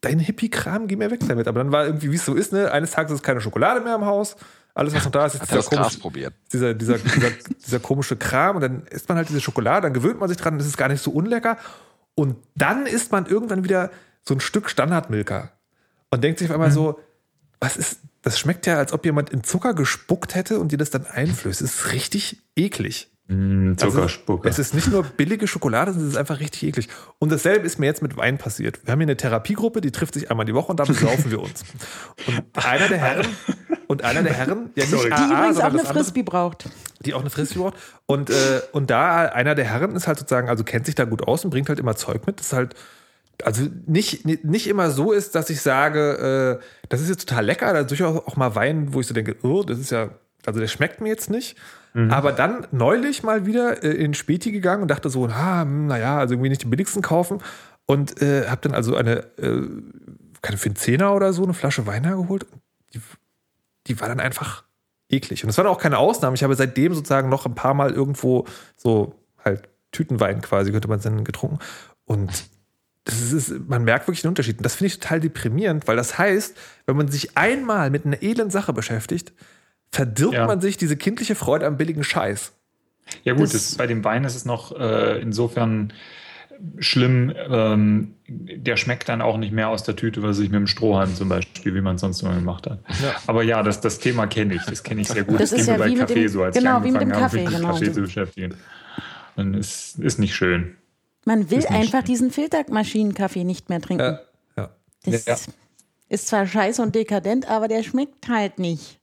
dein 0.00 0.18
Hippie-Kram, 0.18 0.86
geh 0.86 0.96
mir 0.96 1.10
weg 1.10 1.20
damit. 1.26 1.48
Aber 1.48 1.58
dann 1.58 1.72
war 1.72 1.86
irgendwie, 1.86 2.10
wie 2.10 2.16
es 2.16 2.24
so 2.24 2.34
ist, 2.34 2.52
ne, 2.52 2.70
eines 2.70 2.90
Tages 2.90 3.12
ist 3.12 3.22
keine 3.22 3.40
Schokolade 3.40 3.80
mehr 3.80 3.94
im 3.94 4.04
Haus. 4.04 4.36
Alles, 4.74 4.92
was 4.92 5.04
noch 5.04 5.12
da 5.12 5.26
ist, 5.26 5.34
ist 5.34 5.42
er 5.42 5.58
dieser, 5.58 5.76
komische, 5.76 6.00
probiert? 6.00 6.34
dieser, 6.52 6.74
dieser, 6.74 6.98
dieser, 6.98 7.30
dieser 7.64 7.78
komische 7.78 8.16
Kram. 8.16 8.56
Und 8.56 8.62
dann 8.62 8.82
isst 8.90 9.08
man 9.08 9.16
halt 9.16 9.28
diese 9.28 9.40
Schokolade, 9.40 9.82
dann 9.82 9.92
gewöhnt 9.94 10.18
man 10.18 10.28
sich 10.28 10.36
dran, 10.36 10.58
das 10.58 10.66
ist 10.66 10.76
gar 10.76 10.88
nicht 10.88 11.02
so 11.02 11.12
unlecker. 11.12 11.56
Und 12.16 12.36
dann 12.56 12.86
isst 12.86 13.12
man 13.12 13.26
irgendwann 13.26 13.64
wieder 13.64 13.90
so 14.22 14.34
ein 14.34 14.40
Stück 14.40 14.68
Standardmilka 14.68 15.50
und 16.10 16.24
denkt 16.24 16.38
sich 16.38 16.48
auf 16.48 16.54
einmal 16.54 16.70
so, 16.70 16.98
was 17.60 17.76
ist, 17.76 17.98
das 18.22 18.38
schmeckt 18.38 18.66
ja, 18.66 18.78
als 18.78 18.92
ob 18.92 19.04
jemand 19.04 19.30
in 19.30 19.44
Zucker 19.44 19.74
gespuckt 19.74 20.34
hätte 20.34 20.58
und 20.58 20.72
dir 20.72 20.78
das 20.78 20.90
dann 20.90 21.06
einflößt. 21.06 21.60
Das 21.60 21.70
ist 21.74 21.92
richtig 21.92 22.38
eklig. 22.56 23.10
Mm, 23.28 23.72
Also, 23.80 23.90
Zuckerspucker. 23.90 24.48
Es 24.48 24.58
ist 24.58 24.74
nicht 24.74 24.88
nur 24.90 25.02
billige 25.02 25.46
Schokolade, 25.46 25.92
sondern 25.92 26.08
es 26.08 26.14
ist 26.14 26.18
einfach 26.18 26.40
richtig 26.40 26.62
eklig. 26.64 26.88
Und 27.18 27.32
dasselbe 27.32 27.66
ist 27.66 27.78
mir 27.78 27.86
jetzt 27.86 28.02
mit 28.02 28.16
Wein 28.18 28.36
passiert. 28.38 28.80
Wir 28.84 28.92
haben 28.92 29.00
hier 29.00 29.06
eine 29.06 29.16
Therapiegruppe, 29.16 29.80
die 29.80 29.92
trifft 29.92 30.14
sich 30.14 30.30
einmal 30.30 30.44
die 30.46 30.54
Woche 30.54 30.70
und 30.72 30.78
da 30.80 30.84
besaufen 30.84 31.30
wir 31.30 31.40
uns. 31.40 31.64
Und 32.26 32.66
einer 32.66 32.88
der 32.88 32.98
Herren, 32.98 33.26
und 33.88 34.04
einer 34.04 34.22
der 34.22 34.34
Herren, 34.34 34.70
ja 34.74 34.84
nicht 34.84 34.90
Sorry. 34.90 35.08
Die 35.08 35.12
AA, 35.14 35.24
übrigens 35.38 35.58
auch 35.58 35.64
eine 35.64 35.78
das 35.78 35.86
andere- 35.86 36.04
Frisbee 36.04 36.22
braucht. 36.22 36.68
die 37.00 37.14
auch 37.14 37.20
eine 37.20 37.30
Frisbee 37.30 37.58
braucht. 37.60 37.74
Und, 38.06 38.28
äh, 38.30 38.60
und 38.72 38.90
da 38.90 39.24
einer 39.26 39.54
der 39.54 39.64
Herren 39.66 39.96
ist 39.96 40.06
halt 40.06 40.18
sozusagen, 40.18 40.48
also 40.50 40.64
kennt 40.64 40.84
sich 40.86 40.94
da 40.94 41.04
gut 41.04 41.26
aus 41.26 41.44
und 41.44 41.50
bringt 41.50 41.68
halt 41.70 41.78
immer 41.78 41.96
Zeug 41.96 42.26
mit. 42.26 42.40
Das 42.40 42.46
ist 42.48 42.52
halt, 42.52 42.74
also 43.42 43.66
nicht, 43.86 44.24
nicht 44.24 44.66
immer 44.66 44.90
so 44.90 45.12
ist, 45.12 45.34
dass 45.34 45.50
ich 45.50 45.60
sage, 45.60 46.60
äh, 46.60 46.64
das 46.88 47.00
ist 47.00 47.08
jetzt 47.08 47.28
total 47.28 47.44
lecker, 47.44 47.72
da 47.72 47.80
ist 47.80 47.90
durchaus 47.90 48.24
auch 48.26 48.36
mal 48.36 48.54
Wein, 48.54 48.94
wo 48.94 49.00
ich 49.00 49.06
so 49.06 49.14
denke, 49.14 49.36
oh, 49.42 49.62
das 49.62 49.78
ist 49.78 49.90
ja, 49.90 50.10
also 50.46 50.60
der 50.60 50.68
schmeckt 50.68 51.00
mir 51.00 51.08
jetzt 51.08 51.30
nicht. 51.30 51.56
Aber 52.10 52.32
dann 52.32 52.66
neulich 52.72 53.22
mal 53.22 53.46
wieder 53.46 53.84
äh, 53.84 53.90
in 53.90 54.14
Späti 54.14 54.50
gegangen 54.50 54.82
und 54.82 54.90
dachte 54.90 55.10
so, 55.10 55.26
ah, 55.26 55.62
hm, 55.62 55.86
naja, 55.86 56.18
also 56.18 56.34
irgendwie 56.34 56.48
nicht 56.48 56.64
den 56.64 56.70
billigsten 56.70 57.02
kaufen. 57.02 57.38
Und 57.86 58.20
äh, 58.20 58.48
habe 58.48 58.62
dann 58.62 58.74
also 58.74 58.96
eine, 58.96 59.18
äh, 59.38 59.62
keine 60.42 60.58
für 60.58 60.66
einen 60.66 60.76
Zehner 60.76 61.14
oder 61.14 61.32
so, 61.32 61.44
eine 61.44 61.54
Flasche 61.54 61.86
Wein 61.86 62.04
hergeholt. 62.04 62.46
Die, 62.94 63.00
die 63.86 64.00
war 64.00 64.08
dann 64.08 64.18
einfach 64.18 64.64
eklig. 65.08 65.44
Und 65.44 65.48
das 65.48 65.58
war 65.58 65.68
auch 65.68 65.78
keine 65.78 65.98
Ausnahme. 65.98 66.34
Ich 66.34 66.42
habe 66.42 66.56
seitdem 66.56 66.94
sozusagen 66.94 67.28
noch 67.28 67.46
ein 67.46 67.54
paar 67.54 67.74
Mal 67.74 67.92
irgendwo 67.92 68.44
so 68.76 69.14
halt 69.44 69.68
Tütenwein 69.92 70.40
quasi, 70.40 70.72
könnte 70.72 70.88
man 70.88 70.98
es 70.98 71.04
dann 71.04 71.22
getrunken. 71.22 71.60
Und 72.06 72.46
das 73.04 73.20
ist, 73.20 73.32
ist, 73.32 73.68
man 73.68 73.84
merkt 73.84 74.06
wirklich 74.08 74.22
den 74.22 74.28
Unterschied. 74.28 74.56
Und 74.58 74.64
das 74.64 74.74
finde 74.76 74.88
ich 74.88 74.98
total 74.98 75.20
deprimierend, 75.20 75.86
weil 75.86 75.96
das 75.96 76.16
heißt, 76.18 76.56
wenn 76.86 76.96
man 76.96 77.08
sich 77.08 77.36
einmal 77.36 77.90
mit 77.90 78.06
einer 78.06 78.22
edlen 78.22 78.50
Sache 78.50 78.72
beschäftigt, 78.72 79.32
verdirbt 79.92 80.34
Ja. 80.34 80.46
man 80.46 80.60
sich 80.60 80.76
diese 80.76 80.96
kindliche 80.96 81.34
Freude 81.34 81.66
am 81.66 81.76
billigen 81.76 82.02
Scheiß. 82.04 82.52
Ja 83.22 83.34
gut, 83.34 83.42
Das- 83.44 83.52
das, 83.52 83.74
bei 83.76 83.86
dem 83.86 84.02
Wein 84.04 84.24
ist 84.24 84.34
es 84.34 84.44
noch 84.46 84.72
äh, 84.78 85.20
insofern 85.20 85.92
schlimm, 86.78 87.32
ähm, 87.50 88.14
der 88.28 88.76
schmeckt 88.76 89.08
dann 89.08 89.20
auch 89.20 89.36
nicht 89.36 89.52
mehr 89.52 89.68
aus 89.68 89.82
der 89.82 89.96
Tüte, 89.96 90.22
was 90.22 90.38
ich 90.38 90.50
mit 90.50 90.58
dem 90.60 90.66
Strohhalm 90.66 91.14
zum 91.14 91.28
Beispiel, 91.28 91.74
wie 91.74 91.80
man 91.80 91.96
es 91.96 92.00
sonst 92.00 92.22
immer 92.22 92.34
gemacht 92.34 92.66
hat. 92.70 92.78
Ja. 93.02 93.14
Aber 93.26 93.42
ja, 93.42 93.62
das, 93.62 93.80
das 93.80 93.98
Thema 93.98 94.26
kenne 94.28 94.54
ich, 94.54 94.62
das 94.62 94.82
kenne 94.82 95.00
ich 95.02 95.08
sehr 95.08 95.24
gut. 95.24 95.40
Das 95.40 95.52
ist 95.52 95.66
ging 95.66 95.74
ja 95.74 95.76
bei 95.78 95.86
wie 95.86 95.90
mit 95.96 96.00
Kaffee 96.00 96.14
dem- 96.14 96.28
so, 96.28 96.42
als 96.44 96.56
genau, 96.56 96.78
ich 96.78 96.84
wie 96.84 96.90
mit 96.92 97.02
dem 97.02 97.12
angefangen 97.12 97.24
habe, 97.24 97.36
Kaffee, 97.36 97.42
mich 97.44 97.50
mit 97.50 97.60
genau. 97.60 97.72
Kaffee 97.74 97.92
zu 97.92 98.00
beschäftigen. 98.02 98.54
Und 99.36 99.54
es 99.54 99.96
ist 99.98 100.18
nicht 100.18 100.34
schön. 100.34 100.76
Man 101.24 101.50
will 101.50 101.66
einfach 101.66 102.02
diesen 102.02 102.30
Filtermaschinenkaffee 102.30 103.44
nicht 103.44 103.68
mehr 103.68 103.80
trinken. 103.80 104.04
Ja, 104.04 104.20
ja. 104.56 104.70
Das 105.04 105.26
Ja. 105.26 105.36
ist 106.08 106.28
zwar 106.28 106.46
scheiße 106.46 106.80
und 106.82 106.94
dekadent, 106.94 107.48
aber 107.50 107.68
der 107.68 107.82
schmeckt 107.82 108.28
halt 108.28 108.58
nicht. 108.58 108.98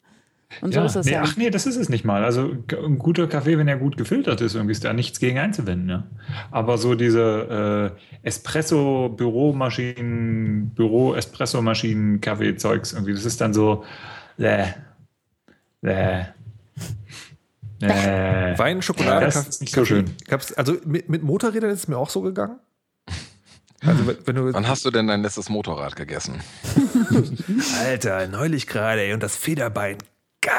Und 0.60 0.74
so 0.74 0.82
Ja, 0.82 0.86
ist 0.86 0.96
es 0.98 1.06
nee, 1.06 1.14
ja. 1.14 1.22
Ach 1.24 1.38
nee, 1.38 1.50
das 1.50 1.66
ist 1.66 1.78
es 1.78 1.88
nicht 1.88 2.04
mal. 2.04 2.26
Also 2.26 2.52
ein 2.72 2.98
guter 3.00 3.28
Kaffee, 3.28 3.58
wenn 3.58 3.70
er 3.70 3.78
gut 3.78 3.96
gefiltert 3.96 4.42
ist, 4.42 4.54
irgendwie 4.54 4.74
ist 4.74 4.84
da 4.84 4.92
nichts 4.92 5.18
gegen 5.20 5.40
einzuwenden. 5.40 5.88
Ja. 5.90 6.04
Aber 6.52 6.78
so 6.78 6.94
diese 6.96 7.96
äh, 8.24 8.28
Espresso-Büromaschinen, 8.28 10.72
Büro-Espresso-Maschinen-Kaffee-Zeugs, 10.76 12.92
irgendwie, 12.94 13.14
das 13.14 13.24
ist 13.26 13.40
dann 13.40 13.54
so. 13.54 13.86
Äh, 14.38 14.66
äh, 15.84 16.24
äh. 17.82 18.54
Wein, 18.58 18.82
Schokolade, 18.82 19.26
das 19.26 19.36
Kaffee. 19.36 19.50
ist 19.50 19.62
nicht 19.62 19.74
so 19.74 19.86
schön. 19.86 20.12
Gab's, 20.28 20.54
also 20.54 20.76
mit, 20.86 21.10
mit 21.10 21.24
Motorrädern 21.24 21.70
ist 21.72 21.80
es 21.80 21.88
mir 21.88 21.98
auch 21.98 22.10
so 22.10 22.22
gegangen. 22.22 22.60
Also 23.86 24.06
wenn- 24.26 24.36
du 24.36 24.54
Wann 24.54 24.68
hast 24.68 24.86
du 24.86 24.92
denn 24.92 25.08
dein 25.08 25.24
letztes 25.24 25.50
Motorrad 25.50 25.96
gegessen? 25.96 26.40
Alter, 27.84 28.28
neulich 28.28 28.68
gerade, 28.68 29.02
ey, 29.02 29.14
und 29.14 29.24
das 29.24 29.36
Federbein, 29.36 29.98
geil. 30.42 30.54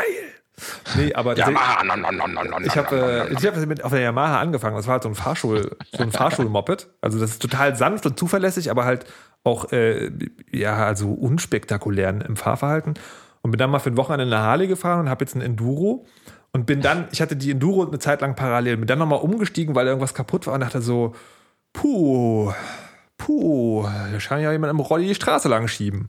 Nee, 0.96 1.14
aber 1.14 1.36
Ja, 1.36 1.46
tatsächlich- 1.46 1.86
ma, 1.88 1.96
no, 1.96 1.96
no, 1.96 2.26
no, 2.26 2.26
no, 2.44 2.58
no, 2.60 2.66
ich 2.66 2.76
habe 2.76 3.28
äh, 3.30 3.32
ich 3.32 3.46
hab 3.46 3.56
mit 3.66 3.82
auf 3.82 3.90
der 3.90 4.00
Yamaha 4.00 4.38
angefangen. 4.40 4.76
Das 4.76 4.86
war 4.86 4.94
halt 4.94 5.02
so 5.02 5.08
ein 5.08 5.14
Fahrschul, 5.14 5.76
so 5.96 6.02
ein 6.02 6.12
Fahrschulmoped. 6.12 6.88
Also 7.00 7.18
das 7.18 7.30
ist 7.32 7.42
total 7.42 7.74
sanft 7.74 8.06
und 8.06 8.18
zuverlässig, 8.18 8.70
aber 8.70 8.84
halt 8.84 9.06
auch 9.44 9.72
äh, 9.72 10.10
ja 10.52 10.84
also 10.86 11.12
unspektakulär 11.12 12.10
im 12.10 12.36
Fahrverhalten. 12.36 12.94
Und 13.40 13.50
bin 13.50 13.58
dann 13.58 13.70
mal 13.70 13.80
für 13.80 13.90
ein 13.90 13.96
Wochenende 13.96 14.24
in 14.24 14.30
der 14.30 14.42
Harley 14.42 14.68
gefahren 14.68 15.00
und 15.00 15.08
habe 15.08 15.24
jetzt 15.24 15.34
ein 15.34 15.40
Enduro 15.40 16.06
und 16.52 16.66
bin 16.66 16.80
dann, 16.80 17.06
ich 17.12 17.20
hatte 17.22 17.36
die 17.36 17.50
Enduro 17.50 17.86
eine 17.86 17.98
Zeit 17.98 18.20
lang 18.20 18.36
parallel, 18.36 18.76
bin 18.78 18.86
dann 18.86 18.98
nochmal 18.98 19.20
umgestiegen, 19.20 19.74
weil 19.74 19.86
irgendwas 19.86 20.14
kaputt 20.14 20.46
war 20.46 20.54
und 20.54 20.60
dachte 20.60 20.82
so, 20.82 21.14
puh, 21.72 22.52
puh, 23.16 23.84
da 23.84 24.18
kann 24.18 24.40
ja 24.40 24.52
jemand 24.52 24.70
im 24.70 24.80
Rolli 24.80 25.08
die 25.08 25.14
Straße 25.14 25.48
lang 25.48 25.66
schieben. 25.68 26.06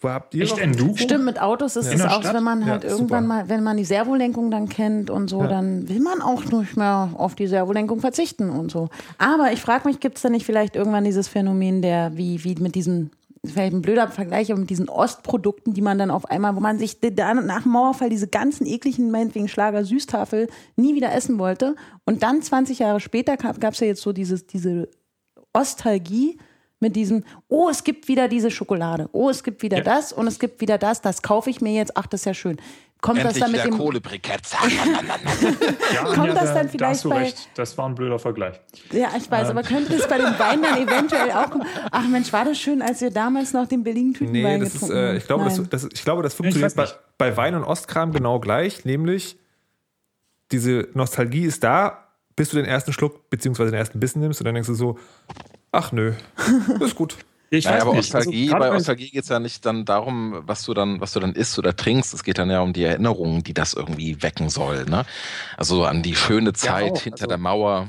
Wo 0.00 0.10
habt 0.10 0.34
ihr 0.34 0.42
Echt 0.42 0.52
noch? 0.56 0.62
Enduro? 0.62 0.96
Stimmt, 0.96 1.24
mit 1.24 1.40
Autos 1.40 1.76
ist 1.76 1.86
In 1.86 2.00
es 2.00 2.04
auch, 2.04 2.20
Stadt? 2.20 2.34
wenn 2.34 2.42
man 2.42 2.66
halt 2.66 2.84
Ja, 2.84 2.90
irgendwann 2.90 3.24
super. 3.24 3.34
mal, 3.34 3.48
wenn 3.48 3.62
man 3.62 3.76
die 3.76 3.84
Servolenkung 3.84 4.50
dann 4.50 4.68
kennt 4.68 5.08
und 5.08 5.28
so, 5.30 5.44
dann 5.44 5.88
will 5.88 6.00
man 6.00 6.20
auch 6.20 6.44
nicht 6.44 6.76
mehr 6.76 7.10
auf 7.14 7.34
die 7.34 7.46
Servolenkung 7.46 8.00
verzichten 8.00 8.50
und 8.50 8.70
so. 8.70 8.90
Aber 9.18 9.52
ich 9.52 9.62
frage 9.62 9.88
mich, 9.88 10.00
gibt 10.00 10.16
es 10.16 10.22
da 10.22 10.28
nicht 10.28 10.44
vielleicht 10.44 10.76
irgendwann 10.76 11.04
dieses 11.04 11.28
Phänomen 11.28 11.80
der, 11.80 12.16
wie, 12.16 12.44
wie 12.44 12.56
mit 12.56 12.74
diesen, 12.74 13.10
vielleicht 13.48 13.72
ein 13.72 13.82
blöder 13.82 14.08
Vergleich, 14.08 14.50
aber 14.50 14.60
mit 14.60 14.70
diesen 14.70 14.88
Ostprodukten, 14.88 15.74
die 15.74 15.82
man 15.82 15.98
dann 15.98 16.10
auf 16.10 16.26
einmal, 16.30 16.56
wo 16.56 16.60
man 16.60 16.78
sich 16.78 17.00
dann 17.00 17.46
nach 17.46 17.62
dem 17.62 17.72
Mauerfall 17.72 18.10
diese 18.10 18.28
ganzen 18.28 18.66
ekligen, 18.66 19.10
meinetwegen 19.10 19.48
Schlager 19.48 19.84
Süßtafel 19.84 20.48
nie 20.76 20.94
wieder 20.94 21.12
essen 21.12 21.38
wollte. 21.38 21.76
Und 22.04 22.22
dann 22.22 22.42
20 22.42 22.80
Jahre 22.80 23.00
später 23.00 23.36
gab 23.36 23.72
es 23.72 23.80
ja 23.80 23.86
jetzt 23.86 24.02
so 24.02 24.12
dieses, 24.12 24.46
diese 24.46 24.88
Ostalgie 25.52 26.38
mit 26.78 26.94
diesem, 26.94 27.24
oh, 27.48 27.68
es 27.70 27.84
gibt 27.84 28.06
wieder 28.08 28.28
diese 28.28 28.50
Schokolade, 28.50 29.08
oh, 29.12 29.30
es 29.30 29.42
gibt 29.42 29.62
wieder 29.62 29.78
Ja. 29.78 29.84
das 29.84 30.12
und 30.12 30.26
es 30.26 30.38
gibt 30.38 30.60
wieder 30.60 30.76
das, 30.76 31.00
das 31.00 31.22
kaufe 31.22 31.48
ich 31.48 31.60
mir 31.60 31.72
jetzt, 31.72 31.96
ach, 31.96 32.06
das 32.06 32.20
ist 32.20 32.24
ja 32.26 32.34
schön. 32.34 32.58
Kommt 33.02 33.18
Endlich 33.18 33.34
das 33.40 33.52
dann 33.52 33.52
mit 33.52 33.64
dem, 33.64 33.76
Kohlebriketts. 33.78 34.52
Ja, 35.94 36.04
Kommt 36.04 36.18
Anja, 36.18 36.34
das 36.34 36.44
da- 36.46 36.54
dann 36.54 36.66
da 36.66 36.68
vielleicht 36.72 36.82
hast 36.82 37.04
du 37.04 37.08
bei- 37.10 37.18
recht. 37.18 37.48
Das 37.54 37.78
war 37.78 37.88
ein 37.88 37.94
blöder 37.94 38.18
Vergleich. 38.18 38.58
ja, 38.90 39.08
ich 39.16 39.30
weiß, 39.30 39.50
aber 39.50 39.62
könnte 39.62 39.96
das 39.96 40.08
bei 40.08 40.16
dem 40.18 40.26
Wein 40.38 40.62
dann 40.62 40.78
eventuell 40.82 41.30
auch 41.32 41.50
kommen? 41.50 41.66
Ach 41.90 42.08
Mensch, 42.08 42.32
war 42.32 42.44
das 42.44 42.58
schön, 42.58 42.82
als 42.82 43.00
wir 43.02 43.10
damals 43.10 43.52
noch 43.52 43.68
den 43.68 43.84
billigen 43.84 44.14
Tütenwein 44.14 44.42
Nee, 44.42 44.58
das 44.60 44.68
ist, 44.74 44.80
getrunken 44.80 44.96
äh, 44.96 45.08
haben. 45.08 45.16
ich, 45.18 45.26
glaube, 45.26 45.44
das, 45.44 45.62
das, 45.68 45.88
ich 45.92 46.02
glaube, 46.04 46.22
das 46.22 46.34
funktioniert 46.34 46.74
bei, 46.74 46.88
bei 47.18 47.36
Wein 47.36 47.54
und 47.54 47.64
Ostkram 47.64 48.12
genau 48.12 48.40
gleich, 48.40 48.84
nämlich 48.84 49.38
diese 50.52 50.88
Nostalgie 50.94 51.44
ist 51.44 51.62
da, 51.64 52.08
bis 52.34 52.50
du 52.50 52.56
den 52.56 52.66
ersten 52.66 52.92
Schluck 52.92 53.28
beziehungsweise 53.30 53.70
den 53.70 53.78
ersten 53.78 54.00
Bissen 54.00 54.20
nimmst 54.20 54.40
und 54.40 54.44
dann 54.46 54.54
denkst 54.54 54.68
du 54.68 54.74
so, 54.74 54.98
ach 55.72 55.92
nö, 55.92 56.12
ist 56.80 56.94
gut. 56.94 57.16
Ich 57.48 57.64
Naja, 57.64 57.82
aber 57.82 57.94
nicht. 57.94 58.12
Also, 58.14 58.30
bei 58.30 58.70
Nostalgie 58.70 59.10
geht 59.10 59.22
es 59.22 59.28
ja 59.28 59.38
nicht 59.38 59.64
dann 59.64 59.84
darum, 59.84 60.42
was 60.46 60.64
du 60.64 60.74
dann, 60.74 61.00
was 61.00 61.12
du 61.12 61.20
dann 61.20 61.32
isst 61.32 61.58
oder 61.58 61.76
trinkst. 61.76 62.12
Es 62.12 62.24
geht 62.24 62.38
dann 62.38 62.50
ja 62.50 62.60
um 62.60 62.72
die 62.72 62.82
Erinnerungen, 62.82 63.44
die 63.44 63.54
das 63.54 63.74
irgendwie 63.74 64.20
wecken 64.22 64.48
soll. 64.48 64.84
Ne? 64.86 65.04
Also 65.56 65.84
an 65.84 66.02
die 66.02 66.16
schöne 66.16 66.52
Zeit 66.54 66.92
auch, 66.92 67.00
hinter 67.00 67.22
also- 67.22 67.28
der 67.28 67.38
Mauer. 67.38 67.86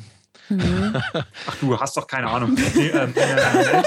Ach, 0.49 1.55
du 1.59 1.77
hast 1.77 1.97
doch 1.97 2.07
keine 2.07 2.27
Ahnung. 2.27 2.55
Nee, 2.75 2.87
ähm, 2.87 3.13
äh, 3.15 3.81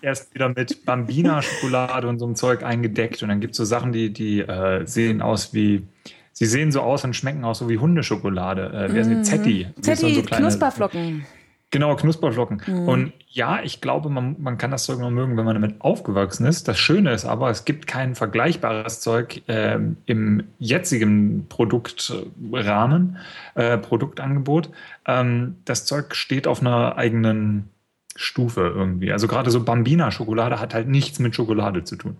erst 0.00 0.34
wieder 0.34 0.48
mit 0.48 0.84
Bambina-Schokolade 0.84 2.08
und 2.08 2.18
so 2.18 2.24
einem 2.24 2.34
Zeug 2.34 2.64
eingedeckt. 2.64 3.22
Und 3.22 3.28
dann 3.28 3.40
gibt 3.40 3.52
es 3.52 3.58
so 3.58 3.64
Sachen, 3.64 3.92
die, 3.92 4.12
die 4.12 4.40
äh, 4.40 4.84
sehen 4.86 5.22
aus 5.22 5.54
wie. 5.54 5.86
Sie 6.32 6.46
sehen 6.46 6.72
so 6.72 6.80
aus 6.80 7.04
und 7.04 7.14
schmecken 7.14 7.44
auch 7.44 7.54
so 7.54 7.68
wie 7.68 7.78
Hundeschokolade. 7.78 8.88
Äh, 8.92 8.98
ist 9.00 9.10
die 9.10 9.22
Zetti? 9.22 9.66
Zetti, 9.80 10.14
so 10.14 10.22
kleine- 10.22 10.42
Knusperflocken. 10.46 11.26
Genau, 11.72 11.96
Knusperflocken. 11.96 12.62
Mhm. 12.66 12.88
Und 12.88 13.12
ja, 13.28 13.62
ich 13.62 13.80
glaube, 13.80 14.10
man, 14.10 14.36
man 14.38 14.58
kann 14.58 14.70
das 14.70 14.84
Zeug 14.84 14.98
noch 14.98 15.10
mögen, 15.10 15.38
wenn 15.38 15.46
man 15.46 15.54
damit 15.54 15.80
aufgewachsen 15.80 16.44
ist. 16.44 16.68
Das 16.68 16.78
Schöne 16.78 17.12
ist 17.12 17.24
aber, 17.24 17.48
es 17.48 17.64
gibt 17.64 17.86
kein 17.86 18.14
vergleichbares 18.14 19.00
Zeug 19.00 19.40
ähm, 19.48 19.96
im 20.04 20.44
jetzigen 20.58 21.46
Produktrahmen, 21.48 23.16
äh, 23.54 23.78
Produktangebot. 23.78 24.68
Ähm, 25.06 25.56
das 25.64 25.86
Zeug 25.86 26.14
steht 26.14 26.46
auf 26.46 26.60
einer 26.60 26.98
eigenen 26.98 27.70
Stufe 28.16 28.60
irgendwie. 28.60 29.10
Also 29.10 29.26
gerade 29.26 29.50
so 29.50 29.64
Bambina-Schokolade 29.64 30.60
hat 30.60 30.74
halt 30.74 30.88
nichts 30.88 31.18
mit 31.20 31.34
Schokolade 31.34 31.84
zu 31.84 31.96
tun. 31.96 32.18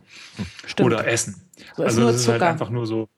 Stimmt. 0.65 0.87
Oder 0.87 1.07
Essen. 1.07 1.43
So 1.77 1.83
ist 1.83 1.89
also 1.89 2.01
nur 2.01 2.13
das 2.13 2.23
ist 2.23 2.29
halt 2.29 2.43
einfach 2.43 2.71
nur 2.71 2.87
so. 2.87 3.11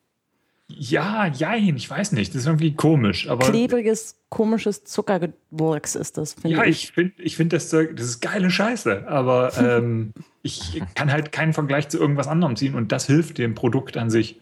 Ja, 0.67 1.27
jein, 1.27 1.77
ich 1.77 1.91
weiß 1.91 2.13
nicht. 2.13 2.35
Das 2.35 2.43
ist 2.43 2.47
irgendwie 2.47 2.75
komisch. 2.75 3.29
Aber 3.29 3.51
Klebriges, 3.51 4.17
komisches 4.31 4.85
Zuckergewurks 4.85 5.95
ist 5.95 6.17
das, 6.17 6.35
finde 6.35 6.57
ja, 6.57 6.65
ich. 6.65 6.85
ich 6.85 6.93
finde 6.93 7.13
ich 7.19 7.37
find 7.37 7.53
das 7.53 7.69
das 7.69 7.83
ist 7.85 8.21
geile 8.21 8.51
Scheiße. 8.51 9.07
Aber 9.07 9.53
ähm, 9.59 10.15
ich 10.43 10.83
kann 10.95 11.13
halt 11.13 11.33
keinen 11.33 11.53
Vergleich 11.53 11.89
zu 11.91 11.99
irgendwas 11.99 12.29
anderem 12.29 12.57
ziehen 12.57 12.75
und 12.75 12.93
das 12.93 13.07
hilft 13.07 13.39
dem 13.39 13.55
Produkt 13.55 13.97
an 13.97 14.09
sich. 14.09 14.41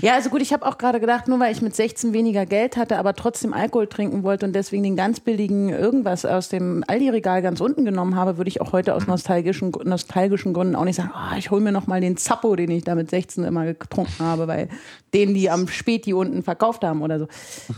Ja, 0.00 0.14
also 0.14 0.30
gut, 0.30 0.42
ich 0.42 0.52
habe 0.52 0.66
auch 0.66 0.78
gerade 0.78 1.00
gedacht, 1.00 1.28
nur 1.28 1.38
weil 1.40 1.52
ich 1.52 1.62
mit 1.62 1.74
16 1.74 2.12
weniger 2.12 2.46
Geld 2.46 2.76
hatte, 2.76 2.98
aber 2.98 3.14
trotzdem 3.14 3.52
Alkohol 3.52 3.86
trinken 3.86 4.22
wollte 4.22 4.46
und 4.46 4.54
deswegen 4.54 4.82
den 4.82 4.96
ganz 4.96 5.20
billigen 5.20 5.68
irgendwas 5.68 6.24
aus 6.24 6.48
dem 6.48 6.84
Aldi-Regal 6.86 7.42
ganz 7.42 7.60
unten 7.60 7.84
genommen 7.84 8.16
habe, 8.16 8.38
würde 8.38 8.48
ich 8.48 8.60
auch 8.60 8.72
heute 8.72 8.94
aus 8.94 9.06
nostalgischen, 9.06 9.72
nostalgischen 9.84 10.52
Gründen 10.52 10.76
auch 10.76 10.84
nicht 10.84 10.96
sagen, 10.96 11.10
ah, 11.14 11.36
ich 11.36 11.50
hole 11.50 11.60
mir 11.60 11.72
noch 11.72 11.86
mal 11.86 12.00
den 12.00 12.16
Zappo, 12.16 12.56
den 12.56 12.70
ich 12.70 12.84
da 12.84 12.94
mit 12.94 13.10
16 13.10 13.44
immer 13.44 13.64
getrunken 13.66 14.18
habe, 14.20 14.48
weil 14.48 14.68
den 15.14 15.34
die 15.34 15.50
am 15.50 15.68
Späti 15.68 16.14
unten 16.14 16.42
verkauft 16.42 16.84
haben 16.84 17.02
oder 17.02 17.18
so. 17.18 17.28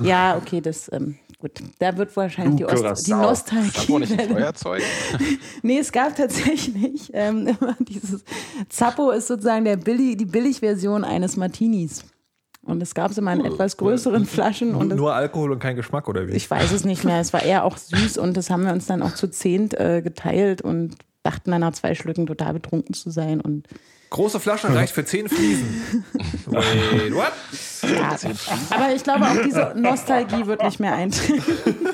Ja, 0.02 0.36
okay, 0.36 0.60
das, 0.60 0.90
ähm, 0.92 1.16
gut, 1.38 1.52
da 1.78 1.96
wird 1.96 2.16
wahrscheinlich 2.16 2.56
die, 2.56 2.64
Ost, 2.64 3.06
die 3.06 3.10
Curacao. 3.12 3.34
Zappo 3.34 3.98
nicht 3.98 4.12
ein 4.12 4.28
Nostalgie. 4.28 4.34
Feuerzeug? 4.34 4.82
Nee, 5.62 5.78
es 5.78 5.92
gab 5.92 6.16
tatsächlich 6.16 7.10
ähm, 7.12 7.46
immer 7.60 7.76
dieses 7.80 8.24
Zappo 8.68 9.10
ist 9.10 9.28
sozusagen 9.28 9.64
der 9.64 9.76
Billig, 9.76 10.16
die 10.16 10.24
Billigversion 10.26 11.04
eines 11.04 11.36
Martinis. 11.36 12.04
Und 12.62 12.82
es 12.82 12.94
gab 12.94 13.10
es 13.10 13.18
immer 13.18 13.32
in 13.34 13.44
etwas 13.44 13.76
größeren 13.76 14.24
Flaschen 14.24 14.74
und 14.74 14.94
Nur 14.94 15.14
Alkohol 15.14 15.52
und 15.52 15.58
kein 15.58 15.76
Geschmack, 15.76 16.08
oder 16.08 16.26
wie? 16.26 16.32
ich 16.32 16.50
weiß 16.50 16.72
es 16.72 16.84
nicht 16.84 17.04
mehr. 17.04 17.20
Es 17.20 17.32
war 17.34 17.42
eher 17.42 17.64
auch 17.64 17.76
süß 17.76 18.16
und 18.16 18.36
das 18.36 18.48
haben 18.48 18.64
wir 18.64 18.72
uns 18.72 18.86
dann 18.86 19.02
auch 19.02 19.12
zu 19.12 19.28
zehnt 19.28 19.78
äh, 19.78 20.00
geteilt 20.00 20.62
und 20.62 20.96
dachten 21.24 21.50
dann 21.50 21.62
nach 21.62 21.72
zwei 21.72 21.94
Schlücken 21.96 22.26
total 22.26 22.52
betrunken 22.52 22.94
zu 22.94 23.10
sein. 23.10 23.40
Und 23.40 23.66
Große 24.10 24.38
Flasche 24.38 24.72
reicht 24.72 24.94
für 24.94 25.04
10 25.04 25.28
Fliesen. 25.28 26.04
Wait, 26.46 27.12
what? 27.12 27.32
ja, 27.82 28.16
aber 28.70 28.94
ich 28.94 29.02
glaube, 29.02 29.24
auch 29.24 29.42
diese 29.44 29.72
Nostalgie 29.76 30.46
wird 30.46 30.62
nicht 30.62 30.78
mehr 30.78 30.94
eintreten. 30.94 31.88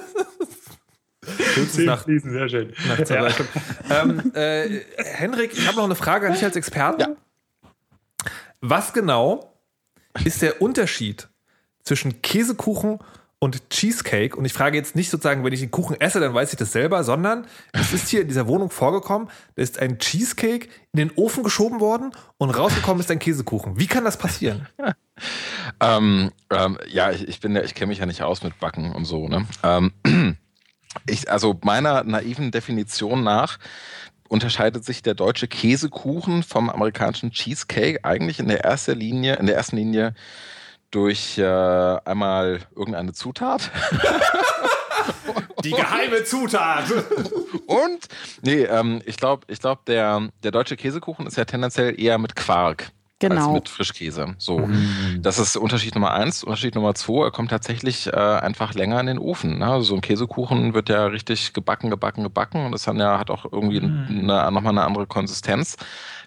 Höchstens 1.55 1.85
nach, 1.87 2.03
Fließen, 2.03 2.31
sehr 2.31 2.49
schön. 2.49 2.73
nach 2.87 3.31
Stunden. 3.31 3.53
ähm, 3.91 4.33
äh, 4.35 4.81
Henrik, 4.99 5.53
ich 5.53 5.67
habe 5.67 5.77
noch 5.77 5.85
eine 5.85 5.95
Frage 5.95 6.27
an 6.27 6.33
dich 6.33 6.45
als 6.45 6.57
Experten. 6.57 7.17
Was 8.61 8.93
genau 8.93 9.55
ist 10.25 10.43
der 10.43 10.61
Unterschied 10.61 11.29
zwischen 11.83 12.21
Käsekuchen 12.21 12.99
und 13.41 13.69
Cheesecake? 13.71 14.37
Und 14.37 14.45
ich 14.45 14.53
frage 14.53 14.77
jetzt 14.77 14.95
nicht 14.95 15.11
sozusagen, 15.11 15.43
wenn 15.45 15.53
ich 15.53 15.61
den 15.61 15.73
Kuchen 15.73 16.01
esse, 16.01 16.21
dann 16.21 16.33
weiß 16.33 16.53
ich 16.53 16.59
das 16.59 16.71
selber, 16.71 17.03
sondern 17.03 17.47
es 17.73 17.93
ist 17.93 18.09
hier 18.09 18.21
in 18.21 18.29
dieser 18.29 18.47
Wohnung 18.47 18.71
vorgekommen, 18.71 19.29
da 19.57 19.63
ist 19.63 19.81
ein 19.81 19.99
Cheesecake 19.99 20.69
in 20.93 20.99
den 20.99 21.11
Ofen 21.17 21.43
geschoben 21.43 21.81
worden 21.81 22.13
und 22.39 22.51
rausgekommen 22.51 23.01
ist 23.01 23.11
ein 23.11 23.19
Käsekuchen. 23.19 23.81
Wie 23.81 23.89
kann 23.89 24.05
das 24.05 24.17
passieren? 24.17 24.69
Ähm, 25.81 26.33
ähm, 26.51 26.79
ja, 26.89 27.11
ich, 27.11 27.29
ich 27.29 27.41
bin 27.41 27.55
ja, 27.55 27.63
ich 27.63 27.75
kenne 27.75 27.89
mich 27.89 27.99
ja 27.99 28.07
nicht 28.07 28.23
aus 28.23 28.43
mit 28.43 28.59
Backen 28.59 28.93
und 28.93 29.05
so, 29.05 29.29
ne? 29.29 29.47
Ähm, 29.63 29.93
ich, 31.07 31.31
also 31.31 31.59
meiner 31.63 32.05
naiven 32.05 32.51
Definition 32.51 33.23
nach 33.23 33.59
unterscheidet 34.31 34.85
sich 34.85 35.03
der 35.03 35.15
deutsche 35.15 35.49
Käsekuchen 35.49 36.43
vom 36.43 36.71
amerikanischen 36.71 37.33
Cheesecake 37.33 38.05
eigentlich 38.05 38.39
in 38.39 38.49
der 38.49 38.65
ersten 38.65 38.99
Linie, 38.99 39.35
in 39.35 39.47
der 39.47 39.57
ersten 39.57 39.77
Linie 39.77 40.15
durch 40.91 41.39
äh, 41.39 41.45
einmal 41.45 42.61
irgendeine 42.75 43.13
Zutat 43.13 43.71
Die 45.65 45.71
geheime 45.71 46.25
Zutat. 46.25 46.85
und 47.67 48.09
nee, 48.43 48.63
ähm, 48.63 49.03
ich 49.05 49.17
glaube, 49.17 49.47
ich 49.49 49.59
glaube, 49.61 49.83
der, 49.87 50.29
der 50.43 50.51
deutsche 50.51 50.77
Käsekuchen 50.77 51.27
ist 51.27 51.37
ja 51.37 51.45
tendenziell 51.45 52.01
eher 52.01 52.19
mit 52.19 52.37
Quark. 52.37 52.83
Als 52.83 52.93
Genau. 53.35 53.53
mit 53.53 53.69
Frischkäse. 53.69 54.35
So. 54.39 54.67
Das 55.19 55.39
ist 55.39 55.55
Unterschied 55.59 55.95
Nummer 55.95 56.13
eins. 56.13 56.43
Unterschied 56.43 56.75
Nummer 56.75 56.95
zwei, 56.95 57.27
er 57.27 57.31
kommt 57.31 57.51
tatsächlich 57.51 58.07
äh, 58.07 58.17
einfach 58.17 58.73
länger 58.73 58.99
in 58.99 59.09
den 59.09 59.19
Ofen. 59.19 59.59
Ne? 59.59 59.67
Also 59.67 59.83
so 59.83 59.95
ein 59.95 60.01
Käsekuchen 60.01 60.73
wird 60.73 60.89
ja 60.89 61.05
richtig 61.05 61.53
gebacken, 61.53 61.91
gebacken, 61.91 62.23
gebacken 62.23 62.65
und 62.65 62.73
das 62.73 62.85
dann 62.85 62.99
ja, 62.99 63.19
hat 63.19 63.31
auch 63.31 63.45
irgendwie 63.53 63.81
eine, 63.81 64.51
nochmal 64.51 64.69
eine 64.69 64.85
andere 64.85 65.07
Konsistenz, 65.07 65.77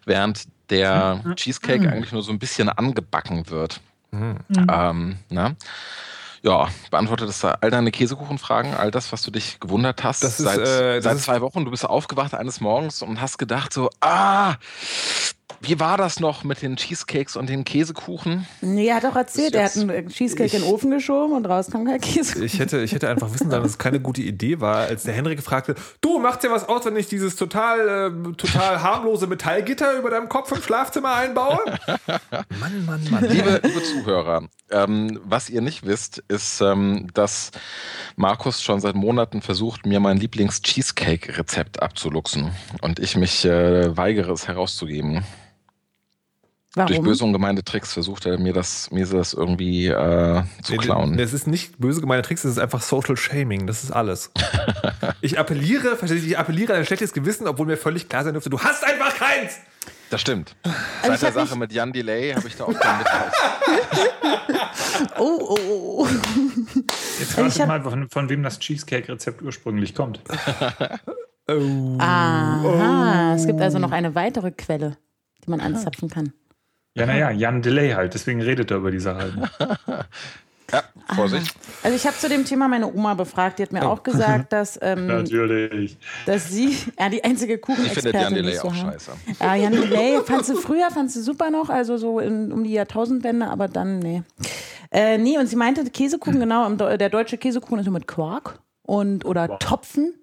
während 0.05 0.43
der 0.69 1.19
Cheesecake 1.35 1.89
eigentlich 1.89 2.11
nur 2.11 2.21
so 2.21 2.31
ein 2.31 2.37
bisschen 2.37 2.69
angebacken 2.69 3.49
wird. 3.49 3.81
Ähm, 4.13 5.17
ne? 5.29 5.55
Ja, 6.43 6.67
beantwortet 6.91 7.29
das 7.29 7.39
da 7.39 7.57
all 7.61 7.71
deine 7.71 7.89
Käsekuchenfragen, 7.89 8.73
all 8.73 8.91
das, 8.91 9.11
was 9.13 9.21
du 9.23 9.31
dich 9.31 9.59
gewundert 9.61 10.03
hast 10.03 10.23
Das 10.23 10.39
ist, 10.39 10.45
seit, 10.45 10.59
äh, 10.59 10.95
das 10.95 11.03
seit 11.05 11.15
ist- 11.17 11.23
zwei 11.23 11.41
Wochen. 11.41 11.63
Du 11.65 11.71
bist 11.71 11.85
aufgewacht 11.85 12.33
eines 12.33 12.59
Morgens 12.61 13.01
und 13.01 13.21
hast 13.21 13.37
gedacht 13.37 13.71
so, 13.73 13.89
ah, 14.01 14.55
wie 15.63 15.79
war 15.79 15.97
das 15.97 16.19
noch 16.19 16.43
mit 16.43 16.61
den 16.61 16.75
Cheesecakes 16.75 17.37
und 17.37 17.47
den 17.47 17.63
Käsekuchen? 17.63 18.45
Nee, 18.61 18.87
er 18.87 18.97
hat 18.97 19.05
auch 19.05 19.15
erzählt, 19.15 19.55
er 19.55 19.65
hat 19.65 19.77
einen 19.77 20.09
Cheesecake 20.09 20.55
in 20.57 20.63
den 20.63 20.71
Ofen 20.71 20.91
geschoben 20.91 21.35
und 21.35 21.45
raus 21.45 21.71
kam 21.71 21.85
kein 21.85 22.01
Käse. 22.01 22.43
Ich 22.43 22.59
hätte, 22.59 22.81
ich 22.81 22.91
hätte 22.91 23.09
einfach 23.09 23.31
wissen 23.33 23.49
sollen, 23.49 23.63
dass 23.63 23.71
es 23.71 23.77
keine 23.77 23.99
gute 24.01 24.21
Idee 24.21 24.59
war, 24.59 24.87
als 24.87 25.03
der 25.03 25.13
Henrik 25.13 25.41
fragte, 25.41 25.75
du 26.01 26.19
machst 26.19 26.43
dir 26.43 26.51
was 26.51 26.67
aus, 26.67 26.85
wenn 26.85 26.97
ich 26.97 27.07
dieses 27.07 27.37
total, 27.37 28.11
äh, 28.11 28.33
total 28.33 28.81
harmlose 28.81 29.27
Metallgitter 29.27 29.97
über 29.97 30.09
deinem 30.09 30.27
Kopf 30.27 30.51
im 30.51 30.61
Schlafzimmer 30.61 31.13
einbaue? 31.13 31.59
Mann, 32.59 32.85
Mann, 32.85 33.07
Mann. 33.09 33.25
Liebe, 33.29 33.61
liebe 33.63 33.83
Zuhörer, 33.83 34.47
ähm, 34.69 35.19
was 35.23 35.49
ihr 35.49 35.61
nicht 35.61 35.85
wisst, 35.85 36.23
ist, 36.27 36.59
ähm, 36.61 37.07
dass 37.13 37.51
Markus 38.15 38.61
schon 38.61 38.81
seit 38.81 38.95
Monaten 38.95 39.41
versucht, 39.41 39.85
mir 39.85 39.99
mein 39.99 40.17
Lieblings-Cheesecake-Rezept 40.17 41.81
abzuluxen. 41.81 42.51
Und 42.81 42.99
ich 42.99 43.15
mich 43.15 43.45
äh, 43.45 43.95
weigere, 43.95 44.33
es 44.33 44.47
herauszugeben. 44.47 45.23
Durch 46.75 46.89
Warum? 46.91 47.05
böse 47.05 47.23
und 47.23 47.33
gemeine 47.33 47.63
Tricks 47.63 47.93
versucht 47.93 48.25
er 48.25 48.39
mir 48.39 48.51
das, 48.51 48.89
mir 48.89 49.05
das 49.05 49.33
irgendwie 49.33 49.87
äh, 49.87 50.41
zu 50.63 50.75
klauen. 50.77 51.17
Das 51.17 51.31
ist 51.31 51.45
nicht 51.45 51.77
böse 51.77 52.01
gemeine 52.01 52.23
Tricks, 52.23 52.41
das 52.41 52.53
ist 52.53 52.57
einfach 52.57 52.81
Social 52.81 53.15
Shaming, 53.15 53.67
das 53.67 53.83
ist 53.83 53.91
alles. 53.91 54.31
Ich 55.21 55.39
appelliere, 55.39 55.95
verstehst 55.95 56.23
du, 56.25 56.27
ich 56.27 56.37
appelliere 56.37 56.73
an 56.73 56.79
ein 56.79 56.85
schlechtes 56.85 57.13
Gewissen, 57.13 57.47
obwohl 57.47 57.65
mir 57.65 57.77
völlig 57.77 58.09
klar 58.09 58.25
sein 58.25 58.33
dürfte, 58.33 58.49
du 58.49 58.59
hast 58.59 58.83
einfach 58.83 59.15
keins! 59.15 59.53
Das 60.09 60.19
stimmt. 60.19 60.53
Also 61.01 61.15
Seit 61.15 61.21
der 61.35 61.45
Sache 61.45 61.57
mit 61.57 61.71
Jan 61.71 61.93
Delay 61.93 62.33
habe 62.33 62.45
ich 62.47 62.55
da 62.57 62.65
auch 62.65 62.73
keinen 62.77 62.97
Mitleid. 62.97 63.31
Oh, 65.17 65.37
oh, 65.39 65.57
oh. 66.03 66.07
Jetzt 67.19 67.31
Ich 67.31 67.37
rate 67.37 67.59
hab- 67.61 67.67
mal, 67.67 67.81
von, 67.81 68.09
von 68.09 68.29
wem 68.29 68.43
das 68.43 68.59
Cheesecake-Rezept 68.59 69.41
ursprünglich 69.41 69.95
kommt. 69.95 70.19
Aha, 71.97 73.33
es 73.35 73.45
gibt 73.47 73.61
also 73.61 73.79
noch 73.79 73.91
eine 73.91 74.13
weitere 74.15 74.51
Quelle, 74.51 74.97
die 75.45 75.49
man 75.49 75.59
anzapfen 75.61 76.09
kann. 76.09 76.33
Ja, 76.95 77.05
naja, 77.07 77.31
Jan 77.31 77.61
Delay 77.61 77.91
halt, 77.93 78.13
deswegen 78.13 78.41
redet 78.41 78.69
er 78.71 78.77
über 78.77 78.91
die 78.91 78.99
Sache 78.99 79.31
halt. 79.59 80.05
Ja, 80.71 80.81
Vorsicht. 81.13 81.53
Also 81.83 81.95
ich 81.95 82.07
habe 82.07 82.17
zu 82.17 82.27
dem 82.29 82.45
Thema 82.45 82.67
meine 82.67 82.91
Oma 82.91 83.13
befragt, 83.13 83.59
die 83.59 83.63
hat 83.63 83.71
mir 83.73 83.87
auch 83.87 84.01
gesagt, 84.01 84.51
dass, 84.53 84.79
ähm, 84.81 85.05
Natürlich. 85.07 85.97
dass 86.25 86.49
sie, 86.49 86.75
ja, 86.99 87.09
die 87.09 87.23
einzige 87.23 87.55
Ich 87.55 87.61
Kuchenexpertin 87.61 88.11
finde 88.11 88.19
Jan 88.23 88.33
Delay 88.33 88.51
ich 88.53 88.59
so 88.59 88.69
auch 88.69 88.75
habe. 88.75 88.91
scheiße. 88.93 89.11
Ja, 89.39 89.55
Jan 89.55 89.71
Delay 89.73 90.21
fandst 90.25 90.49
du 90.49 90.55
früher, 90.55 90.89
fandst 90.89 91.15
du 91.15 91.21
super 91.21 91.51
noch, 91.51 91.69
also 91.69 91.97
so 91.97 92.19
in, 92.19 92.51
um 92.51 92.63
die 92.63 92.71
Jahrtausendwende, 92.71 93.47
aber 93.47 93.67
dann, 93.67 93.99
nee. 93.99 94.23
Äh, 94.91 95.19
nee, 95.19 95.37
und 95.37 95.45
sie 95.45 95.57
meinte, 95.57 95.83
Käsekuchen, 95.83 96.39
genau, 96.39 96.67
der 96.73 97.09
deutsche 97.09 97.37
Käsekuchen 97.37 97.77
ist 97.77 97.85
nur 97.85 97.93
mit 97.93 98.07
Quark 98.07 98.59
und 98.81 99.25
oder 99.25 99.59
Topfen. 99.59 100.15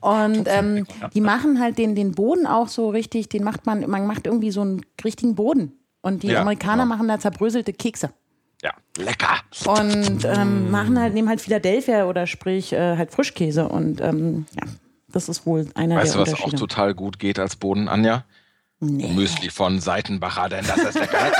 Und 0.00 0.44
ähm, 0.46 0.86
die 1.12 1.20
machen 1.20 1.60
halt 1.60 1.78
den, 1.78 1.94
den 1.94 2.12
Boden 2.12 2.46
auch 2.46 2.68
so 2.68 2.90
richtig, 2.90 3.28
den 3.28 3.42
macht 3.42 3.66
man, 3.66 3.88
man 3.90 4.06
macht 4.06 4.26
irgendwie 4.26 4.50
so 4.52 4.60
einen 4.60 4.82
richtigen 5.04 5.34
Boden. 5.34 5.72
Und 6.00 6.22
die 6.22 6.28
Ja, 6.28 6.42
Amerikaner 6.42 6.84
genau. 6.84 6.94
machen 6.94 7.08
da 7.08 7.18
zerbröselte 7.18 7.72
Kekse. 7.72 8.10
Ja, 8.62 8.72
lecker. 8.96 9.36
Und 9.66 10.24
ähm, 10.24 10.70
machen 10.70 10.98
halt, 10.98 11.12
nehmen 11.14 11.28
halt 11.28 11.40
Philadelphia 11.40 12.06
oder 12.06 12.26
sprich 12.26 12.72
äh, 12.72 12.96
halt 12.96 13.10
Frischkäse. 13.10 13.68
Und 13.68 14.00
ähm, 14.00 14.46
ja, 14.54 14.68
das 15.08 15.28
ist 15.28 15.44
wohl 15.44 15.68
einer 15.74 15.96
Weißt 15.96 16.14
du, 16.14 16.24
der 16.24 16.32
was 16.32 16.40
auch 16.40 16.52
total 16.52 16.94
gut 16.94 17.18
geht 17.18 17.38
als 17.38 17.56
Boden, 17.56 17.88
Anja? 17.88 18.24
nee. 18.80 19.12
Müsli 19.12 19.50
von 19.50 19.80
Seitenbacher, 19.80 20.48
denn 20.48 20.64
das 20.66 20.78
ist 20.78 20.94
lecker. 20.94 21.18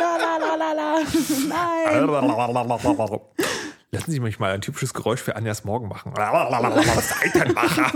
La, 0.00 0.16
la, 0.18 0.38
la, 0.38 0.56
la, 0.56 0.72
la. 0.72 0.98
Nein. 1.48 3.18
Lassen 3.96 4.10
Sie 4.10 4.20
mich 4.20 4.38
mal 4.38 4.52
ein 4.52 4.60
typisches 4.60 4.92
Geräusch 4.94 5.20
für 5.20 5.36
Anjas 5.36 5.64
Morgen 5.64 5.88
machen. 5.88 6.12
Seitenmacher. 6.16 7.92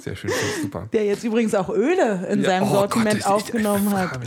Sehr 0.00 0.16
schön, 0.16 0.30
ich 0.30 0.62
super. 0.62 0.88
Der 0.92 1.04
jetzt 1.04 1.22
übrigens 1.24 1.54
auch 1.54 1.68
Öle 1.68 2.26
in 2.30 2.40
Ja, 2.42 2.46
seinem 2.50 2.64
oh 2.64 2.72
Sortiment 2.72 3.10
Gott, 3.10 3.14
ich- 3.14 3.20
ich- 3.20 3.26
aufgenommen 3.26 3.86
ich 3.88 3.94
hat. 3.94 4.18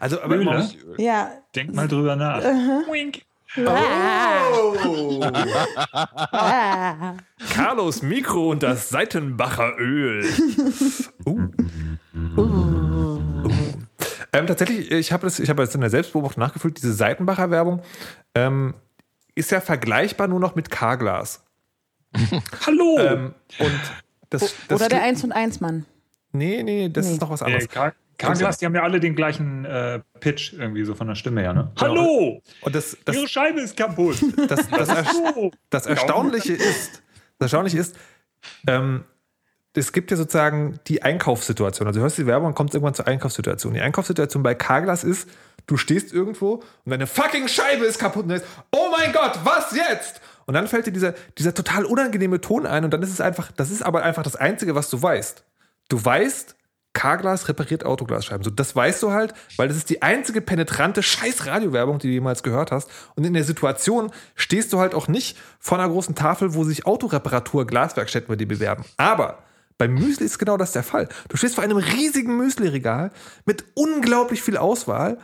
Also, 0.00 0.20
aber 0.22 0.36
Öle? 0.36 0.44
muss- 0.58 0.76
Ja, 0.98 1.30
Denk 1.54 1.74
mal 1.74 1.88
drüber 1.88 2.14
nach. 2.16 2.42
Wink. 2.42 3.22
Ah. 3.66 4.42
Carlos 7.54 8.02
Mikro 8.02 8.50
und 8.50 8.62
das 8.62 8.88
Seitenbacher 8.90 9.72
Öl. 9.78 10.24
Uh. 11.26 11.40
Uh. 12.36 13.20
Ähm, 14.32 14.46
tatsächlich, 14.46 14.90
ich 14.92 15.12
habe 15.12 15.26
das, 15.26 15.40
ich 15.40 15.50
habe 15.50 15.62
das 15.64 15.74
in 15.74 15.80
der 15.80 15.90
Selbstbeobachtung 15.90 16.40
nachgefühlt, 16.40 16.76
diese 16.78 16.92
Seitenbacher 16.92 17.50
Werbung 17.50 17.82
ähm, 18.36 18.74
ist 19.40 19.50
ja 19.50 19.60
vergleichbar 19.60 20.28
nur 20.28 20.38
noch 20.40 20.54
mit 20.54 20.70
Carglass. 20.70 21.44
Hallo! 22.66 22.96
Ähm, 22.98 23.34
und 23.58 23.80
das, 24.30 24.54
das 24.68 24.80
Oder 24.80 24.88
der 24.88 25.02
1 25.02 25.24
und 25.24 25.32
1 25.32 25.60
Mann. 25.60 25.86
Nee, 26.32 26.62
nee, 26.62 26.88
das 26.88 27.06
Nee. 27.06 27.12
ist 27.14 27.20
noch 27.20 27.30
was 27.30 27.40
Äh, 27.40 27.44
anderes. 27.46 27.68
Car- 27.68 27.94
Carglass, 28.18 28.58
die 28.58 28.66
haben 28.66 28.74
ja 28.74 28.82
alle 28.82 29.00
den 29.00 29.16
gleichen 29.16 29.64
äh, 29.64 30.00
Pitch 30.20 30.52
irgendwie 30.52 30.84
so 30.84 30.94
von 30.94 31.06
der 31.08 31.14
Stimme 31.14 31.40
her, 31.40 31.54
ne? 31.54 31.70
Genau. 31.74 31.80
Hallo! 31.80 32.42
Und 32.60 32.74
das, 32.74 32.96
das, 33.04 33.16
Ihre 33.16 33.26
Scheibe 33.28 33.60
ist 33.60 33.76
kaputt! 33.76 34.16
das, 34.46 34.68
das, 34.68 34.88
das, 34.88 35.06
Hallo! 35.06 35.50
Das 35.70 35.86
Erstaunliche 35.86 36.52
ist, 36.52 37.02
das 37.38 37.46
Erstaunliche 37.46 37.78
ist, 37.78 37.96
ähm, 38.66 39.04
es 39.74 39.92
gibt 39.92 40.10
ja 40.10 40.16
sozusagen 40.16 40.80
die 40.88 41.02
Einkaufssituation. 41.02 41.86
Also 41.86 42.00
du 42.00 42.02
hörst 42.02 42.18
die 42.18 42.26
Werbung 42.26 42.48
und 42.48 42.54
kommst 42.54 42.74
irgendwann 42.74 42.94
zur 42.94 43.06
Einkaufssituation. 43.06 43.72
Die 43.72 43.80
Einkaufssituation 43.80 44.42
bei 44.42 44.54
Carglass 44.54 45.02
ist, 45.04 45.28
du 45.70 45.76
stehst 45.76 46.12
irgendwo 46.12 46.62
und 46.84 46.90
deine 46.90 47.06
fucking 47.06 47.46
Scheibe 47.46 47.84
ist 47.84 47.98
kaputt 47.98 48.24
und 48.24 48.30
denkst, 48.30 48.46
oh 48.72 48.88
mein 48.90 49.12
Gott, 49.12 49.38
was 49.44 49.74
jetzt? 49.74 50.20
Und 50.46 50.54
dann 50.54 50.66
fällt 50.66 50.86
dir 50.86 50.92
dieser, 50.92 51.14
dieser 51.38 51.54
total 51.54 51.84
unangenehme 51.84 52.40
Ton 52.40 52.66
ein 52.66 52.84
und 52.84 52.90
dann 52.90 53.02
ist 53.02 53.10
es 53.10 53.20
einfach, 53.20 53.52
das 53.52 53.70
ist 53.70 53.82
aber 53.82 54.02
einfach 54.02 54.24
das 54.24 54.34
Einzige, 54.34 54.74
was 54.74 54.90
du 54.90 55.00
weißt. 55.00 55.44
Du 55.88 56.04
weißt, 56.04 56.56
Carglass 56.92 57.48
repariert 57.48 57.86
Autoglasscheiben. 57.86 58.42
So, 58.42 58.50
das 58.50 58.74
weißt 58.74 59.00
du 59.04 59.12
halt, 59.12 59.32
weil 59.56 59.68
das 59.68 59.76
ist 59.76 59.90
die 59.90 60.02
einzige 60.02 60.40
penetrante 60.40 61.04
scheiß 61.04 61.46
Radiowerbung, 61.46 62.00
die 62.00 62.08
du 62.08 62.12
jemals 62.14 62.42
gehört 62.42 62.72
hast. 62.72 62.90
Und 63.14 63.24
in 63.24 63.34
der 63.34 63.44
Situation 63.44 64.10
stehst 64.34 64.72
du 64.72 64.80
halt 64.80 64.94
auch 64.94 65.06
nicht 65.06 65.38
vor 65.60 65.78
einer 65.78 65.88
großen 65.88 66.16
Tafel, 66.16 66.54
wo 66.54 66.64
sich 66.64 66.86
Autoreparatur, 66.86 67.64
Glaswerkstätten 67.64 68.26
bei 68.26 68.34
dir 68.34 68.48
bewerben. 68.48 68.84
Aber 68.96 69.44
beim 69.78 69.94
Müsli 69.94 70.26
ist 70.26 70.38
genau 70.38 70.56
das 70.56 70.72
der 70.72 70.82
Fall. 70.82 71.08
Du 71.28 71.36
stehst 71.36 71.54
vor 71.54 71.64
einem 71.64 71.78
riesigen 71.78 72.36
Müsli-Regal 72.36 73.12
mit 73.46 73.64
unglaublich 73.74 74.42
viel 74.42 74.56
Auswahl. 74.56 75.16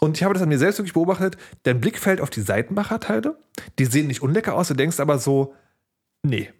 Und 0.00 0.16
ich 0.16 0.24
habe 0.24 0.34
das 0.34 0.42
an 0.42 0.48
mir 0.48 0.58
selbst 0.58 0.78
wirklich 0.78 0.94
beobachtet. 0.94 1.36
Dein 1.62 1.80
Blick 1.80 1.98
fällt 1.98 2.20
auf 2.20 2.30
die 2.30 2.40
Seitenbacher-Teile. 2.40 3.38
Die 3.78 3.84
sehen 3.84 4.08
nicht 4.08 4.22
unlecker 4.22 4.54
aus. 4.54 4.68
Du 4.68 4.74
denkst 4.74 4.98
aber 5.00 5.18
so, 5.18 5.54
nee, 6.22 6.50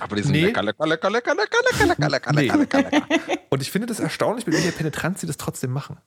Aber 0.00 0.16
die 0.16 0.22
sind 0.22 0.32
Nee. 0.32 0.46
lecker, 0.46 0.62
lecker, 0.62 0.86
lecker, 0.86 1.10
lecker, 1.10 1.34
lecker, 1.34 1.58
lecker, 1.62 1.86
lecker, 1.86 2.08
lecker, 2.08 2.32
Nee. 2.32 2.46
lecker, 2.48 2.82
lecker, 2.82 3.06
lecker. 3.08 3.42
Und 3.50 3.62
ich 3.62 3.70
finde 3.70 3.86
das 3.86 4.00
erstaunlich, 4.00 4.46
mit 4.46 4.54
welcher 4.56 4.72
Penetranz 4.72 5.20
sie 5.20 5.26
das 5.26 5.36
trotzdem 5.36 5.70
machen. 5.70 5.98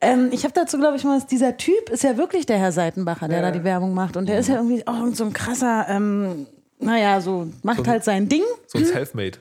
Ähm, 0.00 0.28
ich 0.30 0.44
habe 0.44 0.52
dazu, 0.54 0.78
glaube 0.78 0.96
ich, 0.96 1.04
mal, 1.04 1.20
dieser 1.30 1.56
Typ 1.56 1.88
ist 1.90 2.02
ja 2.04 2.16
wirklich 2.16 2.46
der 2.46 2.58
Herr 2.58 2.70
Seitenbacher, 2.72 3.28
der 3.28 3.42
da 3.42 3.50
die 3.50 3.64
Werbung 3.64 3.94
macht. 3.94 4.16
Und 4.16 4.26
der 4.26 4.38
ist 4.38 4.48
ja 4.48 4.56
irgendwie 4.56 4.86
auch 4.86 4.98
irgend 5.00 5.16
so 5.16 5.24
ein 5.24 5.32
krasser, 5.32 5.86
ähm, 5.88 6.46
naja, 6.78 7.20
so 7.20 7.48
macht 7.62 7.88
halt 7.88 8.04
sein 8.04 8.28
Ding. 8.28 8.42
So 8.66 8.78
ein 8.78 8.84
Selfmade. 8.84 9.38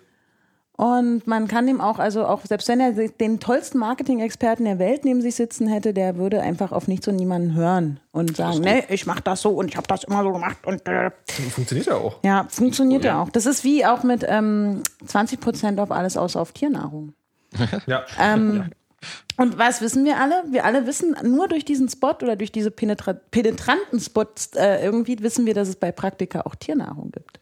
Und 0.77 1.25
man 1.25 1.47
kann 1.47 1.67
ihm 1.69 1.79
auch, 1.79 1.99
also 1.99 2.25
auch, 2.25 2.45
selbst 2.45 2.67
wenn 2.67 2.81
er 2.81 2.91
den 2.91 3.39
tollsten 3.39 3.77
Marketing-Experten 3.77 4.65
der 4.65 4.77
Welt 4.77 5.05
neben 5.05 5.21
sich 5.21 5.35
sitzen 5.35 5.67
hätte, 5.67 5.93
der 5.93 6.17
würde 6.17 6.41
einfach 6.41 6.73
auf 6.73 6.89
nichts 6.89 7.07
und 7.07 7.15
niemanden 7.15 7.53
hören 7.55 8.01
und 8.11 8.35
sagen, 8.35 8.59
nee, 8.59 8.83
ich 8.89 9.05
mach 9.05 9.21
das 9.21 9.41
so 9.41 9.51
und 9.51 9.69
ich 9.69 9.77
habe 9.77 9.87
das 9.87 10.03
immer 10.03 10.21
so 10.23 10.33
gemacht 10.33 10.57
und 10.65 10.85
äh, 10.87 11.11
Funktioniert 11.49 11.87
ja 11.87 11.95
auch. 11.95 12.17
ja, 12.23 12.45
funktioniert 12.49 13.05
ja 13.05 13.21
auch. 13.21 13.29
Das 13.29 13.45
ist 13.45 13.63
wie 13.63 13.85
auch 13.85 14.03
mit 14.03 14.25
ähm, 14.27 14.83
20 15.05 15.39
Prozent 15.39 15.79
auf 15.79 15.91
alles 15.91 16.17
außer 16.17 16.41
auf 16.41 16.51
Tiernahrung. 16.51 17.13
Ja. 17.87 18.03
Ähm, 18.19 18.71
Und 19.37 19.57
was 19.57 19.81
wissen 19.81 20.03
wir 20.03 20.17
alle? 20.19 20.43
Wir 20.49 20.65
alle 20.65 20.87
wissen, 20.87 21.15
nur 21.23 21.47
durch 21.47 21.63
diesen 21.63 21.87
Spot 21.89 22.15
oder 22.21 22.35
durch 22.35 22.51
diese 22.51 22.71
penetra 22.71 23.13
penetranten 23.13 23.99
Spots 23.99 24.51
äh, 24.55 24.83
irgendwie 24.83 25.17
wissen 25.21 25.45
wir, 25.45 25.53
dass 25.53 25.67
es 25.67 25.75
bei 25.75 25.91
Praktika 25.91 26.41
auch 26.41 26.55
Tiernahrung 26.55 27.11
gibt. 27.11 27.39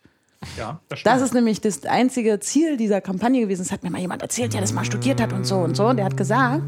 Ja, 0.57 0.79
das 0.89 0.99
stimmt. 0.99 1.15
Das 1.15 1.21
ist 1.21 1.33
nämlich 1.33 1.61
das 1.61 1.85
einzige 1.85 2.39
Ziel 2.39 2.77
dieser 2.77 3.01
Kampagne 3.01 3.41
gewesen. 3.41 3.63
Das 3.63 3.71
hat 3.71 3.83
mir 3.83 3.89
mal 3.89 4.01
jemand 4.01 4.21
erzählt, 4.21 4.53
der 4.53 4.61
das 4.61 4.73
mal 4.73 4.85
studiert 4.85 5.21
hat 5.21 5.33
und 5.33 5.45
so 5.45 5.57
und 5.57 5.75
so. 5.75 5.85
Und 5.87 5.97
der 5.97 6.05
hat 6.05 6.17
gesagt, 6.17 6.63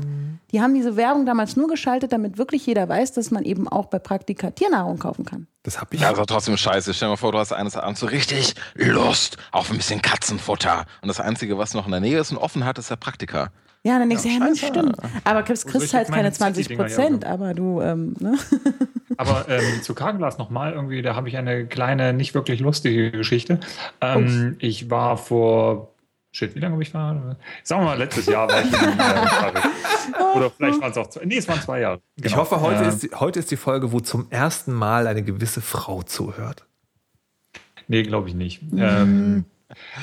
die 0.52 0.62
haben 0.62 0.74
diese 0.74 0.96
Werbung 0.96 1.26
damals 1.26 1.56
nur 1.56 1.68
geschaltet, 1.68 2.14
damit 2.14 2.38
wirklich 2.38 2.66
jeder 2.66 2.88
weiß, 2.88 3.14
dass 3.14 3.32
man 3.32 3.44
eben 3.44 3.68
auch 3.68 3.88
bei 3.88 4.00
Praktika 4.00 4.52
Tiernahrung 4.52 5.00
kaufen 5.00 5.26
kann. 5.26 5.48
Das 5.64 5.82
habe 5.82 5.96
ich. 5.96 6.02
Ja, 6.02 6.12
ist 6.12 6.20
auch 6.20 6.26
trotzdem 6.26 6.56
scheiße. 6.56 6.94
Stell 6.94 7.08
dir 7.08 7.12
mal 7.12 7.18
vor, 7.18 7.32
du 7.32 7.40
hast 7.40 7.52
eines 7.52 7.76
Abends 7.76 8.00
so 8.00 8.06
richtig 8.06 8.56
Lust 8.76 9.38
auf 9.52 9.72
ein 9.72 9.78
bisschen 9.78 10.02
Katzenfutter. 10.02 10.86
Und 11.02 11.08
das 11.08 11.20
Einzige, 11.20 11.58
was 11.58 11.74
noch 11.74 11.86
in 11.86 11.92
der 11.92 12.00
Nähe 12.00 12.20
ist 12.20 12.32
und 12.32 12.38
offen 12.38 12.64
hat, 12.64 12.78
ist 12.78 12.90
der 12.90 12.96
Praktika. 12.96 13.52
Ja, 13.86 14.00
dann 14.00 14.10
denkst 14.10 14.24
du, 14.24 14.30
ja, 14.30 14.40
scheiße. 14.40 14.66
stimmt. 14.68 14.98
Aber 15.24 15.44
soll 15.44 15.72
kriegst 15.72 15.86
ich 15.88 15.94
halt 15.94 16.08
keine 16.10 16.32
20 16.32 16.64
Zetteldinger 16.68 16.88
hier 16.90 16.96
Prozent, 16.98 17.26
aber 17.26 17.54
du, 17.54 17.82
ähm, 17.82 18.16
ne? 18.20 18.36
Aber 19.18 19.46
ähm, 19.48 19.82
zu 19.82 19.94
Carglass 19.94 20.38
nochmal 20.40 20.74
irgendwie, 20.74 21.02
da 21.02 21.16
habe 21.16 21.30
ich 21.30 21.38
eine 21.38 21.68
kleine, 21.68 22.12
nicht 22.12 22.34
wirklich 22.34 22.60
lustige 22.60 23.12
Geschichte. 23.12 23.60
Ähm, 24.02 24.56
ich 24.60 24.90
war 24.90 25.18
vor, 25.18 25.94
shit, 26.34 26.54
wie 26.56 26.60
lange 26.60 26.74
habe 26.74 26.84
ich 26.84 26.94
war? 26.94 27.38
Sagen 27.64 27.82
wir 27.84 27.86
mal, 27.86 27.98
letztes 27.98 28.26
Jahr 28.26 28.50
war 28.50 28.60
ich 28.62 28.68
in 28.68 28.74
äh, 28.74 28.98
Paris. 28.98 29.64
Oder 30.36 30.50
vielleicht 30.50 30.82
waren 30.82 30.92
es 30.92 30.98
auch 30.98 31.08
zwei, 31.08 31.24
nee, 31.26 31.38
es 31.38 31.48
waren 31.48 31.62
zwei 31.62 31.80
Jahre. 31.82 32.02
Ich 32.18 32.24
Genau. 32.24 32.38
hoffe, 32.38 32.60
heute, 32.60 32.84
Ähm, 32.84 32.90
ist 32.90 33.04
die, 33.04 33.12
heute 33.16 33.40
ist 33.40 33.52
die 33.52 33.56
Folge, 33.58 33.92
wo 33.94 34.00
zum 34.02 34.28
ersten 34.32 34.74
Mal 34.74 35.08
eine 35.08 35.24
gewisse 35.24 35.62
Frau 35.62 36.02
zuhört. 36.02 36.66
Nee, 37.88 38.04
glaube 38.04 38.28
ich 38.30 38.36
nicht. 38.36 38.64
Ähm, 38.76 39.46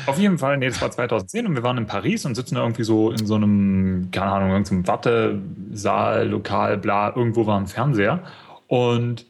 auf 0.06 0.18
jeden 0.18 0.38
Fall, 0.38 0.58
nee, 0.58 0.68
das 0.68 0.80
war 0.80 0.90
2010 0.90 1.46
und 1.46 1.54
wir 1.54 1.62
waren 1.62 1.78
in 1.78 1.86
Paris 1.86 2.24
und 2.24 2.34
sitzen 2.34 2.56
da 2.56 2.62
irgendwie 2.62 2.84
so 2.84 3.10
in 3.10 3.26
so 3.26 3.36
einem, 3.36 4.08
keine 4.10 4.32
Ahnung, 4.32 4.50
irgendeinem 4.50 4.86
Wartesaal, 4.86 6.28
Lokal, 6.28 6.78
bla, 6.78 7.14
irgendwo 7.14 7.46
war 7.46 7.58
ein 7.58 7.66
Fernseher. 7.66 8.22
Und 8.66 9.26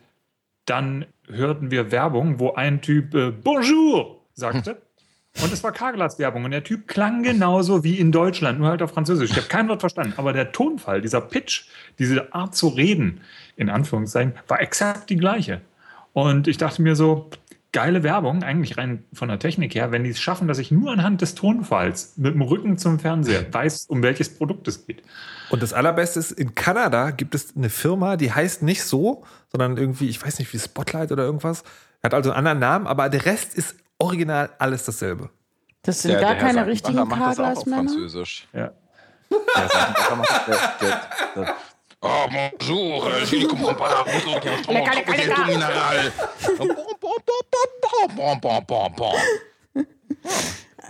dann 0.65 1.07
hörten 1.29 1.71
wir 1.71 1.91
Werbung, 1.91 2.39
wo 2.39 2.53
ein 2.53 2.81
Typ 2.81 3.15
äh, 3.15 3.31
Bonjour 3.31 4.21
sagte. 4.35 4.81
Und 5.41 5.51
es 5.51 5.65
war 5.65 5.73
Carglass-Werbung 5.73 6.45
und 6.45 6.51
der 6.51 6.63
Typ 6.63 6.87
klang 6.87 7.23
genauso 7.23 7.85
wie 7.85 7.99
in 7.99 8.13
Deutschland, 8.13 8.59
nur 8.59 8.69
halt 8.69 8.83
auf 8.83 8.91
Französisch. 8.91 9.31
Ich 9.31 9.37
habe 9.37 9.49
kein 9.49 9.67
Wort 9.69 9.81
verstanden, 9.81 10.15
aber 10.19 10.35
der 10.35 10.53
Tonfall, 10.53 11.01
dieser 11.01 11.23
Pitch, 11.23 11.65
diese 11.99 12.35
Art 12.35 12.55
zu 12.55 12.69
reden, 12.69 13.23
in 13.57 13.71
Anführungszeichen, 13.71 14.35
war 14.47 14.61
exakt 14.61 15.09
die 15.09 15.17
gleiche. 15.17 15.63
Und 16.13 16.49
ich 16.49 16.59
dachte 16.59 16.83
mir 16.83 16.95
so, 16.95 17.31
geile 17.73 18.03
Werbung, 18.03 18.43
eigentlich 18.43 18.77
rein 18.77 19.05
von 19.13 19.29
der 19.29 19.39
Technik 19.39 19.75
her, 19.75 19.91
wenn 19.93 20.05
die 20.05 20.11
es 20.11 20.21
schaffen, 20.21 20.47
dass 20.47 20.59
ich 20.59 20.71
nur 20.71 20.93
anhand 20.93 21.23
des 21.23 21.35
Tonfalls 21.35 22.15
mit 22.17 22.35
dem 22.35 22.43
Rücken 22.43 22.79
zum 22.79 22.99
Fernseher 22.99 23.53
weiß, 23.53 23.87
um 23.87 24.03
welches 24.03 24.35
Produkt 24.37 24.69
es 24.69 24.87
geht. 24.87 25.03
Und 25.51 25.63
das 25.63 25.73
Allerbeste 25.73 26.21
ist, 26.21 26.33
in 26.33 26.55
Kanada 26.55 27.11
gibt 27.11 27.35
es 27.35 27.57
eine 27.57 27.71
Firma, 27.71 28.17
die 28.17 28.33
heißt 28.33 28.63
nicht 28.63 28.85
so, 28.85 29.25
sondern 29.51 29.77
irgendwie, 29.77 30.09
ich 30.09 30.25
weiß 30.25 30.39
nicht, 30.39 30.53
wie 30.53 30.59
Spotlight 30.59 31.13
oder 31.13 31.25
irgendwas. 31.25 31.63
Hat 32.03 32.15
also 32.15 32.31
einen 32.31 32.39
anderen 32.47 32.59
Namen, 32.59 32.87
aber 32.87 33.09
der 33.09 33.25
Rest 33.27 33.55
ist 33.55 33.77
original 33.99 34.51
alles 34.59 34.85
dasselbe. 34.85 35.31
Das 35.83 36.03
sind 36.03 36.13
Der- 36.13 36.21
gar 36.21 36.35
der 36.35 36.43
keine 36.43 36.67
richtigen 36.67 37.09
Carglass-Männer. 37.09 37.89
Französisch. 37.89 38.49
Ja. 38.53 38.73
Der 39.31 39.39
oh, 42.01 42.29
bonjour, 42.31 43.11
je 43.21 43.27
suis 43.27 43.47
comprends 43.47 43.75
pas, 43.75 44.05
Lecker, 44.69 44.95
lecker, 44.95 45.17
lecker. 45.17 45.47
Mineral. 45.47 46.13
Bom, 46.59 46.69
bom, 48.17 48.41
bom, 48.41 48.65
bom, 48.67 48.93
bom. 48.95 49.15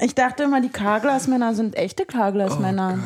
Ich 0.00 0.14
dachte 0.14 0.44
immer, 0.44 0.60
die 0.60 0.68
Carglass-Männer 0.68 1.54
sind 1.54 1.76
echte 1.76 2.04
Carglass-Männer. 2.06 2.98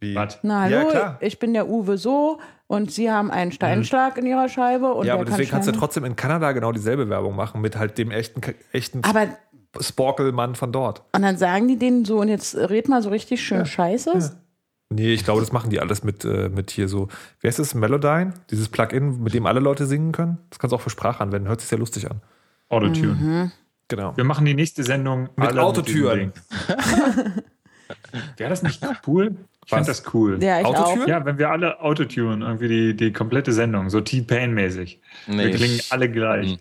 Wie? 0.00 0.14
Was? 0.14 0.38
Na 0.42 0.62
hallo, 0.62 0.92
Ja, 0.92 1.16
ich 1.20 1.38
bin 1.38 1.52
der 1.54 1.68
Uwe 1.68 1.98
so 1.98 2.38
und 2.68 2.92
Sie 2.92 3.10
haben 3.10 3.30
einen 3.30 3.50
Steinschlag 3.50 4.16
in 4.18 4.26
Ihrer 4.26 4.48
Scheibe. 4.48 4.92
Und 4.94 5.06
Ja, 5.06 5.14
aber 5.14 5.24
kann 5.24 5.32
deswegen 5.32 5.50
kannst 5.50 5.68
du 5.68 5.72
trotzdem 5.72 6.04
in 6.04 6.14
Kanada 6.14 6.52
genau 6.52 6.70
dieselbe 6.72 7.08
Werbung 7.08 7.34
machen 7.34 7.60
mit 7.60 7.76
halt 7.76 7.98
dem 7.98 8.10
echten, 8.10 8.40
echten 8.72 9.02
Aber 9.02 9.26
Sporkelmann 9.80 10.54
von 10.54 10.70
dort. 10.72 11.02
und 11.12 11.22
dann 11.22 11.36
sagen 11.36 11.66
die 11.68 11.78
denen 11.78 12.04
so, 12.04 12.20
und 12.20 12.28
jetzt 12.28 12.56
red 12.56 12.88
mal 12.88 13.02
so 13.02 13.10
richtig 13.10 13.42
schön 13.42 13.66
Scheiße. 13.66 14.36
Nee, 14.90 15.12
ich 15.12 15.24
glaube, 15.24 15.40
das 15.40 15.52
machen 15.52 15.68
die 15.68 15.80
alles 15.80 16.02
mit, 16.02 16.24
äh, 16.24 16.48
mit 16.48 16.70
hier 16.70 16.88
so, 16.88 17.08
wie 17.40 17.48
heißt 17.48 17.58
das, 17.58 17.74
Melodyne? 17.74 18.32
Dieses 18.50 18.70
Plugin, 18.70 19.22
mit 19.22 19.34
dem 19.34 19.44
alle 19.44 19.60
Leute 19.60 19.84
singen 19.84 20.12
können. 20.12 20.38
Das 20.48 20.58
kannst 20.58 20.72
du 20.72 20.76
auch 20.76 20.80
für 20.80 20.88
Sprache 20.88 21.22
anwenden. 21.22 21.48
Hört 21.48 21.60
sich 21.60 21.68
sehr 21.68 21.78
lustig 21.78 22.10
an. 22.10 22.22
Autotune. 22.68 23.14
Mhm. 23.14 23.52
Genau. 23.88 24.16
Wir 24.16 24.24
machen 24.24 24.44
die 24.44 24.54
nächste 24.54 24.82
Sendung 24.84 25.30
Mit 25.36 25.56
Autotüren. 25.58 26.32
Wäre 28.36 28.50
das 28.50 28.62
nicht 28.62 28.82
cool? 29.06 29.36
Ich 29.64 29.70
fand 29.70 29.88
das 29.88 30.02
cool. 30.14 30.42
Ja, 30.42 30.60
ich 30.60 30.66
Autotür? 30.66 31.04
auch. 31.04 31.08
Ja, 31.08 31.24
wenn 31.24 31.38
wir 31.38 31.50
alle 31.50 31.80
Autotune, 31.80 32.44
irgendwie 32.44 32.68
die, 32.68 32.96
die 32.96 33.12
komplette 33.12 33.52
Sendung, 33.52 33.88
so 33.90 34.00
T-Pain-mäßig. 34.00 35.00
Nee, 35.26 35.44
wir 35.46 35.50
klingen 35.52 35.76
ich- 35.76 35.92
alle 35.92 36.10
gleich. 36.10 36.52
Mhm. 36.52 36.58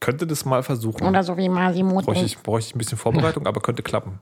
Könnte 0.00 0.26
das 0.26 0.44
mal 0.44 0.62
versuchen. 0.62 1.06
Oder 1.06 1.22
so 1.22 1.36
wie 1.38 1.48
Masimo. 1.48 2.00
Bräuchte 2.02 2.24
ich, 2.26 2.38
bräuchte 2.38 2.68
ich 2.68 2.74
ein 2.74 2.78
bisschen 2.78 2.98
Vorbereitung, 2.98 3.46
aber 3.46 3.60
könnte 3.62 3.82
klappen. 3.82 4.20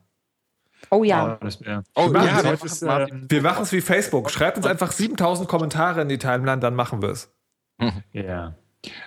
Oh 0.91 1.03
ja. 1.03 1.37
Das 1.41 1.59
Oh, 1.97 2.07
machen 2.09 2.27
ja, 2.27 2.39
Sie 2.39 2.45
wir 2.45 2.65
ist, 2.65 2.83
machen 2.83 3.25
äh, 3.25 3.31
Wir 3.31 3.43
machen 3.43 3.63
es 3.65 3.73
wie 3.73 3.81
Facebook. 3.81 4.31
Schreibt 4.31 4.57
uns 4.57 4.67
einfach 4.67 4.93
7000 4.93 5.49
Kommentare 5.49 6.03
in 6.03 6.09
die 6.09 6.19
Timeline, 6.19 6.61
dann 6.61 6.77
machen 6.77 7.03
wir 7.03 7.09
es. 7.09 7.33
ja. 8.13 8.55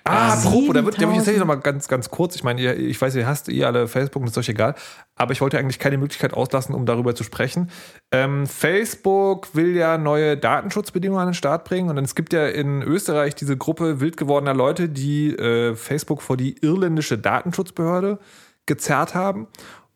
Ah, 0.03 0.33
apropos, 0.33 0.73
da 0.73 0.83
würde 0.83 0.91
ich 0.91 0.99
7000. 0.99 1.15
tatsächlich 1.15 1.39
noch 1.39 1.47
mal 1.47 1.55
ganz, 1.55 1.87
ganz 1.87 2.09
kurz. 2.09 2.35
Ich 2.35 2.43
meine, 2.43 2.61
ihr, 2.61 2.77
ich 2.77 2.99
weiß, 2.99 3.15
ihr 3.15 3.27
hasst 3.27 3.47
ihr 3.47 3.67
alle 3.67 3.87
Facebook, 3.87 4.23
das 4.23 4.31
ist 4.31 4.37
euch 4.37 4.49
egal. 4.49 4.75
Aber 5.15 5.31
ich 5.31 5.41
wollte 5.41 5.57
eigentlich 5.57 5.79
keine 5.79 5.97
Möglichkeit 5.97 6.33
auslassen, 6.33 6.73
um 6.75 6.85
darüber 6.85 7.15
zu 7.15 7.23
sprechen. 7.23 7.69
Ähm, 8.11 8.47
Facebook 8.47 9.55
will 9.55 9.75
ja 9.75 9.97
neue 9.97 10.37
Datenschutzbedingungen 10.37 11.21
an 11.21 11.29
den 11.29 11.33
Start 11.33 11.65
bringen. 11.65 11.89
Und 11.89 11.95
dann, 11.95 12.05
es 12.05 12.15
gibt 12.15 12.33
ja 12.33 12.47
in 12.47 12.81
Österreich 12.81 13.35
diese 13.35 13.57
Gruppe 13.57 13.99
wild 13.99 14.17
gewordener 14.17 14.53
Leute, 14.53 14.89
die 14.89 15.35
äh, 15.35 15.75
Facebook 15.75 16.21
vor 16.21 16.37
die 16.37 16.55
irländische 16.61 17.17
Datenschutzbehörde 17.17 18.19
gezerrt 18.65 19.15
haben. 19.15 19.47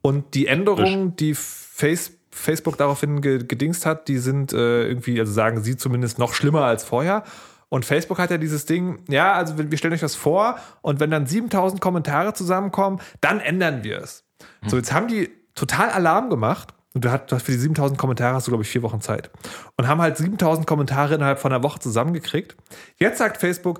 Und 0.01 0.33
die 0.33 0.47
Änderungen, 0.47 1.15
die 1.15 1.35
Face, 1.35 2.13
Facebook 2.31 2.77
daraufhin 2.77 3.21
ge, 3.21 3.43
gedingst 3.43 3.85
hat, 3.85 4.07
die 4.07 4.17
sind 4.17 4.53
äh, 4.53 4.87
irgendwie, 4.87 5.19
also 5.19 5.31
sagen 5.31 5.61
sie 5.61 5.77
zumindest, 5.77 6.17
noch 6.17 6.33
schlimmer 6.33 6.63
als 6.63 6.83
vorher. 6.83 7.23
Und 7.71 7.85
Facebook 7.85 8.19
hat 8.19 8.29
ja 8.31 8.37
dieses 8.37 8.65
Ding, 8.65 8.99
ja, 9.07 9.31
also 9.31 9.53
wir 9.57 9.77
stellen 9.77 9.93
euch 9.93 10.01
das 10.01 10.13
vor 10.13 10.59
und 10.81 10.99
wenn 10.99 11.09
dann 11.09 11.25
7000 11.25 11.79
Kommentare 11.79 12.33
zusammenkommen, 12.33 12.99
dann 13.21 13.39
ändern 13.39 13.85
wir 13.85 14.01
es. 14.01 14.25
So, 14.67 14.75
jetzt 14.75 14.91
haben 14.91 15.07
die 15.07 15.29
total 15.55 15.89
Alarm 15.89 16.29
gemacht 16.29 16.73
und 16.93 17.05
du 17.05 17.09
hast 17.09 17.31
für 17.31 17.53
die 17.53 17.57
7000 17.57 17.97
Kommentare 17.97 18.35
hast 18.35 18.45
du, 18.45 18.51
glaube 18.51 18.63
ich, 18.63 18.69
vier 18.69 18.83
Wochen 18.83 18.99
Zeit. 18.99 19.31
Und 19.77 19.87
haben 19.87 20.01
halt 20.01 20.17
7000 20.17 20.67
Kommentare 20.67 21.15
innerhalb 21.15 21.39
von 21.39 21.53
einer 21.53 21.63
Woche 21.63 21.79
zusammengekriegt. 21.79 22.57
Jetzt 22.97 23.19
sagt 23.19 23.37
Facebook, 23.37 23.79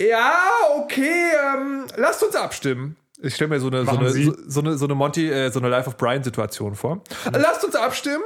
ja, 0.00 0.38
okay, 0.76 1.32
ähm, 1.56 1.86
lasst 1.96 2.22
uns 2.22 2.36
abstimmen. 2.36 2.96
Ich 3.20 3.34
stelle 3.34 3.48
mir 3.48 3.58
so 3.58 3.66
eine, 3.66 3.84
so 3.84 3.98
eine, 3.98 4.10
so, 4.10 4.36
so 4.46 4.60
eine, 4.60 4.78
so 4.78 4.84
eine 4.84 4.94
Monty, 4.94 5.28
äh, 5.28 5.50
so 5.50 5.58
eine 5.58 5.68
Life 5.68 5.88
of 5.88 5.96
Brian-Situation 5.96 6.76
vor. 6.76 7.02
Lasst 7.32 7.64
uns 7.64 7.74
abstimmen. 7.74 8.22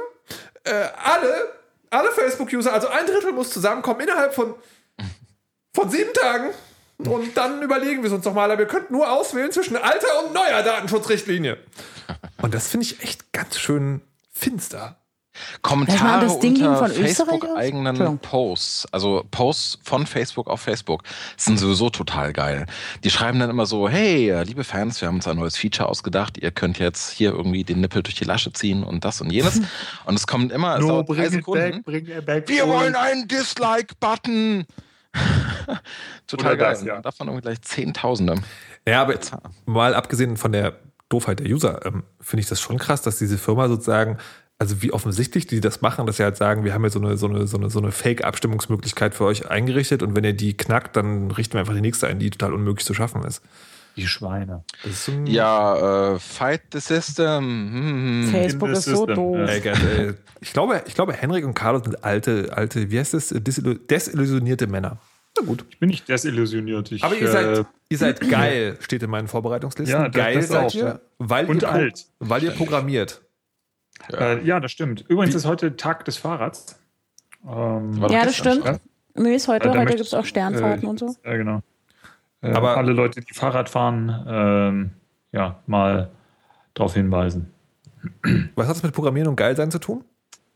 Äh, 0.63 0.71
alle, 1.03 1.56
alle 1.89 2.11
Facebook-User, 2.11 2.73
also 2.73 2.87
ein 2.87 3.05
Drittel 3.05 3.33
muss 3.33 3.51
zusammenkommen 3.51 4.01
innerhalb 4.01 4.33
von, 4.33 4.55
von 5.73 5.89
sieben 5.89 6.13
Tagen. 6.13 6.49
Und 6.97 7.37
dann 7.37 7.61
überlegen 7.61 8.01
wir 8.01 8.07
es 8.07 8.13
uns 8.13 8.25
nochmal. 8.25 8.49
Aber 8.49 8.59
wir 8.59 8.67
könnten 8.67 8.93
nur 8.93 9.11
auswählen 9.11 9.51
zwischen 9.51 9.77
alter 9.77 10.25
und 10.25 10.33
neuer 10.33 10.63
Datenschutzrichtlinie. 10.63 11.57
Und 12.41 12.53
das 12.53 12.69
finde 12.69 12.85
ich 12.85 13.01
echt 13.01 13.33
ganz 13.33 13.59
schön 13.59 14.01
finster. 14.31 14.99
Kommentare 15.61 16.25
das 16.25 16.39
Ding 16.39 16.55
unter 16.55 16.77
von 16.77 16.91
Österreich 16.91 17.07
aus? 17.09 17.15
Facebook-eigenen. 17.17 18.19
Posts, 18.19 18.87
also 18.91 19.25
Posts 19.31 19.79
von 19.83 20.05
Facebook 20.05 20.47
auf 20.47 20.61
Facebook, 20.61 21.03
sind 21.35 21.57
sowieso 21.57 21.89
total 21.89 22.33
geil. 22.33 22.65
Die 23.03 23.09
schreiben 23.09 23.39
dann 23.39 23.49
immer 23.49 23.65
so, 23.65 23.89
hey, 23.89 24.43
liebe 24.43 24.63
Fans, 24.63 25.01
wir 25.01 25.07
haben 25.07 25.15
uns 25.15 25.27
ein 25.27 25.37
neues 25.37 25.57
Feature 25.57 25.89
ausgedacht, 25.89 26.37
ihr 26.37 26.51
könnt 26.51 26.79
jetzt 26.79 27.11
hier 27.11 27.31
irgendwie 27.31 27.63
den 27.63 27.81
Nippel 27.81 28.03
durch 28.03 28.15
die 28.15 28.25
Lasche 28.25 28.51
ziehen 28.53 28.83
und 28.83 29.05
das 29.05 29.21
und 29.21 29.31
jenes. 29.31 29.61
Und 30.05 30.15
es 30.15 30.27
kommt 30.27 30.51
immer, 30.51 30.77
es 30.77 30.85
dauert 30.85 31.09
drei 31.09 31.29
Sekunden. 31.29 31.83
bring 31.83 32.07
it 32.07 32.25
back. 32.25 32.47
Wir 32.47 32.67
wollen 32.67 32.95
einen 32.95 33.27
Dislike-Button! 33.27 34.65
total 36.27 36.53
Oder 36.53 36.57
geil. 36.57 36.73
das, 36.73 36.83
ja. 36.83 37.01
Davon 37.01 37.27
irgendwie 37.27 37.41
gleich 37.43 37.61
Zehntausende. 37.61 38.35
Ja, 38.87 39.01
aber 39.01 39.15
mal 39.65 39.93
abgesehen 39.93 40.37
von 40.37 40.51
der 40.51 40.77
Doofheit 41.09 41.39
der 41.39 41.47
User, 41.47 41.85
ähm, 41.85 42.03
finde 42.19 42.41
ich 42.41 42.49
das 42.49 42.59
schon 42.59 42.77
krass, 42.77 43.01
dass 43.01 43.17
diese 43.17 43.37
Firma 43.37 43.67
sozusagen, 43.67 44.17
also 44.59 44.81
wie 44.81 44.91
offensichtlich 44.91 45.45
die 45.47 45.59
das 45.61 45.81
machen, 45.81 46.05
dass 46.07 46.17
sie 46.17 46.23
halt 46.23 46.37
sagen, 46.37 46.63
wir 46.63 46.73
haben 46.73 46.83
ja 46.83 46.89
so 46.89 46.99
eine, 46.99 47.17
so 47.17 47.27
eine, 47.27 47.45
so 47.47 47.57
eine, 47.57 47.69
so 47.69 47.79
eine 47.79 47.91
Fake-Abstimmungsmöglichkeit 47.91 49.13
für 49.15 49.25
euch 49.25 49.49
eingerichtet 49.49 50.01
und 50.03 50.15
wenn 50.15 50.23
ihr 50.23 50.33
die 50.33 50.55
knackt, 50.57 50.95
dann 50.95 51.31
richten 51.31 51.53
wir 51.53 51.59
einfach 51.61 51.73
die 51.75 51.81
nächste 51.81 52.07
ein, 52.07 52.19
die 52.19 52.29
total 52.29 52.53
unmöglich 52.53 52.85
zu 52.85 52.93
schaffen 52.93 53.23
ist. 53.23 53.41
Die 53.95 54.07
Schweine. 54.07 54.63
Das 54.83 54.91
ist 54.93 55.05
so 55.05 55.11
ein 55.11 55.25
Ja, 55.25 56.13
äh, 56.15 56.19
Fight 56.19 56.61
the 56.71 56.79
System. 56.79 57.43
Hm. 57.43 58.29
Facebook 58.31 58.69
the 58.69 58.73
ist 58.77 58.83
so 58.85 58.95
system, 59.07 59.15
doof. 59.15 59.37
ja. 59.37 59.45
Ey, 59.47 60.07
ey. 60.07 60.13
ich, 60.39 60.53
glaube, 60.53 60.83
ich 60.85 60.93
glaube, 60.93 61.13
Henrik 61.13 61.45
und 61.45 61.55
Carlos 61.55 61.83
sind 61.83 62.03
alte, 62.03 62.49
alte, 62.55 62.91
wie 62.91 62.99
heißt 62.99 63.15
das, 63.15 63.31
Desillu- 63.33 63.79
desillusionierte 63.87 64.67
Männer. 64.67 64.97
Na 65.39 65.45
gut. 65.45 65.65
Ich 65.69 65.79
bin 65.79 65.89
nicht 65.89 66.07
desillusioniert. 66.07 66.91
Ich, 66.91 67.03
Aber 67.03 67.15
ihr 67.15 67.27
äh, 67.27 67.31
seid, 67.31 67.65
ihr 67.89 67.97
seid 67.97 68.29
geil, 68.29 68.77
steht 68.81 69.01
in 69.01 69.09
meinen 69.09 69.27
Vorbereitungslisten. 69.27 69.95
Ja, 69.99 70.09
das- 70.09 70.15
geil 70.15 70.35
das 70.35 70.47
seid 70.47 70.65
auch, 70.65 70.73
ihr, 70.75 70.83
ja. 70.85 70.99
weil, 71.17 71.45
Und 71.47 71.63
ihr 71.63 71.71
alt. 71.71 72.05
weil 72.19 72.43
ihr 72.43 72.51
programmiert. 72.51 73.21
Äh, 74.11 74.43
ja, 74.45 74.59
das 74.59 74.71
stimmt. 74.71 75.05
Übrigens 75.07 75.35
ist 75.35 75.45
heute 75.45 75.75
Tag 75.77 76.05
des 76.05 76.17
Fahrrads. 76.17 76.79
Ähm, 77.47 77.93
Ja, 78.09 78.25
das 78.25 78.35
stimmt. 78.35 78.79
Nee, 79.15 79.35
ist 79.35 79.47
heute. 79.47 79.69
Äh, 79.69 79.73
da 79.73 79.79
heute 79.79 79.95
gibt 79.95 80.01
es 80.01 80.13
auch 80.13 80.25
Sternfahrten 80.25 80.83
äh, 80.85 80.87
und 80.89 80.99
so. 80.99 81.15
Ja, 81.25 81.35
genau. 81.37 81.61
Äh, 82.41 82.51
Aber- 82.51 82.77
alle 82.77 82.93
Leute, 82.93 83.21
die 83.21 83.33
Fahrrad 83.33 83.69
fahren, 83.69 84.25
ähm, 84.27 84.91
ja, 85.31 85.59
mal 85.65 86.09
darauf 86.73 86.93
hinweisen. 86.93 87.51
Was 88.55 88.67
hat 88.67 88.75
das 88.75 88.83
mit 88.83 88.93
Programmieren 88.93 89.27
und 89.29 89.35
geil 89.35 89.55
sein 89.55 89.71
zu 89.71 89.79
tun? 89.79 90.03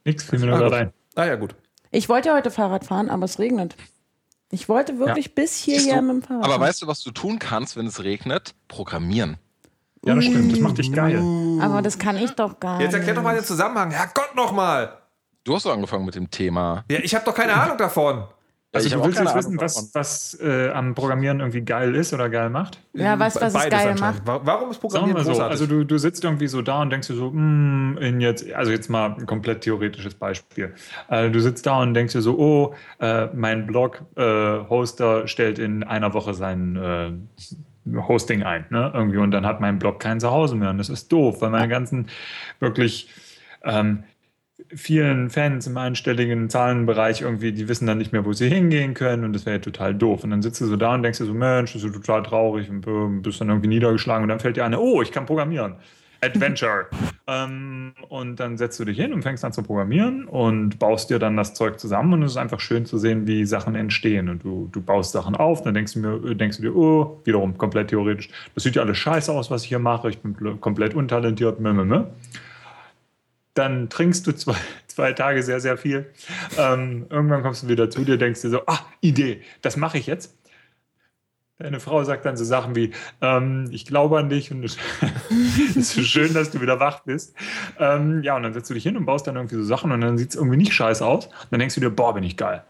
Nichts, 0.06 0.24
fiel 0.24 0.40
mir 0.40 0.46
Ah, 0.46 0.50
nur 0.50 0.58
gut. 0.60 0.70
gerade 0.70 0.82
ein. 0.88 0.94
Ah 1.16 1.26
ja, 1.26 1.36
gut. 1.36 1.56
Ich 1.90 2.08
wollte 2.08 2.30
ja 2.30 2.36
heute 2.36 2.52
Fahrrad 2.52 2.86
fahren, 2.86 3.10
aber 3.10 3.26
es 3.26 3.40
regnet. 3.40 3.76
Ich 4.52 4.70
wollte 4.70 5.00
wirklich 5.00 5.34
bis 5.36 5.64
Siehst 5.64 5.82
hierher 5.86 6.02
du? 6.02 6.08
mit 6.08 6.16
dem 6.18 6.22
Fahrrad. 6.24 6.44
Aber 6.44 6.54
fahren. 6.54 6.62
weißt 6.62 6.82
du, 6.84 6.88
was 6.88 7.02
du 7.04 7.12
tun 7.12 7.40
kannst, 7.40 7.76
wenn 7.78 7.88
es 7.88 8.04
regnet? 8.04 8.54
Programmieren. 8.68 9.38
Ja, 10.06 10.16
das 10.16 10.26
stimmt. 10.26 10.52
Das 10.52 10.60
macht 10.60 10.78
dich 10.78 10.92
geil. 10.92 11.22
aber 11.62 11.82
das 11.82 11.98
kann 12.00 12.18
ich 12.18 12.32
doch 12.32 12.60
gar 12.60 12.82
Jetzt 12.82 12.94
erklär 12.94 13.14
doch 13.16 13.22
mal 13.24 13.34
nicht. 13.34 13.44
den 13.44 13.48
Zusammenhang. 13.48 13.92
Herrgott 13.92 14.36
nochmal. 14.36 14.98
Du 15.44 15.56
hast 15.56 15.64
so 15.64 15.72
angefangen 15.72 16.06
mit 16.06 16.16
dem 16.16 16.30
Thema. 16.30 16.84
Ja, 16.90 17.00
ich 17.02 17.14
habe 17.16 17.26
doch 17.26 17.34
keine 17.36 17.54
Ahnung 17.54 17.78
davon. 17.78 18.24
Also 18.74 18.88
ich 18.88 18.94
du 18.94 19.04
willst 19.04 19.20
jetzt 19.20 19.36
wissen, 19.36 19.60
was, 19.60 19.94
was 19.94 20.40
äh, 20.42 20.70
am 20.70 20.96
Programmieren 20.96 21.42
irgendwie 21.42 21.60
geil 21.60 21.94
ist 21.94 22.14
oder 22.14 22.30
geil 22.30 22.50
macht? 22.50 22.80
Ja, 22.94 23.20
weißt 23.20 23.36
du, 23.36 23.42
was 23.42 23.54
es 23.54 23.70
geil 23.70 23.96
macht? 24.00 24.26
Wa- 24.26 24.40
Warum 24.46 24.70
ist 24.72 24.76
Sagen 24.82 24.84
wir 24.84 24.90
Programmieren 25.14 25.24
so, 25.26 25.32
großartig? 25.32 25.52
also 25.52 25.66
du, 25.68 25.84
du 25.84 25.98
sitzt 25.98 26.24
irgendwie 26.24 26.48
so 26.48 26.62
da 26.62 26.82
und 26.82 26.90
denkst 26.90 27.08
dir 27.10 27.16
so, 27.16 27.32
hm, 27.32 27.98
in 28.00 28.22
jetzt, 28.22 28.50
also 28.54 28.72
jetzt 28.72 28.90
mal 28.90 29.16
ein 29.20 29.26
komplett 29.26 29.60
theoretisches 29.62 30.14
Beispiel. 30.16 30.74
Äh, 31.10 31.30
du 31.32 31.42
sitzt 31.42 31.66
da 31.66 31.82
und 31.82 31.94
denkst 31.96 32.14
dir 32.14 32.22
so, 32.22 32.38
oh, 32.40 32.74
äh, 33.04 33.28
mein 33.36 33.68
Blog-Hoster 33.68 35.28
stellt 35.28 35.60
in 35.60 35.84
einer 35.84 36.14
Woche 36.14 36.34
sein 36.34 36.76
äh, 36.78 37.12
Hosting 37.86 38.44
ein, 38.44 38.66
ne? 38.70 38.92
Irgendwie 38.94 39.18
und 39.18 39.32
dann 39.32 39.46
hat 39.46 39.62
mein 39.62 39.80
Blog 39.80 40.00
kein 40.00 40.20
Zuhause 40.20 40.56
mehr 40.56 40.70
und 40.70 40.78
das 40.78 40.90
ist 40.90 41.12
doof, 41.12 41.42
weil 41.42 41.50
meine 41.50 41.68
ganzen 41.68 42.08
wirklich 42.60 43.10
ähm, 43.64 44.04
vielen 44.74 45.30
Fans 45.30 45.68
im 45.68 45.78
einstelligen 45.78 46.50
Zahlenbereich 46.50 47.22
irgendwie, 47.22 47.52
die 47.52 47.68
wissen 47.68 47.88
dann 47.88 47.98
nicht 47.98 48.14
mehr, 48.14 48.26
wo 48.26 48.34
sie 48.34 48.50
hingehen 48.50 48.94
können 48.94 49.24
und 49.24 49.34
das 49.34 49.46
wäre 49.46 49.58
ja 49.58 49.62
total 49.62 49.96
doof. 49.96 50.24
Und 50.24 50.32
dann 50.32 50.42
sitzt 50.42 50.62
du 50.62 50.66
so 50.66 50.76
da 50.76 50.94
und 50.94 51.04
denkst 51.04 51.20
dir 51.20 51.26
so, 51.26 51.34
Mensch, 51.34 51.74
das 51.74 51.84
ist 51.84 51.94
total 51.94 52.24
traurig 52.24 52.70
und 52.70 52.82
bist 53.22 53.42
dann 53.42 53.50
irgendwie 53.50 53.68
niedergeschlagen 53.70 54.24
und 54.24 54.30
dann 54.30 54.40
fällt 54.40 54.58
dir 54.58 54.66
eine, 54.66 54.80
oh, 54.80 55.02
ich 55.02 55.12
kann 55.12 55.26
programmieren. 55.26 55.76
Adventure. 56.22 56.88
ähm, 57.28 57.94
und 58.10 58.40
dann 58.40 58.58
setzt 58.58 58.80
du 58.80 58.86
dich 58.86 58.98
hin 58.98 59.14
und 59.14 59.24
fängst 59.24 59.44
an 59.44 59.54
zu 59.54 59.64
programmieren 59.64 60.26
und 60.26 60.80
baust 60.80 61.10
dir 61.10 61.20
dann 61.20 61.38
das 61.38 61.54
Zeug 61.54 61.80
zusammen 61.80 62.14
und 62.14 62.24
es 62.24 62.32
ist 62.32 62.38
einfach 62.38 62.60
schön 62.60 62.86
zu 62.86 62.98
sehen, 62.98 63.28
wie 63.28 63.46
Sachen 63.46 63.76
entstehen. 63.76 64.30
Und 64.30 64.44
du, 64.44 64.70
du 64.72 64.82
baust 64.82 65.12
Sachen 65.12 65.36
auf, 65.36 65.62
dann 65.64 65.74
denkst 65.74 65.94
du, 65.94 66.00
mir, 66.00 66.36
denkst 66.36 66.58
du 66.58 66.64
dir, 66.64 66.76
oh, 66.76 67.22
wiederum 67.24 67.58
komplett 67.58 67.90
theoretisch, 67.90 68.30
das 68.56 68.64
sieht 68.64 68.76
ja 68.76 68.84
alles 68.84 68.98
scheiße 68.98 69.32
aus, 69.32 69.52
was 69.52 69.64
ich 69.64 69.70
hier 69.70 69.80
mache, 69.80 70.10
ich 70.10 70.20
bin 70.20 70.60
komplett 70.62 70.94
untalentiert, 70.94 71.60
meh, 71.60 71.74
meh, 71.74 71.86
meh 71.86 72.04
dann 73.54 73.90
trinkst 73.90 74.26
du 74.28 74.32
zwei, 74.34 74.56
zwei 74.88 75.14
Tage 75.14 75.44
sehr, 75.44 75.60
sehr 75.60 75.78
viel. 75.78 76.06
Ähm, 76.58 77.06
irgendwann 77.10 77.44
kommst 77.44 77.64
du 77.64 77.68
wieder 77.68 77.90
zu 77.90 78.04
dir, 78.04 78.18
denkst 78.18 78.42
dir 78.42 78.50
so, 78.50 78.62
ah, 78.68 78.80
Idee, 79.02 79.42
das 79.62 79.78
mache 79.78 79.98
ich 79.98 80.08
jetzt. 80.08 80.36
Deine 81.62 81.80
Frau 81.80 82.04
sagt 82.04 82.26
dann 82.26 82.38
so 82.38 82.44
Sachen 82.44 82.76
wie, 82.76 82.92
ähm, 83.22 83.68
ich 83.72 83.86
glaube 83.86 84.18
an 84.18 84.30
dich 84.30 84.52
und 84.52 84.64
es 84.64 84.78
ist 85.76 85.92
so 85.92 86.02
schön, 86.02 86.34
dass 86.34 86.50
du 86.50 86.60
wieder 86.60 86.80
wach 86.80 87.02
bist. 87.02 87.36
Ähm, 87.80 88.24
ja, 88.24 88.36
und 88.36 88.44
dann 88.44 88.54
setzt 88.54 88.70
du 88.70 88.74
dich 88.74 88.84
hin 88.84 88.98
und 88.98 89.06
baust 89.06 89.28
dann 89.28 89.36
irgendwie 89.36 89.56
so 89.56 89.64
Sachen 89.64 89.92
und 89.92 90.02
dann 90.02 90.18
sieht 90.18 90.32
es 90.32 90.36
irgendwie 90.36 90.58
nicht 90.58 90.74
scheiße 90.74 91.06
aus. 91.06 91.30
Dann 91.52 91.60
denkst 91.60 91.76
du 91.76 91.82
dir, 91.82 91.92
boah, 91.92 92.14
bin 92.14 92.24
ich 92.24 92.36
geil. 92.36 92.64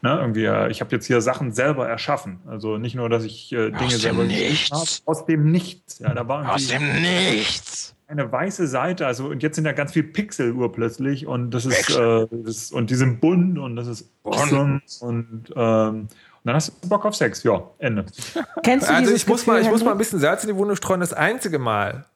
Ne, 0.00 0.16
irgendwie, 0.20 0.44
äh, 0.44 0.70
ich 0.70 0.80
habe 0.80 0.94
jetzt 0.94 1.06
hier 1.06 1.20
Sachen 1.20 1.50
selber 1.52 1.88
erschaffen. 1.88 2.38
Also 2.46 2.78
nicht 2.78 2.94
nur, 2.94 3.08
dass 3.08 3.24
ich 3.24 3.52
äh, 3.52 3.70
Dinge 3.70 3.86
Aus 3.86 4.00
selber 4.00 4.22
Nichts. 4.22 4.70
habe, 4.70 5.10
aus 5.10 5.26
dem 5.26 5.50
Nichts. 5.50 5.98
Ja, 5.98 6.14
da 6.14 6.28
war 6.28 6.54
Aus 6.54 6.68
dem 6.68 7.02
Nichts. 7.02 7.96
eine 8.06 8.30
weiße 8.30 8.68
Seite, 8.68 9.08
also 9.08 9.26
und 9.26 9.42
jetzt 9.42 9.56
sind 9.56 9.64
da 9.64 9.72
ganz 9.72 9.92
viel 9.92 10.04
Pixel 10.04 10.52
urplötzlich 10.52 11.26
und 11.26 11.50
das 11.50 11.66
ist, 11.66 11.90
äh, 11.96 12.26
das, 12.30 12.70
und 12.70 12.90
die 12.90 12.94
sind 12.94 13.20
bunt 13.20 13.58
und 13.58 13.74
das 13.74 13.88
ist 13.88 14.08
awesome 14.22 14.80
und, 15.00 15.52
ähm, 15.56 15.56
und 15.56 16.08
dann 16.48 16.56
hast 16.56 16.72
du 16.82 16.88
Bock 16.88 17.04
auf 17.04 17.14
Sex, 17.14 17.42
ja, 17.44 17.62
Ende. 17.78 18.06
Kennst 18.62 18.88
du 18.88 18.92
Also 18.94 19.12
ich 19.14 19.26
muss, 19.26 19.46
mal, 19.46 19.60
ich 19.60 19.68
muss 19.68 19.84
mal 19.84 19.92
ein 19.92 19.98
bisschen 19.98 20.18
Salz 20.18 20.42
in 20.44 20.48
die 20.48 20.56
Wunde 20.56 20.76
streuen. 20.76 21.00
Das 21.00 21.12
einzige 21.12 21.58
Mal, 21.58 22.06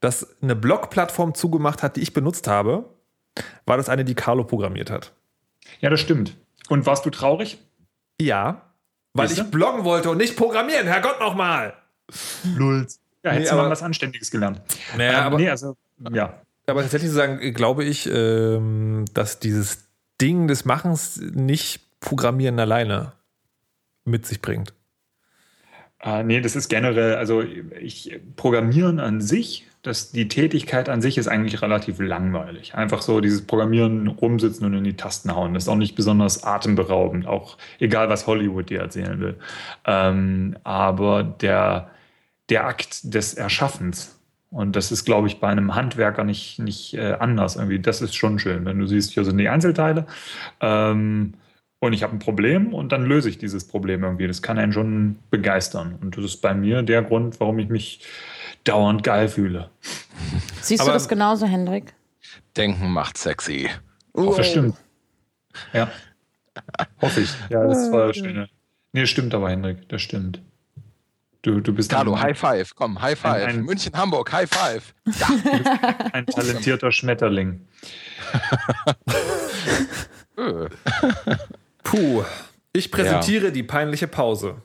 dass 0.00 0.26
eine 0.42 0.54
Blog-Plattform 0.54 1.34
zugemacht 1.34 1.82
hat, 1.82 1.96
die 1.96 2.00
ich 2.02 2.12
benutzt 2.12 2.46
habe, 2.48 2.84
war 3.66 3.76
das 3.76 3.88
eine, 3.88 4.04
die 4.04 4.14
Carlo 4.14 4.44
programmiert 4.44 4.90
hat. 4.90 5.12
Ja, 5.80 5.90
das 5.90 6.00
stimmt. 6.00 6.36
Und 6.68 6.86
warst 6.86 7.06
du 7.06 7.10
traurig? 7.10 7.58
Ja, 8.20 8.62
weil 9.14 9.30
ich 9.30 9.42
bloggen 9.44 9.84
wollte 9.84 10.10
und 10.10 10.16
nicht 10.18 10.36
programmieren. 10.36 10.86
Herrgott 10.86 11.18
nochmal. 11.20 11.74
Lulz. 12.56 13.00
Ja, 13.24 13.30
hättest 13.32 13.46
Nee, 13.46 13.50
du 13.50 13.56
mal 13.56 13.62
aber- 13.62 13.70
was 13.72 13.82
Anständiges 13.82 14.30
gelernt. 14.30 14.60
Naja, 14.96 15.18
Ähm, 15.20 15.24
aber, 15.24 15.36
nee, 15.38 15.48
also, 15.48 15.76
ja. 16.12 16.34
aber 16.66 16.82
tatsächlich 16.82 17.10
zu 17.10 17.16
sagen, 17.16 17.38
glaube 17.54 17.84
ich, 17.84 18.08
ähm, 18.12 19.04
dass 19.14 19.38
dieses 19.38 19.84
Ding 20.20 20.46
des 20.48 20.64
Machens 20.64 21.18
nicht 21.18 21.80
Programmieren 22.00 22.58
alleine 22.58 23.12
mit 24.04 24.26
sich 24.26 24.40
bringt. 24.40 24.74
Äh, 26.00 26.24
nee, 26.24 26.40
das 26.40 26.56
ist 26.56 26.68
generell, 26.68 27.16
also 27.16 27.42
ich 27.42 28.20
Programmieren 28.36 29.00
an 29.00 29.20
sich 29.20 29.66
dass 29.82 30.12
die 30.12 30.28
Tätigkeit 30.28 30.88
an 30.88 31.02
sich 31.02 31.18
ist 31.18 31.26
eigentlich 31.26 31.60
relativ 31.60 31.98
langweilig. 31.98 32.74
Einfach 32.74 33.02
so 33.02 33.20
dieses 33.20 33.44
Programmieren, 33.44 34.06
rumsitzen 34.06 34.64
und 34.64 34.74
in 34.74 34.84
die 34.84 34.96
Tasten 34.96 35.34
hauen. 35.34 35.54
Das 35.54 35.64
ist 35.64 35.68
auch 35.68 35.76
nicht 35.76 35.96
besonders 35.96 36.44
atemberaubend, 36.44 37.26
auch 37.26 37.58
egal, 37.80 38.08
was 38.08 38.28
Hollywood 38.28 38.70
dir 38.70 38.80
erzählen 38.80 39.18
will. 39.18 39.36
Ähm, 39.84 40.56
aber 40.62 41.24
der, 41.24 41.90
der 42.48 42.66
Akt 42.66 43.12
des 43.12 43.34
Erschaffens, 43.34 44.20
und 44.50 44.76
das 44.76 44.92
ist, 44.92 45.04
glaube 45.04 45.26
ich, 45.26 45.40
bei 45.40 45.48
einem 45.48 45.74
Handwerker 45.74 46.22
nicht, 46.22 46.60
nicht 46.60 46.94
äh, 46.94 47.14
anders. 47.18 47.56
Irgendwie, 47.56 47.80
das 47.80 48.02
ist 48.02 48.14
schon 48.14 48.38
schön, 48.38 48.64
wenn 48.64 48.78
du 48.78 48.86
siehst, 48.86 49.12
hier 49.12 49.24
sind 49.24 49.38
die 49.38 49.48
Einzelteile. 49.48 50.06
Ähm, 50.60 51.34
und 51.82 51.92
ich 51.94 52.04
habe 52.04 52.14
ein 52.14 52.20
Problem 52.20 52.72
und 52.72 52.92
dann 52.92 53.04
löse 53.04 53.28
ich 53.28 53.38
dieses 53.38 53.66
Problem 53.66 54.04
irgendwie. 54.04 54.28
Das 54.28 54.40
kann 54.40 54.56
einen 54.56 54.72
schon 54.72 55.18
begeistern. 55.30 55.98
Und 56.00 56.16
das 56.16 56.24
ist 56.24 56.36
bei 56.36 56.54
mir 56.54 56.82
der 56.82 57.02
Grund, 57.02 57.40
warum 57.40 57.58
ich 57.58 57.68
mich 57.70 58.06
dauernd 58.62 59.02
geil 59.02 59.26
fühle. 59.26 59.68
Siehst 60.60 60.80
Aber 60.80 60.90
du 60.90 60.94
das 60.94 61.08
genauso, 61.08 61.44
Hendrik? 61.44 61.92
Denken 62.56 62.92
macht 62.92 63.18
sexy. 63.18 63.68
Oh, 64.12 64.32
das 64.36 64.48
stimmt. 64.48 64.76
Ja. 65.72 65.90
Hoffe 67.00 67.22
ich. 67.22 67.34
Ja, 67.50 67.66
das 67.66 67.90
war 67.90 68.14
schön. 68.14 68.46
Nee, 68.92 69.06
stimmt 69.06 69.34
aber, 69.34 69.50
Hendrik. 69.50 69.88
Das 69.88 70.02
stimmt. 70.02 70.40
Du, 71.42 71.60
du 71.60 71.74
bist 71.74 71.90
Carlo, 71.90 72.16
High 72.16 72.38
Five. 72.38 72.76
Komm, 72.76 73.02
High 73.02 73.18
Five. 73.18 73.42
Ein, 73.42 73.58
ein, 73.58 73.64
München, 73.64 73.92
Hamburg, 73.96 74.32
High 74.32 74.48
Five. 74.48 74.94
Ja. 75.18 75.26
ein 76.12 76.26
talentierter 76.26 76.92
Schmetterling. 76.92 77.66
Äh. 81.84 81.88
Puh. 81.88 82.24
Ich 82.72 82.90
präsentiere 82.90 83.46
ja. 83.46 83.50
die 83.50 83.62
peinliche 83.62 84.08
Pause. 84.08 84.62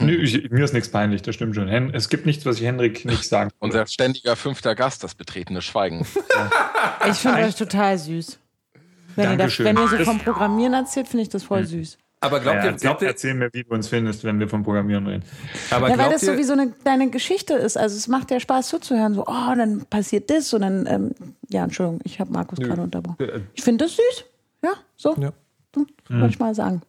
Nö, 0.00 0.16
ich, 0.16 0.50
mir 0.50 0.64
ist 0.64 0.74
nichts 0.74 0.88
peinlich, 0.88 1.22
das 1.22 1.36
stimmt 1.36 1.54
schon. 1.54 1.68
Es 1.94 2.08
gibt 2.08 2.26
nichts, 2.26 2.44
was 2.44 2.56
ich 2.56 2.64
Henrik 2.64 3.04
nicht 3.04 3.24
sagen 3.24 3.50
kann. 3.50 3.58
Unser 3.60 3.86
ständiger 3.86 4.34
fünfter 4.34 4.74
Gast, 4.74 5.04
das 5.04 5.14
betretene 5.14 5.62
Schweigen. 5.62 6.06
Ja. 6.34 7.10
Ich 7.10 7.16
finde 7.18 7.38
euch 7.38 7.54
total 7.54 7.96
süß. 7.96 8.38
Wenn 9.16 9.30
ihr, 9.30 9.36
das, 9.38 9.58
wenn 9.58 9.76
ihr, 9.76 9.88
so 9.88 9.96
vom 10.04 10.18
Programmieren 10.18 10.74
erzählt, 10.74 11.08
finde 11.08 11.22
ich 11.22 11.28
das 11.28 11.44
voll 11.44 11.64
süß. 11.64 11.98
Aber 12.20 12.40
glaubt 12.40 12.64
ja, 12.64 12.70
ihr, 12.70 12.72
glaubt 12.72 13.02
ihr, 13.02 13.08
erzähl 13.08 13.34
mir, 13.34 13.48
wie 13.52 13.64
du 13.64 13.70
uns 13.70 13.88
findest, 13.88 14.24
wenn 14.24 14.38
wir 14.38 14.48
vom 14.48 14.62
Programmieren 14.62 15.06
reden. 15.06 15.24
Aber 15.70 15.88
ja, 15.88 15.96
weil 15.96 16.10
das 16.10 16.22
so 16.22 16.36
wie 16.36 16.42
so 16.42 16.52
eine 16.52 16.70
kleine 16.70 17.10
Geschichte 17.10 17.54
ist. 17.54 17.76
Also 17.76 17.96
es 17.96 18.08
macht 18.08 18.30
ja 18.30 18.40
Spaß 18.40 18.68
zuzuhören. 18.68 19.14
So, 19.14 19.24
oh, 19.26 19.54
dann 19.56 19.86
passiert 19.86 20.30
das 20.30 20.52
und 20.52 20.62
dann, 20.62 20.86
ähm, 20.86 21.10
ja, 21.48 21.64
Entschuldigung, 21.64 22.00
ich 22.04 22.20
habe 22.20 22.32
Markus 22.32 22.58
gerade 22.58 22.82
unterbrochen. 22.82 23.16
Äh, 23.20 23.40
ich 23.54 23.62
finde 23.62 23.84
das 23.84 23.96
süß. 23.96 24.24
Ja, 24.62 24.72
so. 24.96 25.16
Ja. 25.18 25.32
Hm. 25.76 26.20
Wollte 26.20 26.34
ich 26.34 26.38
mal 26.38 26.54
sagen. 26.54 26.82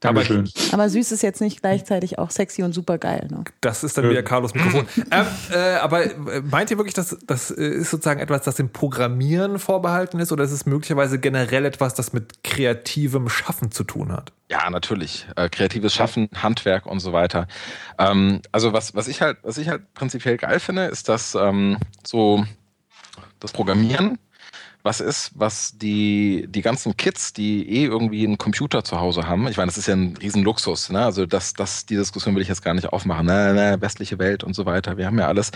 Dankeschön. 0.00 0.48
Aber, 0.68 0.74
aber 0.74 0.88
süß 0.88 1.12
ist 1.12 1.22
jetzt 1.22 1.42
nicht 1.42 1.60
gleichzeitig 1.60 2.18
auch 2.18 2.30
sexy 2.30 2.62
und 2.62 2.72
super 2.72 2.96
geil. 2.96 3.28
Ne? 3.30 3.44
Das 3.60 3.84
ist 3.84 3.98
dann 3.98 4.08
wieder 4.08 4.22
Carlos 4.22 4.54
Mikrofon. 4.54 4.86
ähm, 5.10 5.26
äh, 5.52 5.74
aber 5.74 6.04
äh, 6.04 6.40
meint 6.40 6.70
ihr 6.70 6.78
wirklich, 6.78 6.94
dass 6.94 7.18
das 7.26 7.50
äh, 7.50 7.62
ist 7.62 7.90
sozusagen 7.90 8.18
etwas, 8.18 8.42
das 8.42 8.54
dem 8.54 8.70
Programmieren 8.70 9.58
vorbehalten 9.58 10.18
ist 10.18 10.32
oder 10.32 10.44
ist 10.44 10.52
es 10.52 10.64
möglicherweise 10.64 11.18
generell 11.18 11.66
etwas, 11.66 11.92
das 11.92 12.14
mit 12.14 12.42
kreativem 12.42 13.28
Schaffen 13.28 13.72
zu 13.72 13.84
tun 13.84 14.10
hat? 14.10 14.32
Ja, 14.50 14.70
natürlich. 14.70 15.26
Äh, 15.36 15.50
kreatives 15.50 15.94
Schaffen, 15.94 16.30
Handwerk 16.34 16.86
und 16.86 17.00
so 17.00 17.12
weiter. 17.12 17.46
Ähm, 17.98 18.40
also 18.52 18.72
was, 18.72 18.94
was 18.94 19.06
ich 19.06 19.20
halt, 19.20 19.36
was 19.42 19.58
ich 19.58 19.68
halt 19.68 19.92
prinzipiell 19.92 20.38
geil 20.38 20.60
finde, 20.60 20.86
ist, 20.86 21.10
dass 21.10 21.34
ähm, 21.34 21.76
so 22.06 22.46
das 23.38 23.52
Programmieren 23.52 24.18
was 24.82 25.00
ist, 25.00 25.32
was 25.34 25.76
die, 25.76 26.46
die 26.48 26.62
ganzen 26.62 26.96
Kids, 26.96 27.32
die 27.32 27.68
eh 27.68 27.84
irgendwie 27.84 28.26
einen 28.26 28.38
Computer 28.38 28.82
zu 28.82 28.98
Hause 28.98 29.28
haben, 29.28 29.46
ich 29.48 29.56
meine, 29.56 29.68
das 29.68 29.78
ist 29.78 29.88
ja 29.88 29.94
ein 29.94 30.16
Riesenluxus, 30.16 30.90
ne? 30.90 31.04
also 31.04 31.26
das, 31.26 31.54
das, 31.54 31.86
die 31.86 31.96
Diskussion 31.96 32.34
will 32.34 32.42
ich 32.42 32.48
jetzt 32.48 32.64
gar 32.64 32.74
nicht 32.74 32.88
aufmachen, 32.88 33.26
ne, 33.26 33.52
ne, 33.52 33.80
westliche 33.80 34.18
Welt 34.18 34.42
und 34.44 34.54
so 34.54 34.66
weiter, 34.66 34.96
wir 34.96 35.06
haben 35.06 35.18
ja 35.18 35.28
alles, 35.28 35.50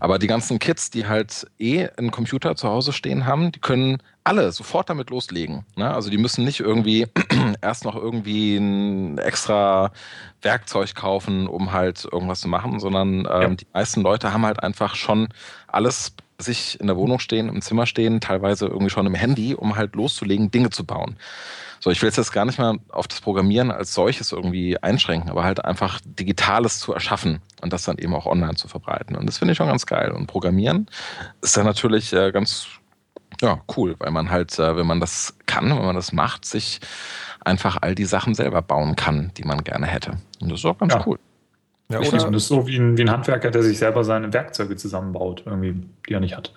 aber 0.00 0.18
die 0.18 0.26
ganzen 0.26 0.58
Kids, 0.58 0.90
die 0.90 1.06
halt 1.06 1.46
eh 1.58 1.88
einen 1.96 2.10
Computer 2.10 2.56
zu 2.56 2.68
Hause 2.68 2.92
stehen 2.92 3.26
haben, 3.26 3.52
die 3.52 3.60
können 3.60 3.98
alle 4.26 4.50
sofort 4.52 4.90
damit 4.90 5.10
loslegen. 5.10 5.64
Ne? 5.76 5.92
Also 5.92 6.10
die 6.10 6.18
müssen 6.18 6.44
nicht 6.44 6.60
irgendwie 6.60 7.06
erst 7.62 7.84
noch 7.84 7.94
irgendwie 7.94 8.56
ein 8.56 9.18
extra 9.18 9.92
Werkzeug 10.42 10.94
kaufen, 10.94 11.46
um 11.46 11.72
halt 11.72 12.06
irgendwas 12.10 12.40
zu 12.40 12.48
machen, 12.48 12.80
sondern 12.80 13.20
ähm, 13.20 13.24
ja. 13.26 13.48
die 13.48 13.66
meisten 13.72 14.02
Leute 14.02 14.32
haben 14.32 14.44
halt 14.44 14.62
einfach 14.62 14.96
schon 14.96 15.28
alles 15.68 16.12
sich 16.38 16.78
in 16.80 16.86
der 16.86 16.96
Wohnung 16.96 17.18
stehen, 17.18 17.48
im 17.48 17.62
Zimmer 17.62 17.86
stehen, 17.86 18.20
teilweise 18.20 18.66
irgendwie 18.66 18.90
schon 18.90 19.06
im 19.06 19.14
Handy, 19.14 19.54
um 19.54 19.76
halt 19.76 19.94
loszulegen, 19.94 20.50
Dinge 20.50 20.70
zu 20.70 20.84
bauen. 20.84 21.16
So, 21.80 21.90
ich 21.90 22.02
will 22.02 22.10
jetzt 22.10 22.32
gar 22.32 22.44
nicht 22.44 22.58
mal 22.58 22.78
auf 22.88 23.06
das 23.06 23.20
Programmieren 23.20 23.70
als 23.70 23.94
solches 23.94 24.32
irgendwie 24.32 24.82
einschränken, 24.82 25.30
aber 25.30 25.44
halt 25.44 25.64
einfach 25.64 26.00
Digitales 26.04 26.80
zu 26.80 26.92
erschaffen 26.92 27.40
und 27.62 27.72
das 27.72 27.84
dann 27.84 27.98
eben 27.98 28.14
auch 28.14 28.26
online 28.26 28.56
zu 28.56 28.66
verbreiten. 28.66 29.16
Und 29.16 29.26
das 29.26 29.38
finde 29.38 29.52
ich 29.52 29.58
schon 29.58 29.68
ganz 29.68 29.86
geil. 29.86 30.10
Und 30.10 30.26
Programmieren 30.26 30.88
ist 31.42 31.56
dann 31.56 31.64
natürlich 31.64 32.12
äh, 32.12 32.32
ganz 32.32 32.66
ja, 33.40 33.60
cool, 33.76 33.96
weil 33.98 34.10
man 34.10 34.30
halt, 34.30 34.58
äh, 34.58 34.76
wenn 34.76 34.86
man 34.86 35.00
das 35.00 35.36
kann, 35.46 35.70
wenn 35.70 35.84
man 35.84 35.96
das 35.96 36.12
macht, 36.12 36.44
sich 36.44 36.80
einfach 37.44 37.78
all 37.80 37.94
die 37.94 38.04
Sachen 38.04 38.34
selber 38.34 38.62
bauen 38.62 38.96
kann, 38.96 39.32
die 39.36 39.44
man 39.44 39.64
gerne 39.64 39.86
hätte. 39.86 40.18
Und 40.40 40.50
das 40.50 40.60
ist 40.60 40.64
auch 40.64 40.78
ganz 40.78 40.94
ja. 40.94 41.04
cool. 41.06 41.18
Ja, 41.88 42.00
oder? 42.00 42.26
Und 42.26 42.32
das 42.32 42.42
ist 42.42 42.48
so 42.48 42.66
wie 42.66 42.76
ein, 42.76 42.96
wie 42.96 43.02
ein 43.02 43.10
Handwerker, 43.10 43.50
der 43.50 43.62
sich 43.62 43.78
selber 43.78 44.02
seine 44.02 44.32
Werkzeuge 44.32 44.76
zusammenbaut, 44.76 45.44
irgendwie, 45.46 45.86
die 46.08 46.14
er 46.14 46.20
nicht 46.20 46.36
hat. 46.36 46.52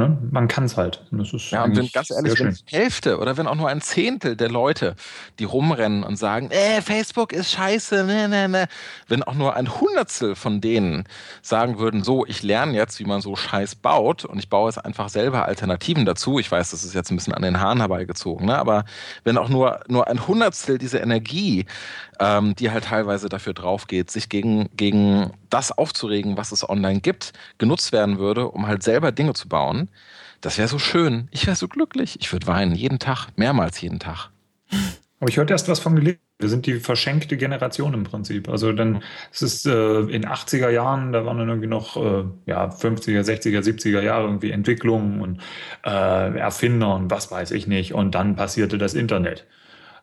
Ne? 0.00 0.16
Man 0.30 0.48
kann 0.48 0.64
es 0.64 0.78
halt. 0.78 1.04
Und 1.10 1.18
das 1.18 1.34
ist 1.34 1.50
ja, 1.50 1.64
und 1.64 1.76
wenn, 1.76 1.86
ganz 1.92 2.10
ehrlich, 2.10 2.40
wenn 2.40 2.54
die 2.54 2.74
Hälfte 2.74 3.18
oder 3.18 3.36
wenn 3.36 3.46
auch 3.46 3.54
nur 3.54 3.68
ein 3.68 3.82
Zehntel 3.82 4.34
der 4.34 4.48
Leute, 4.48 4.96
die 5.38 5.44
rumrennen 5.44 6.04
und 6.04 6.16
sagen, 6.16 6.50
äh, 6.50 6.80
Facebook 6.80 7.34
ist 7.34 7.50
scheiße, 7.50 8.04
ne, 8.04 8.26
ne, 8.26 8.48
ne, 8.48 8.66
wenn 9.08 9.22
auch 9.22 9.34
nur 9.34 9.56
ein 9.56 9.68
Hundertstel 9.78 10.36
von 10.36 10.62
denen 10.62 11.04
sagen 11.42 11.78
würden, 11.78 12.02
so, 12.02 12.24
ich 12.24 12.42
lerne 12.42 12.72
jetzt, 12.72 12.98
wie 12.98 13.04
man 13.04 13.20
so 13.20 13.36
Scheiß 13.36 13.74
baut 13.74 14.24
und 14.24 14.38
ich 14.38 14.48
baue 14.48 14.70
jetzt 14.70 14.82
einfach 14.82 15.10
selber 15.10 15.44
Alternativen 15.44 16.06
dazu. 16.06 16.38
Ich 16.38 16.50
weiß, 16.50 16.70
das 16.70 16.82
ist 16.82 16.94
jetzt 16.94 17.10
ein 17.10 17.16
bisschen 17.16 17.34
an 17.34 17.42
den 17.42 17.60
Haaren 17.60 17.80
herbeigezogen, 17.80 18.46
ne? 18.46 18.56
aber 18.56 18.86
wenn 19.24 19.36
auch 19.36 19.50
nur, 19.50 19.80
nur 19.86 20.08
ein 20.08 20.26
Hundertstel 20.26 20.78
diese 20.78 20.96
Energie, 20.96 21.66
ähm, 22.20 22.54
die 22.56 22.70
halt 22.70 22.84
teilweise 22.84 23.28
dafür 23.28 23.52
drauf 23.52 23.86
geht, 23.86 24.10
sich 24.10 24.30
gegen, 24.30 24.70
gegen 24.76 25.32
das 25.50 25.72
aufzuregen, 25.72 26.38
was 26.38 26.52
es 26.52 26.66
online 26.66 27.00
gibt, 27.00 27.34
genutzt 27.58 27.92
werden 27.92 28.18
würde, 28.18 28.48
um 28.48 28.66
halt 28.66 28.82
selber 28.82 29.12
Dinge 29.12 29.34
zu 29.34 29.46
bauen, 29.46 29.89
das 30.40 30.58
wäre 30.58 30.68
so 30.68 30.78
schön. 30.78 31.28
Ich 31.30 31.46
wäre 31.46 31.56
so 31.56 31.68
glücklich. 31.68 32.18
Ich 32.20 32.32
würde 32.32 32.46
weinen, 32.46 32.74
jeden 32.74 32.98
Tag, 32.98 33.28
mehrmals 33.36 33.80
jeden 33.80 33.98
Tag. 33.98 34.30
Aber 35.20 35.28
ich 35.28 35.36
hörte 35.36 35.52
erst 35.52 35.68
was 35.68 35.80
von 35.80 35.96
gelesen. 35.96 36.18
Wir 36.38 36.48
sind 36.48 36.64
die 36.64 36.80
verschenkte 36.80 37.36
Generation 37.36 37.92
im 37.92 38.04
Prinzip. 38.04 38.48
Also 38.48 38.72
dann, 38.72 39.02
es 39.30 39.42
ist 39.42 39.66
äh, 39.66 40.00
in 40.00 40.24
80er 40.24 40.70
Jahren, 40.70 41.12
da 41.12 41.26
waren 41.26 41.36
dann 41.36 41.48
irgendwie 41.48 41.68
noch 41.68 41.96
äh, 41.96 42.24
ja, 42.46 42.70
50er, 42.70 43.20
60er, 43.20 43.60
70er 43.60 44.00
Jahre 44.00 44.24
irgendwie 44.24 44.50
Entwicklungen 44.50 45.20
und 45.20 45.42
äh, 45.84 46.38
Erfinder 46.38 46.94
und 46.94 47.10
was 47.10 47.30
weiß 47.30 47.50
ich 47.50 47.66
nicht. 47.66 47.92
Und 47.92 48.14
dann 48.14 48.36
passierte 48.36 48.78
das 48.78 48.94
Internet. 48.94 49.46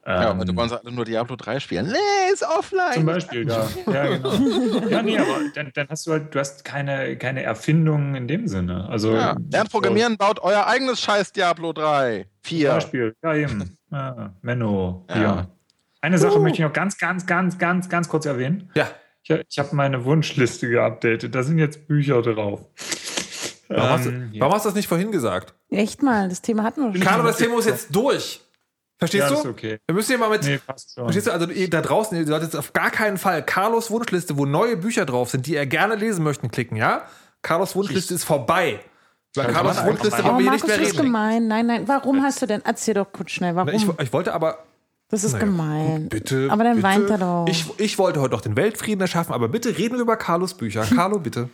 Ja, 0.08 0.30
aber 0.30 0.46
du 0.46 0.56
wollen 0.56 0.72
alle 0.72 0.90
nur 0.90 1.04
Diablo 1.04 1.36
3 1.36 1.60
spielen. 1.60 1.88
Nee, 1.88 2.32
ist 2.32 2.42
offline. 2.42 2.94
Zum 2.94 3.06
Beispiel, 3.06 3.46
ja. 3.46 3.68
ja, 3.92 4.16
genau. 4.16 4.34
ja, 4.88 5.02
nee, 5.04 5.18
aber 5.18 5.42
dann, 5.54 5.70
dann, 5.74 5.90
hast 5.90 6.08
du 6.08 6.14
halt, 6.14 6.34
du 6.34 6.40
hast 6.40 6.64
keine, 6.64 7.18
keine 7.18 7.44
Erfindungen 7.44 8.16
in 8.16 8.26
dem 8.26 8.48
Sinne. 8.48 8.88
Also, 8.88 9.14
ja. 9.14 9.36
Lernt 9.52 9.70
Programmieren, 9.70 10.14
so, 10.14 10.18
baut 10.20 10.40
euer 10.40 10.66
eigenes 10.66 11.02
Scheiß 11.02 11.34
Diablo 11.34 11.74
3. 11.74 12.26
4. 12.44 12.70
Zum 12.70 12.78
Beispiel, 12.78 13.16
ja 13.22 13.36
eben. 13.36 13.78
Ja, 13.92 14.34
Menno. 14.42 15.06
Ja. 15.10 15.48
Eine 16.00 16.18
Sache 16.18 16.38
uh. 16.38 16.42
möchte 16.42 16.60
ich 16.60 16.64
noch 16.64 16.74
ganz, 16.74 16.98
ganz, 16.98 17.26
ganz, 17.26 17.58
ganz, 17.58 17.90
ganz 17.90 18.08
kurz 18.08 18.26
erwähnen. 18.26 18.70
Ja. 18.76 18.88
Ich, 19.24 19.30
ich 19.50 19.60
habe 19.60 19.76
meine 19.76 20.06
Wunschliste 20.06 20.70
geupdatet. 20.70 21.36
Da 21.36 21.44
sind 21.44 21.60
jetzt 21.60 21.86
Bücher 21.86 22.22
drauf. 22.22 22.62
Warum, 23.68 23.84
ähm, 23.84 23.90
hast, 23.90 24.06
du, 24.06 24.10
ja. 24.32 24.42
warum 24.42 24.54
hast 24.54 24.64
du 24.64 24.70
das 24.70 24.76
nicht 24.76 24.88
vorhin 24.88 25.12
gesagt? 25.12 25.54
Echt 25.70 26.02
mal, 26.02 26.30
das 26.30 26.42
Thema 26.42 26.64
hatten 26.64 26.82
wir 26.82 26.94
schon. 26.94 27.02
Carlo, 27.02 27.24
das 27.26 27.38
Thema 27.38 27.60
ist 27.60 27.66
jetzt 27.66 27.94
durch. 27.94 28.42
Verstehst 28.98 29.30
ja, 29.30 29.30
du? 29.30 29.36
Ist 29.36 29.46
okay. 29.46 29.80
Wir 29.86 29.94
müssen 29.94 30.12
ja 30.12 30.18
mal 30.18 30.30
mit. 30.30 30.44
Nee, 30.44 30.58
passt 30.58 30.96
schon. 30.96 31.04
Verstehst 31.04 31.28
du? 31.28 31.32
Also 31.32 31.46
da 31.46 31.82
draußen, 31.82 32.18
ihr 32.18 32.26
solltet 32.26 32.56
auf 32.56 32.74
gar 32.74 32.90
keinen 32.90 33.18
Fall 33.18 33.46
Carlos 33.46 33.92
Wunschliste, 33.92 34.38
wo 34.38 34.46
neue 34.46 34.76
Bücher 34.76 35.06
drauf 35.06 35.30
sind, 35.30 35.46
die 35.46 35.54
ihr 35.54 35.66
gerne 35.68 35.96
lesen 35.96 36.24
möchten, 36.24 36.50
klicken, 36.50 36.78
ja? 36.78 37.06
Carlos 37.44 37.76
Wunschliste 37.76 38.16
ist 38.16 38.24
vorbei. 38.24 38.80
Über 39.36 39.46
Carlos 39.46 39.84
Wunschliste 39.84 40.24
wollen 40.24 40.38
wir 40.38 40.44
hier 40.44 40.52
nicht 40.52 40.68
mehr 40.68 40.76
reden. 40.78 40.84
Das 40.86 40.94
ist 40.94 41.02
gemein. 41.02 41.48
Nein, 41.48 41.68
nein. 41.68 41.88
Warum 41.88 42.24
hast 42.24 42.42
du 42.42 42.48
denn? 42.48 42.62
Erzähl 42.66 42.96
doch 42.96 43.12
kurz 43.12 43.32
schnell. 43.32 43.56
Warum? 43.56 43.70
Ich, 43.70 43.88
ich 44.00 44.14
wollte 44.14 44.34
aber. 44.34 44.64
Das 45.10 45.24
ist 45.24 45.34
naja, 45.34 45.46
gemein. 45.46 46.10
Bitte. 46.10 46.48
Aber 46.50 46.64
dann 46.64 46.78
bitte. 46.78 46.88
weint 46.88 47.10
er 47.10 47.18
doch. 47.20 47.46
Ich, 47.48 47.66
ich 47.78 47.98
wollte 47.98 48.20
heute 48.20 48.32
doch 48.32 48.42
den 48.42 48.58
Weltfrieden 48.58 49.00
erschaffen, 49.00 49.34
aber 49.34 49.48
bitte 49.48 49.78
reden 49.78 49.96
wir 49.96 50.02
über 50.02 50.18
Carlos 50.18 50.56
Bücher. 50.56 50.86
Carlo, 50.96 51.20
bitte. 51.20 51.50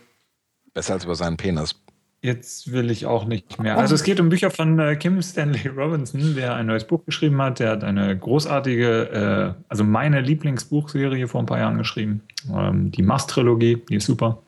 Besser 0.72 0.94
als 0.94 1.04
über 1.04 1.14
seinen 1.14 1.36
Penis. 1.36 1.76
Jetzt 2.24 2.72
will 2.72 2.90
ich 2.90 3.04
auch 3.04 3.26
nicht 3.26 3.60
mehr. 3.60 3.76
Also 3.76 3.94
es 3.94 4.02
geht 4.02 4.18
um 4.18 4.30
Bücher 4.30 4.50
von 4.50 4.78
äh, 4.78 4.96
Kim 4.96 5.20
Stanley 5.20 5.68
Robinson, 5.68 6.34
der 6.34 6.54
ein 6.54 6.64
neues 6.64 6.86
Buch 6.86 7.04
geschrieben 7.04 7.42
hat. 7.42 7.58
Der 7.58 7.72
hat 7.72 7.84
eine 7.84 8.16
großartige, 8.16 9.54
äh, 9.58 9.62
also 9.68 9.84
meine 9.84 10.22
Lieblingsbuchserie 10.22 11.28
vor 11.28 11.42
ein 11.42 11.46
paar 11.46 11.58
Jahren 11.58 11.76
geschrieben. 11.76 12.22
Ähm, 12.50 12.90
die 12.90 13.02
Mars-Trilogie, 13.02 13.82
die 13.90 13.96
ist 13.96 14.06
super. 14.06 14.38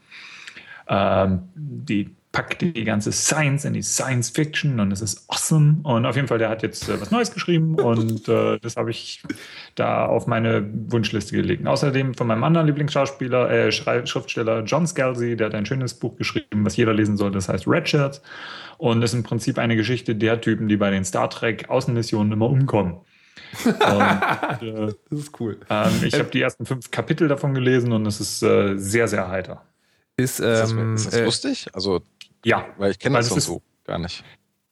Ähm, 0.89 1.41
die 1.55 2.17
packt 2.37 2.61
die 2.61 2.85
ganze 2.85 3.13
Science 3.13 3.65
in 3.65 3.73
die 3.73 3.83
Science 3.83 4.29
Fiction 4.29 4.79
und 4.79 4.93
es 4.93 5.01
ist 5.01 5.25
awesome. 5.29 5.79
Und 5.85 6.05
auf 6.05 6.17
jeden 6.17 6.29
Fall, 6.29 6.37
der 6.37 6.51
hat 6.51 6.63
jetzt 6.63 6.87
äh, 6.87 7.01
was 7.01 7.11
Neues 7.11 7.33
geschrieben 7.33 7.75
und 7.81 8.29
äh, 8.29 8.59
das 8.61 8.77
habe 8.77 8.91
ich 8.91 9.23
da 9.75 10.05
auf 10.05 10.27
meine 10.27 10.69
Wunschliste 10.89 11.35
gelegt. 11.35 11.63
Und 11.63 11.69
außerdem 11.69 12.13
von 12.13 12.27
meinem 12.27 12.45
anderen 12.45 12.67
Lieblingsschauspieler, 12.67 13.51
äh, 13.51 13.73
Schriftsteller 13.73 14.65
John 14.65 14.87
Scalzi, 14.87 15.35
der 15.35 15.47
hat 15.47 15.55
ein 15.55 15.65
schönes 15.65 15.95
Buch 15.95 16.17
geschrieben, 16.17 16.67
was 16.67 16.77
jeder 16.77 16.93
lesen 16.93 17.17
soll, 17.17 17.31
das 17.31 17.49
heißt 17.49 17.67
Redshirt. 17.67 18.21
Und 18.77 19.01
das 19.01 19.15
ist 19.15 19.17
im 19.17 19.23
Prinzip 19.23 19.59
eine 19.59 19.75
Geschichte 19.75 20.15
der 20.15 20.39
Typen, 20.43 20.69
die 20.69 20.77
bei 20.77 20.91
den 20.91 21.07
Star 21.07 21.31
Trek 21.31 21.71
Außenmissionen 21.71 22.35
immer 22.35 22.51
umkommen. 22.51 22.99
Und, 23.65 23.73
äh, 24.63 24.93
Das 25.09 25.19
ist 25.19 25.41
cool. 25.41 25.59
ähm, 25.71 25.93
ich 26.05 26.15
habe 26.15 26.29
die 26.29 26.43
ersten 26.43 26.67
fünf 26.67 26.91
Kapitel 26.91 27.29
davon 27.29 27.55
gelesen 27.55 27.93
und 27.93 28.05
es 28.05 28.21
ist 28.21 28.43
äh, 28.43 28.77
sehr, 28.77 29.09
sehr 29.09 29.29
heiter. 29.29 29.63
Ist, 30.19 30.41
Ist 30.41 30.47
das, 30.47 30.73
ähm, 30.73 30.95
ist 30.95 31.07
das 31.07 31.15
äh, 31.15 31.25
lustig? 31.25 31.67
Also, 31.73 32.03
Ja, 32.47 32.65
weil 32.79 32.93
ich 32.93 32.99
kenne 32.99 33.17
das 33.17 33.31
ist- 33.31 33.45
so 33.47 33.61
gar 33.85 33.99
nicht. 33.99 34.23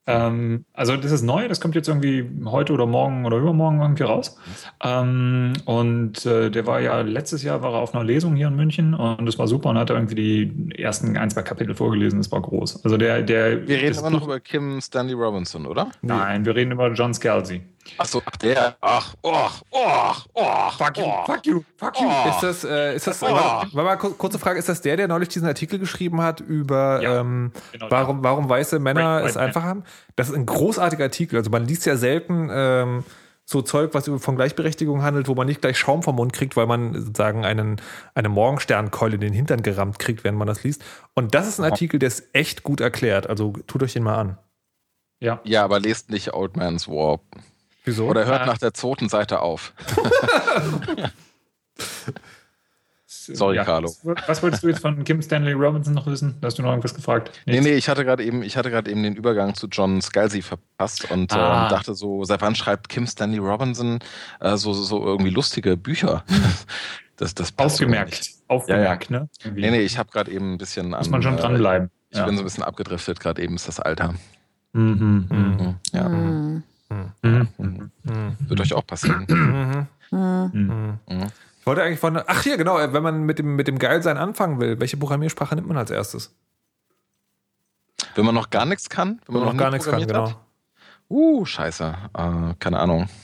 Ähm, 0.07 0.67
also 0.75 0.99
das 0.99 1.13
ist 1.13 1.23
neu, 1.23 1.49
das 1.49 1.63
kommt 1.63 1.75
jetzt 1.75 1.89
irgendwie 1.89 2.29
heute 2.45 2.75
oder 2.75 2.85
morgen 2.85 3.25
oder 3.25 3.39
übermorgen 3.39 3.81
irgendwie 3.81 4.03
raus. 4.03 4.39
Ähm, 4.83 5.55
und 5.65 6.27
äh, 6.27 6.51
der 6.51 6.67
war 6.67 6.81
ja 6.81 7.01
letztes 7.01 7.43
Jahr 7.43 7.63
war 7.63 7.73
er 7.73 7.79
auf 7.81 7.95
einer 7.95 8.05
Lesung 8.05 8.37
hier 8.37 8.49
in 8.49 8.55
München 8.55 8.93
und 8.93 9.25
das 9.25 9.39
war 9.39 9.49
super 9.49 9.71
und 9.71 9.79
hat 9.79 9.89
irgendwie 9.89 10.15
die 10.47 10.79
ersten 10.79 11.17
ein, 11.17 11.31
zwei 11.31 11.41
Kapitel 11.41 11.75
vorgelesen, 11.75 12.19
das 12.21 12.31
war 12.31 12.43
groß. 12.43 12.85
Also 12.85 12.99
der, 12.99 13.23
der 13.23 13.67
Wir 13.67 13.79
reden 13.79 13.99
immer 13.99 14.11
noch 14.11 14.25
über 14.27 14.41
Kim 14.41 14.79
Stanley 14.83 15.15
Robinson, 15.15 15.65
oder? 15.65 15.91
Nein, 16.03 16.45
wir 16.45 16.55
reden 16.55 16.73
über 16.73 16.93
John 16.93 17.15
Scalzi. 17.15 17.63
Achso, 17.99 18.23
ach 18.25 18.37
der. 18.37 18.77
Ach, 18.81 19.15
och, 19.23 19.63
och, 19.71 20.27
och. 20.35 20.73
Fuck 20.75 20.99
you, 20.99 21.05
fuck 21.27 21.47
you, 21.47 21.61
fuck 21.77 22.01
you. 22.01 22.09
Ist 22.31 22.41
das, 22.43 22.65
äh, 22.65 22.95
ist 22.97 23.07
das, 23.07 23.23
Oh. 23.23 23.27
warte, 23.27 23.69
warte 23.75 23.77
mal, 23.77 23.97
kur- 23.97 24.17
kurze 24.19 24.39
Frage, 24.39 24.59
ist 24.59 24.69
das 24.69 24.81
der, 24.81 24.97
der 24.97 25.07
neulich 25.09 25.29
diesen 25.29 25.47
Artikel 25.47 25.79
geschrieben 25.79 26.21
hat 26.23 26.41
über, 26.41 27.01
Ja, 27.03 27.21
ähm, 27.21 27.53
genau 27.73 27.87
warum, 27.91 28.25
warum 28.25 28.49
weiße 28.49 28.79
Männer 28.79 29.19
White- 29.19 29.29
es 29.29 29.37
einfach 29.37 29.63
haben? 29.63 29.85
Das 30.17 30.29
ist 30.29 30.35
ein 30.35 30.47
großartiger 30.47 31.05
Artikel. 31.05 31.37
Also 31.37 31.51
man 31.51 31.67
liest 31.67 31.87
ja 31.87 31.97
selten 31.97 32.49
ähm, 32.53 33.05
so 33.47 33.61
Zeug, 33.61 33.91
was 33.93 34.11
von 34.19 34.37
Gleichberechtigung 34.37 35.03
handelt, 35.03 35.29
wo 35.29 35.35
man 35.35 35.47
nicht 35.47 35.61
gleich 35.61 35.77
Schaum 35.79 36.03
vom 36.03 36.17
Mund 36.17 36.33
kriegt, 36.33 36.57
weil 36.57 36.67
man 36.67 36.95
sozusagen 36.95 37.45
einen, 37.45 37.79
eine 38.15 38.31
Morgensternkeule 38.31 39.17
in 39.17 39.21
den 39.21 39.35
Hintern 39.35 39.63
gerammt 39.63 39.99
kriegt, 39.99 40.25
wenn 40.25 40.35
man 40.35 40.47
das 40.49 40.65
liest. 40.65 40.83
Und 41.15 41.35
das 41.35 41.47
ist 41.47 41.61
ein 41.61 41.71
Artikel, 41.71 41.99
der 41.99 42.07
ist 42.07 42.25
echt 42.33 42.63
gut 42.63 42.81
erklärt. 42.81 43.29
Also 43.29 43.53
tut 43.67 43.83
euch 43.83 43.93
den 43.93 44.03
mal 44.03 44.17
an. 44.17 44.39
Ja. 45.21 45.41
Ja, 45.45 45.63
aber 45.65 45.79
lest 45.79 46.11
nicht 46.11 46.33
Old 46.33 46.57
Man's 46.57 46.89
War. 46.89 47.21
Wieso? 47.85 48.07
Oder 48.07 48.25
hört 48.27 48.43
Ah. 48.43 48.47
nach 48.47 48.59
der 48.59 48.73
zweiten 48.75 49.09
Seite 49.09 49.41
auf. 49.41 49.73
Sorry, 53.07 53.57
ja. 53.57 53.65
Carlo. 53.65 53.91
Was, 54.27 54.43
wolltest 54.43 54.63
du 54.65 54.69
jetzt 54.69 54.81
von 54.81 55.03
Kim 55.05 55.23
Stanley 55.23 55.53
Robinson 55.53 55.95
noch 55.95 56.07
wissen? 56.07 56.37
Hast 56.43 56.59
du 56.59 56.63
noch 56.63 56.71
irgendwas 56.71 56.95
gefragt? 56.95 57.31
Nee, 57.47 57.61
nee, 57.61 57.73
ich 57.75 57.89
hatte 57.89 58.05
gerade 58.05 58.23
eben, 58.25 58.43
ich 58.43 58.57
hatte 58.57 58.71
gerade 58.71 58.91
eben 58.91 59.03
den 59.03 59.15
Übergang 59.17 59.55
zu 59.55 59.67
John 59.69 60.03
Scalzi 60.03 60.43
verpasst 60.43 61.11
und 61.11 61.33
Ah. 61.33 61.65
ähm, 61.65 61.71
dachte 61.71 61.95
so, 61.95 62.25
seit 62.25 62.43
wann 62.43 62.55
schreibt 62.55 62.89
Kim 62.89 63.07
Stanley 63.07 63.39
Robinson 63.39 63.99
äh, 64.41 64.57
so, 64.57 64.73
so 64.75 65.05
irgendwie 65.05 65.31
lustige 65.31 65.77
Bücher? 65.77 66.25
Das, 67.17 67.33
das 67.33 67.53
passt 67.53 67.77
so 67.77 67.85
Aufgemerkt. 67.85 68.11
nicht. 68.11 68.35
Aufgemerkt, 68.49 69.09
ne? 69.09 69.29
Irgendwie. 69.45 69.61
Nee, 69.61 69.71
nee, 69.71 69.81
ich 69.83 69.99
habe 69.99 70.11
gerade 70.11 70.33
eben 70.33 70.55
ein 70.55 70.59
bisschen 70.59 70.93
an. 70.95 70.99
Muss 70.99 71.11
man 71.11 71.23
schon 71.23 71.39
äh, 71.39 71.41
dranbleiben. 71.41 71.89
Ich 72.11 72.19
Ja. 72.19 72.25
bin 72.27 72.35
so 72.35 72.43
ein 72.43 72.45
bisschen 72.45 72.65
abgedriftet, 72.65 73.21
gerade 73.21 73.41
eben 73.41 73.55
ist 73.55 73.69
das 73.69 73.79
Alter. 73.79 74.15
Mhm. 74.73 75.27
Mhm. 75.31 75.39
Mhm. 75.39 75.75
Ja, 75.93 76.07
Hm. 76.07 76.65
Mhm. 77.23 77.49
Mhm. 77.59 78.37
wird 78.49 78.61
euch 78.61 78.75
auch 78.75 78.87
passieren. 78.87 79.25
Mhm. 79.29 79.87
Hm. 80.11 80.51
Mhm. 80.53 80.99
Mhm. 81.09 81.27
Ich 81.61 81.67
wollte 81.67 81.83
eigentlich 81.83 81.99
von. 81.99 82.21
Ach 82.27 82.43
hier, 82.43 82.57
genau, 82.57 82.77
wenn 82.77 83.03
man 83.03 83.23
mit 83.25 83.39
dem, 83.39 83.57
mit 83.57 83.69
dem 83.69 83.79
Geilsein 83.79 84.19
anfangen 84.19 84.61
will, 84.61 84.79
welche 84.81 84.97
Programmiersprache 84.97 85.55
nimmt 85.55 85.67
man 85.69 85.77
als 85.79 85.91
erstes? 85.91 86.35
Wenn 88.15 88.25
man 88.27 88.35
noch 88.35 88.51
gar 88.51 88.67
nichts 88.67 88.89
kann, 88.89 89.21
wenn 89.27 89.35
Wenn 89.35 89.41
man 89.41 89.45
noch 89.47 89.53
nie 89.55 89.59
gar 89.59 89.71
nichts 89.71 89.87
kann, 89.89 90.07
genau. 90.07 90.29
hat? 90.29 90.37
Uh, 91.09 91.45
scheiße. 91.45 91.95
Äh, 92.17 92.55
keine 92.59 92.79
Ahnung. 92.81 93.09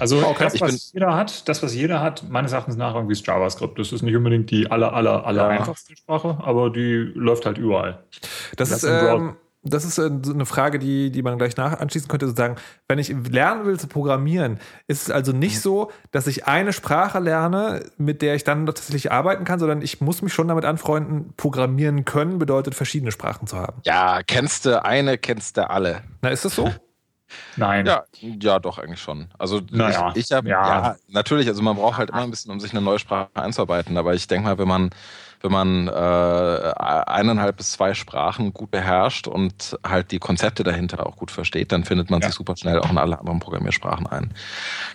Also 0.00 0.34
das, 0.38 0.54
Ich 0.54 0.60
was 0.62 0.92
jeder 0.92 1.14
hat, 1.14 1.48
das, 1.48 1.62
was 1.62 1.74
jeder 1.74 2.00
hat, 2.00 2.28
meines 2.30 2.52
Erachtens 2.52 2.76
nach 2.76 2.94
irgendwie 2.94 3.12
ist 3.12 3.26
JavaScript. 3.26 3.78
Das 3.78 3.92
ist 3.92 4.00
nicht 4.02 4.16
unbedingt 4.16 4.50
die 4.50 4.70
aller, 4.70 4.92
aller, 4.94 5.26
aller 5.26 5.42
Ja. 5.42 5.48
einfachste 5.60 5.94
Sprache, 5.96 6.38
aber 6.42 6.70
die 6.70 7.12
läuft 7.14 7.44
halt 7.44 7.58
überall. 7.58 8.02
Das 8.56 8.70
Das 8.70 8.82
ist, 8.82 8.84
ähm, 8.84 9.36
das 9.64 9.84
ist 9.84 9.98
äh, 9.98 10.04
eine 10.04 10.46
Frage, 10.46 10.78
die, 10.78 11.10
die 11.10 11.22
man 11.22 11.38
gleich 11.38 11.56
nach 11.56 11.78
anschließen 11.78 12.08
könnte, 12.08 12.26
sozusagen, 12.26 12.56
wenn 12.88 12.98
ich 12.98 13.14
lernen 13.30 13.64
will 13.64 13.78
zu 13.78 13.88
programmieren, 13.88 14.58
ist 14.86 15.02
es 15.02 15.10
also 15.10 15.32
nicht 15.32 15.60
so, 15.60 15.90
dass 16.10 16.26
ich 16.26 16.46
eine 16.46 16.72
Sprache 16.72 17.18
lerne, 17.18 17.84
mit 17.96 18.22
der 18.22 18.34
ich 18.34 18.44
dann 18.44 18.66
tatsächlich 18.66 19.10
arbeiten 19.10 19.44
kann, 19.44 19.58
sondern 19.58 19.82
ich 19.82 20.00
muss 20.00 20.22
mich 20.22 20.32
schon 20.32 20.48
damit 20.48 20.64
anfreunden, 20.64 21.32
programmieren 21.36 22.04
können 22.04 22.38
bedeutet, 22.38 22.74
verschiedene 22.74 23.12
Sprachen 23.12 23.46
zu 23.46 23.56
haben. 23.56 23.80
Ja, 23.84 24.20
kennst 24.26 24.66
du 24.66 24.84
eine, 24.84 25.18
kennst 25.18 25.56
du 25.56 25.68
alle. 25.68 26.02
Na, 26.22 26.28
ist 26.28 26.44
das 26.44 26.54
so? 26.54 26.70
Nein. 27.56 27.86
Ja, 27.86 28.04
ja, 28.20 28.58
doch, 28.58 28.78
eigentlich 28.78 29.00
schon. 29.00 29.28
Also 29.38 29.60
Naja, 29.70 30.10
ich, 30.14 30.24
ich 30.26 30.32
habe, 30.32 30.48
ja. 30.48 30.66
ja. 30.88 30.96
natürlich, 31.08 31.48
also 31.48 31.62
man 31.62 31.76
braucht 31.76 31.98
halt 31.98 32.10
immer 32.10 32.22
ein 32.22 32.30
bisschen, 32.30 32.50
um 32.50 32.60
sich 32.60 32.72
eine 32.72 32.80
neue 32.80 32.98
Sprache 32.98 33.28
einzuarbeiten, 33.34 33.96
aber 33.96 34.14
ich 34.14 34.26
denke 34.26 34.48
mal, 34.48 34.58
wenn 34.58 34.68
man, 34.68 34.90
wenn 35.42 35.52
man 35.52 35.88
äh, 35.88 35.90
eineinhalb 37.06 37.58
bis 37.58 37.72
zwei 37.72 37.94
Sprachen 37.94 38.52
gut 38.52 38.70
beherrscht 38.70 39.26
und 39.28 39.78
halt 39.86 40.10
die 40.10 40.18
Konzepte 40.18 40.64
dahinter 40.64 41.06
auch 41.06 41.16
gut 41.16 41.30
versteht, 41.30 41.70
dann 41.70 41.84
findet 41.84 42.10
man 42.10 42.20
Ja. 42.22 42.28
sich 42.28 42.34
super 42.36 42.56
schnell 42.56 42.78
auch 42.80 42.90
in 42.90 42.98
alle 42.98 43.18
anderen 43.18 43.40
Programmiersprachen 43.40 44.06
ein. 44.06 44.32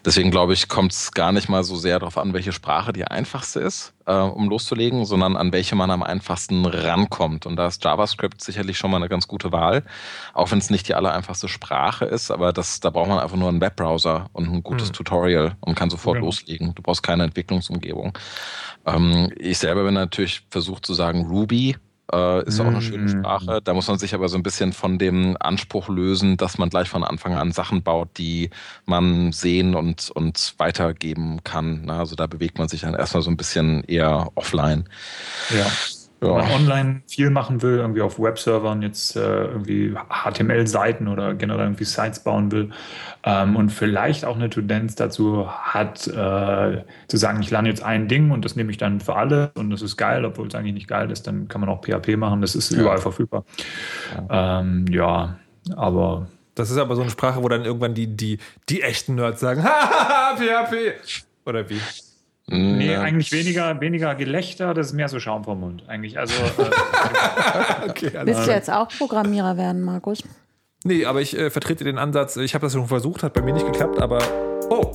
Deswegen 0.06 0.32
glaube 0.32 0.54
ich, 0.54 0.68
kommt 0.68 0.92
es 0.92 1.12
gar 1.12 1.32
nicht 1.32 1.50
mal 1.50 1.64
so 1.64 1.76
sehr 1.76 2.00
darauf 2.00 2.18
an, 2.18 2.34
welche 2.34 2.52
Sprache 2.52 2.94
die 2.94 3.06
einfachste 3.06 3.60
ist, 3.60 3.94
äh, 4.10 4.14
um 4.14 4.50
loszulegen, 4.50 5.06
sondern 5.06 5.38
an 5.38 5.54
welche 5.54 5.76
man 5.76 5.92
am 5.92 6.02
einfachsten 6.02 6.66
rankommt. 6.66 7.46
Und 7.46 7.56
da 7.58 7.68
ist 7.68 7.84
JavaScript 7.84 8.42
sicherlich 8.42 8.78
schon 8.78 8.90
mal 8.90 8.98
eine 8.98 9.08
ganz 9.08 9.28
gute 9.28 9.52
Wahl, 9.52 9.84
auch 10.34 10.50
wenn 10.52 10.58
es 10.58 10.72
nicht 10.72 10.88
die 10.88 10.96
allereinfachste 10.96 11.48
Sprache 11.48 12.06
ist, 12.06 12.32
aber 12.32 12.52
das, 12.52 12.80
da 12.80 12.90
braucht 12.90 13.08
man 13.10 13.20
einfach 13.20 13.38
nur 13.38 13.50
einen 13.50 13.62
Webbrowser 13.62 14.30
und 14.34 14.52
ein 14.52 14.64
gutes 14.64 14.88
Hm. 14.88 14.94
Tutorial 14.94 15.56
und 15.62 15.76
kann 15.76 15.90
sofort 15.92 16.16
Ja. 16.18 16.22
loslegen. 16.22 16.74
Du 16.74 16.82
brauchst 16.82 17.04
keine 17.04 17.24
Entwicklungsumgebung. 17.24 18.18
Ähm, 18.86 19.32
ich 19.38 19.60
selber 19.60 19.84
bin 19.84 19.94
natürlich 19.94 20.42
versucht 20.50 20.86
zu 20.86 20.94
sagen, 20.96 21.28
Ruby 21.28 21.76
äh, 22.12 22.44
ist 22.48 22.60
auch 22.60 22.66
eine 22.66 22.82
schöne 22.82 23.04
Mm. 23.06 23.20
Sprache. 23.20 23.62
Da 23.64 23.74
muss 23.74 23.88
man 23.88 23.98
sich 24.00 24.14
aber 24.14 24.30
so 24.30 24.38
ein 24.38 24.44
bisschen 24.44 24.74
von 24.74 24.98
dem 24.98 25.38
Anspruch 25.40 25.90
lösen, 25.90 26.38
dass 26.38 26.58
man 26.58 26.70
gleich 26.70 26.90
von 26.90 27.04
Anfang 27.04 27.36
an 27.36 27.52
Sachen 27.52 27.84
baut, 27.84 28.18
die 28.18 28.50
man 28.86 29.32
sehen 29.32 29.76
und, 29.76 30.10
und 30.12 30.56
weitergeben 30.58 31.44
kann. 31.44 31.90
Also 31.90 32.16
da 32.16 32.28
bewegt 32.28 32.58
man 32.58 32.68
sich 32.68 32.82
dann 32.82 32.94
erstmal 32.94 33.24
so 33.24 33.30
ein 33.32 33.38
bisschen 33.38 33.84
eher 33.86 34.30
offline. 34.36 34.86
Ja. 35.50 35.66
Wenn 36.22 36.32
man 36.32 36.50
Ja. 36.50 36.56
online 36.56 37.02
viel 37.08 37.30
machen 37.30 37.62
will, 37.62 37.78
irgendwie 37.78 38.02
auf 38.02 38.20
Webservern 38.20 38.82
jetzt 38.82 39.16
äh, 39.16 39.46
irgendwie 39.46 39.94
HTML-Seiten 40.10 41.08
oder 41.08 41.34
generell 41.34 41.66
irgendwie 41.68 41.86
Sites 41.86 42.20
bauen 42.20 42.52
will 42.52 42.72
ähm, 43.24 43.56
und 43.56 43.70
vielleicht 43.70 44.26
auch 44.26 44.36
eine 44.36 44.50
Tendenz 44.50 44.96
dazu 44.96 45.48
hat, 45.50 46.08
äh, 46.08 46.84
zu 47.08 47.18
sagen, 47.18 47.42
ich 47.42 47.52
lerne 47.52 47.70
jetzt 47.70 47.84
ein 47.84 48.08
Ding 48.10 48.32
und 48.32 48.44
das 48.44 48.56
nehme 48.58 48.70
ich 48.72 48.78
dann 48.78 49.00
für 49.00 49.16
alle 49.16 49.52
und 49.56 49.70
das 49.70 49.82
ist 49.82 49.96
geil, 49.96 50.26
obwohl 50.26 50.48
es 50.48 50.56
eigentlich 50.56 50.74
nicht 50.74 50.88
geil 50.90 51.10
ist, 51.10 51.26
dann 51.26 51.48
kann 51.48 51.62
man 51.62 51.70
auch 51.70 51.82
PHP 51.84 52.18
machen, 52.18 52.42
das 52.42 52.54
ist 52.56 52.72
Ja. 52.72 52.82
überall 52.82 52.98
verfügbar. 53.00 53.46
Ja, 54.30 54.60
ähm, 54.60 54.86
ja 54.90 55.38
aber 55.78 56.28
Das 56.56 56.70
ist 56.70 56.78
aber 56.78 56.96
so 56.98 57.02
eine 57.02 57.12
Sprache, 57.12 57.42
wo 57.42 57.48
dann 57.48 57.64
irgendwann 57.64 57.94
die, 57.94 58.08
die, 58.08 58.40
die 58.68 58.82
echten 58.82 59.16
Nerds 59.16 59.40
sagen, 59.40 59.64
hahaha, 59.64 60.36
PHP. 60.36 60.76
Oder 61.46 61.70
wie? 61.70 61.80
Nee, 62.50 62.92
Ja. 62.94 63.02
eigentlich 63.02 63.32
weniger, 63.32 63.80
weniger 63.82 64.16
Gelächter, 64.16 64.74
das 64.74 64.88
ist 64.88 64.94
mehr 64.94 65.08
so 65.10 65.20
Schaum 65.20 65.44
vom 65.44 65.60
Mund. 65.60 65.84
Eigentlich, 65.88 66.18
also 66.20 66.34
äh, 66.44 66.70
Okay, 67.90 68.12
alles 68.18 68.36
Willst 68.38 68.48
du 68.48 68.52
jetzt 68.52 68.72
auch 68.72 68.88
Programmierer 68.90 69.58
werden, 69.58 69.82
Markus? 69.82 70.24
Nee, 70.84 71.06
aber 71.06 71.22
ich 71.22 71.38
äh, 71.38 71.50
vertrete 71.50 71.84
den 71.84 71.98
Ansatz, 71.98 72.38
ich 72.38 72.54
habe 72.54 72.66
das 72.66 72.74
schon 72.74 72.88
versucht, 72.88 73.24
hat 73.24 73.34
bei 73.34 73.42
mir 73.42 73.54
nicht 73.54 73.66
geklappt, 73.66 74.02
aber 74.02 74.20
oh, 74.70 74.92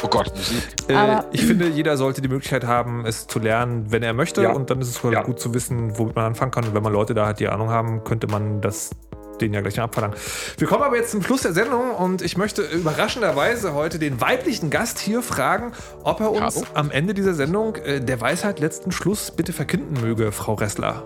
Oh 0.00 0.06
Gott, 0.06 0.30
Musik. 0.36 0.62
äh, 0.88 1.22
ich 1.32 1.44
finde, 1.44 1.66
jeder 1.68 1.96
sollte 1.96 2.22
die 2.22 2.28
Möglichkeit 2.28 2.64
haben, 2.64 3.04
es 3.04 3.26
zu 3.26 3.40
lernen, 3.40 3.86
wenn 3.90 4.04
er 4.04 4.12
möchte. 4.12 4.42
Ja. 4.42 4.52
Und 4.52 4.70
dann 4.70 4.80
ist 4.80 4.88
es 4.90 5.02
Ja. 5.12 5.22
gut 5.22 5.40
zu 5.40 5.54
wissen, 5.54 5.98
womit 5.98 6.14
man 6.14 6.24
anfangen 6.26 6.52
kann. 6.52 6.64
Und 6.64 6.72
wenn 6.74 6.84
man 6.84 6.92
Leute 6.92 7.14
da 7.14 7.26
hat, 7.26 7.40
die 7.40 7.48
Ahnung 7.48 7.70
haben, 7.70 8.04
könnte 8.04 8.28
man 8.28 8.60
das 8.60 8.90
denen 9.38 9.54
ja 9.54 9.60
gleich 9.60 9.76
noch 9.76 9.84
abverlangen. 9.84 10.16
Wir 10.56 10.66
kommen 10.68 10.82
aber 10.82 10.96
jetzt 10.96 11.10
zum 11.10 11.22
Schluss 11.22 11.42
der 11.42 11.52
Sendung 11.52 11.90
und 11.92 12.22
ich 12.22 12.36
möchte 12.36 12.62
überraschenderweise 12.62 13.74
heute 13.74 13.98
den 13.98 14.20
weiblichen 14.20 14.70
Gast 14.70 14.98
hier 14.98 15.22
fragen, 15.22 15.72
ob 16.04 16.20
er 16.20 16.32
uns 16.32 16.56
Hallo? 16.56 16.66
am 16.74 16.90
Ende 16.90 17.14
dieser 17.14 17.34
Sendung 17.34 17.76
äh, 17.76 18.00
der 18.00 18.20
Weisheit 18.20 18.60
letzten 18.60 18.92
Schluss 18.92 19.30
bitte 19.30 19.52
verkünden 19.52 20.00
möge, 20.00 20.32
Frau 20.32 20.54
Ressler. 20.54 21.02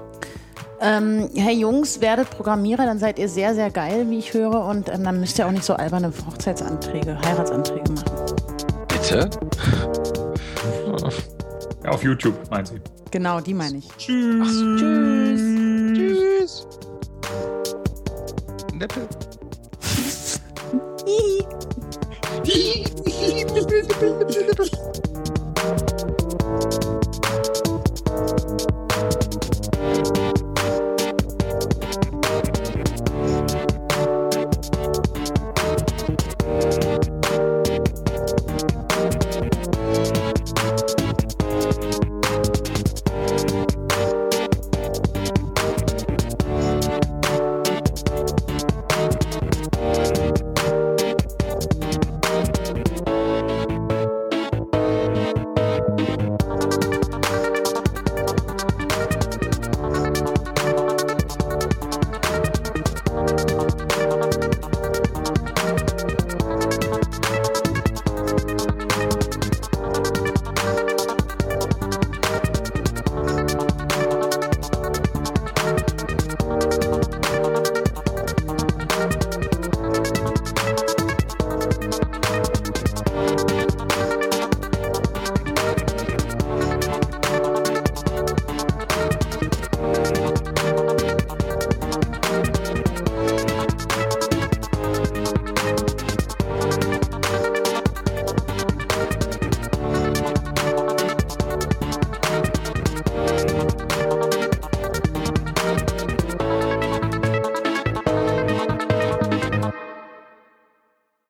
Ähm, 0.80 1.30
hey 1.37 1.55
Jungs, 1.55 2.01
werdet 2.01 2.28
Programmierer, 2.30 2.85
dann 2.87 2.99
seid 2.99 3.20
ihr 3.20 3.28
sehr, 3.28 3.55
sehr 3.55 3.70
geil, 3.70 4.07
wie 4.09 4.18
ich 4.18 4.35
höre. 4.35 4.64
Und 4.64 4.89
ähm, 4.89 5.05
dann 5.05 5.20
müsst 5.20 5.39
ihr 5.39 5.47
auch 5.47 5.53
nicht 5.53 5.64
so 5.64 5.74
alberne 5.74 6.12
Hochzeitsanträge, 6.26 7.16
Heiratsanträge 7.24 7.93
machen. 7.93 8.05
Bitte? 8.89 9.30
auf 11.87 12.03
YouTube, 12.03 12.35
meint 12.51 12.68
sie. 12.68 12.80
Genau, 13.11 13.41
die 13.41 13.55
meine 13.55 13.78
ich. 13.78 13.89
Tschüss. 13.97 14.49
Tschüss. 15.95 16.66
Nippel. 18.83 19.07
Hihi. 22.45 22.83